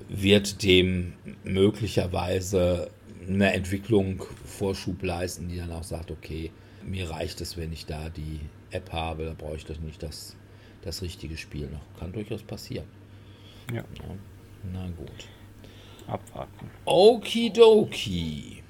[0.10, 1.14] wird dem
[1.44, 2.90] möglicherweise
[3.28, 6.52] eine Entwicklung Vorschub leisten, die dann auch sagt, okay,
[6.86, 8.40] mir reicht es, wenn ich da die
[8.72, 10.36] App habe, da brauche ich doch nicht das,
[10.88, 12.00] das richtige Spiel noch.
[12.00, 12.88] Kann durchaus passieren.
[13.72, 14.16] Ja, Ja.
[14.74, 15.28] Na gut.
[16.08, 16.70] abwarten.
[16.86, 18.64] Okidoki.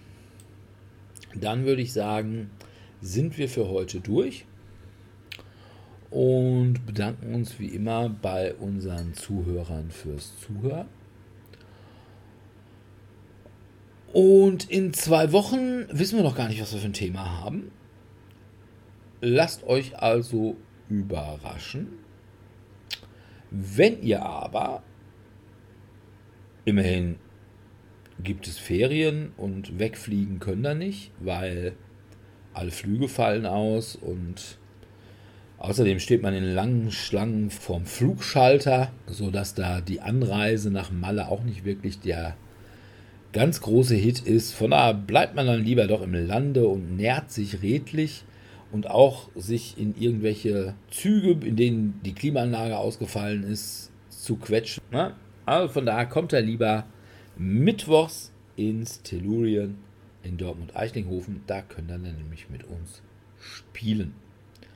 [1.35, 2.49] Dann würde ich sagen,
[3.01, 4.45] sind wir für heute durch
[6.09, 10.87] und bedanken uns wie immer bei unseren Zuhörern fürs Zuhören.
[14.13, 17.71] Und in zwei Wochen wissen wir noch gar nicht, was wir für ein Thema haben.
[19.21, 20.55] Lasst euch also
[20.89, 21.87] überraschen.
[23.51, 24.83] Wenn ihr aber
[26.65, 27.15] immerhin
[28.23, 31.73] gibt es Ferien und wegfliegen können da nicht, weil
[32.53, 34.57] alle Flüge fallen aus und
[35.59, 41.43] außerdem steht man in langen Schlangen vorm Flugschalter, sodass da die Anreise nach Malle auch
[41.43, 42.35] nicht wirklich der
[43.33, 44.53] ganz große Hit ist.
[44.53, 48.23] Von daher bleibt man dann lieber doch im Lande und nährt sich redlich
[48.71, 54.83] und auch sich in irgendwelche Züge, in denen die Klimaanlage ausgefallen ist, zu quetschen.
[54.91, 55.15] Ne?
[55.45, 56.85] Also von daher kommt er lieber
[57.37, 59.77] mittwochs ins Tellurien
[60.23, 61.43] in Dortmund-Eichlinghofen.
[61.47, 63.01] Da könnt ihr dann nämlich mit uns
[63.39, 64.13] spielen.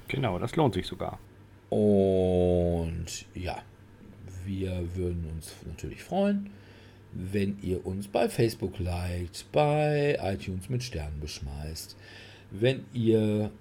[0.07, 1.19] Genau, das lohnt sich sogar.
[1.69, 3.61] Und ja,
[4.45, 6.49] wir würden uns natürlich freuen,
[7.13, 11.97] wenn ihr uns bei Facebook liked, bei iTunes mit Sternen beschmeißt,
[12.51, 13.51] wenn ihr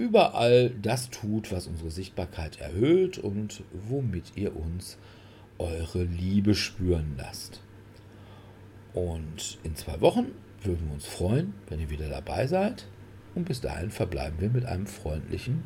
[0.00, 4.96] überall das tut, was unsere Sichtbarkeit erhöht und womit ihr uns
[5.58, 7.60] eure Liebe spüren lasst.
[8.94, 10.26] Und in zwei Wochen
[10.62, 12.86] würden wir uns freuen, wenn ihr wieder dabei seid.
[13.34, 15.62] Und bis dahin verbleiben wir mit einem freundlichen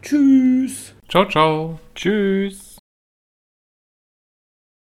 [0.00, 0.94] Tschüss.
[1.08, 1.80] Ciao, ciao.
[1.94, 2.71] Tschüss.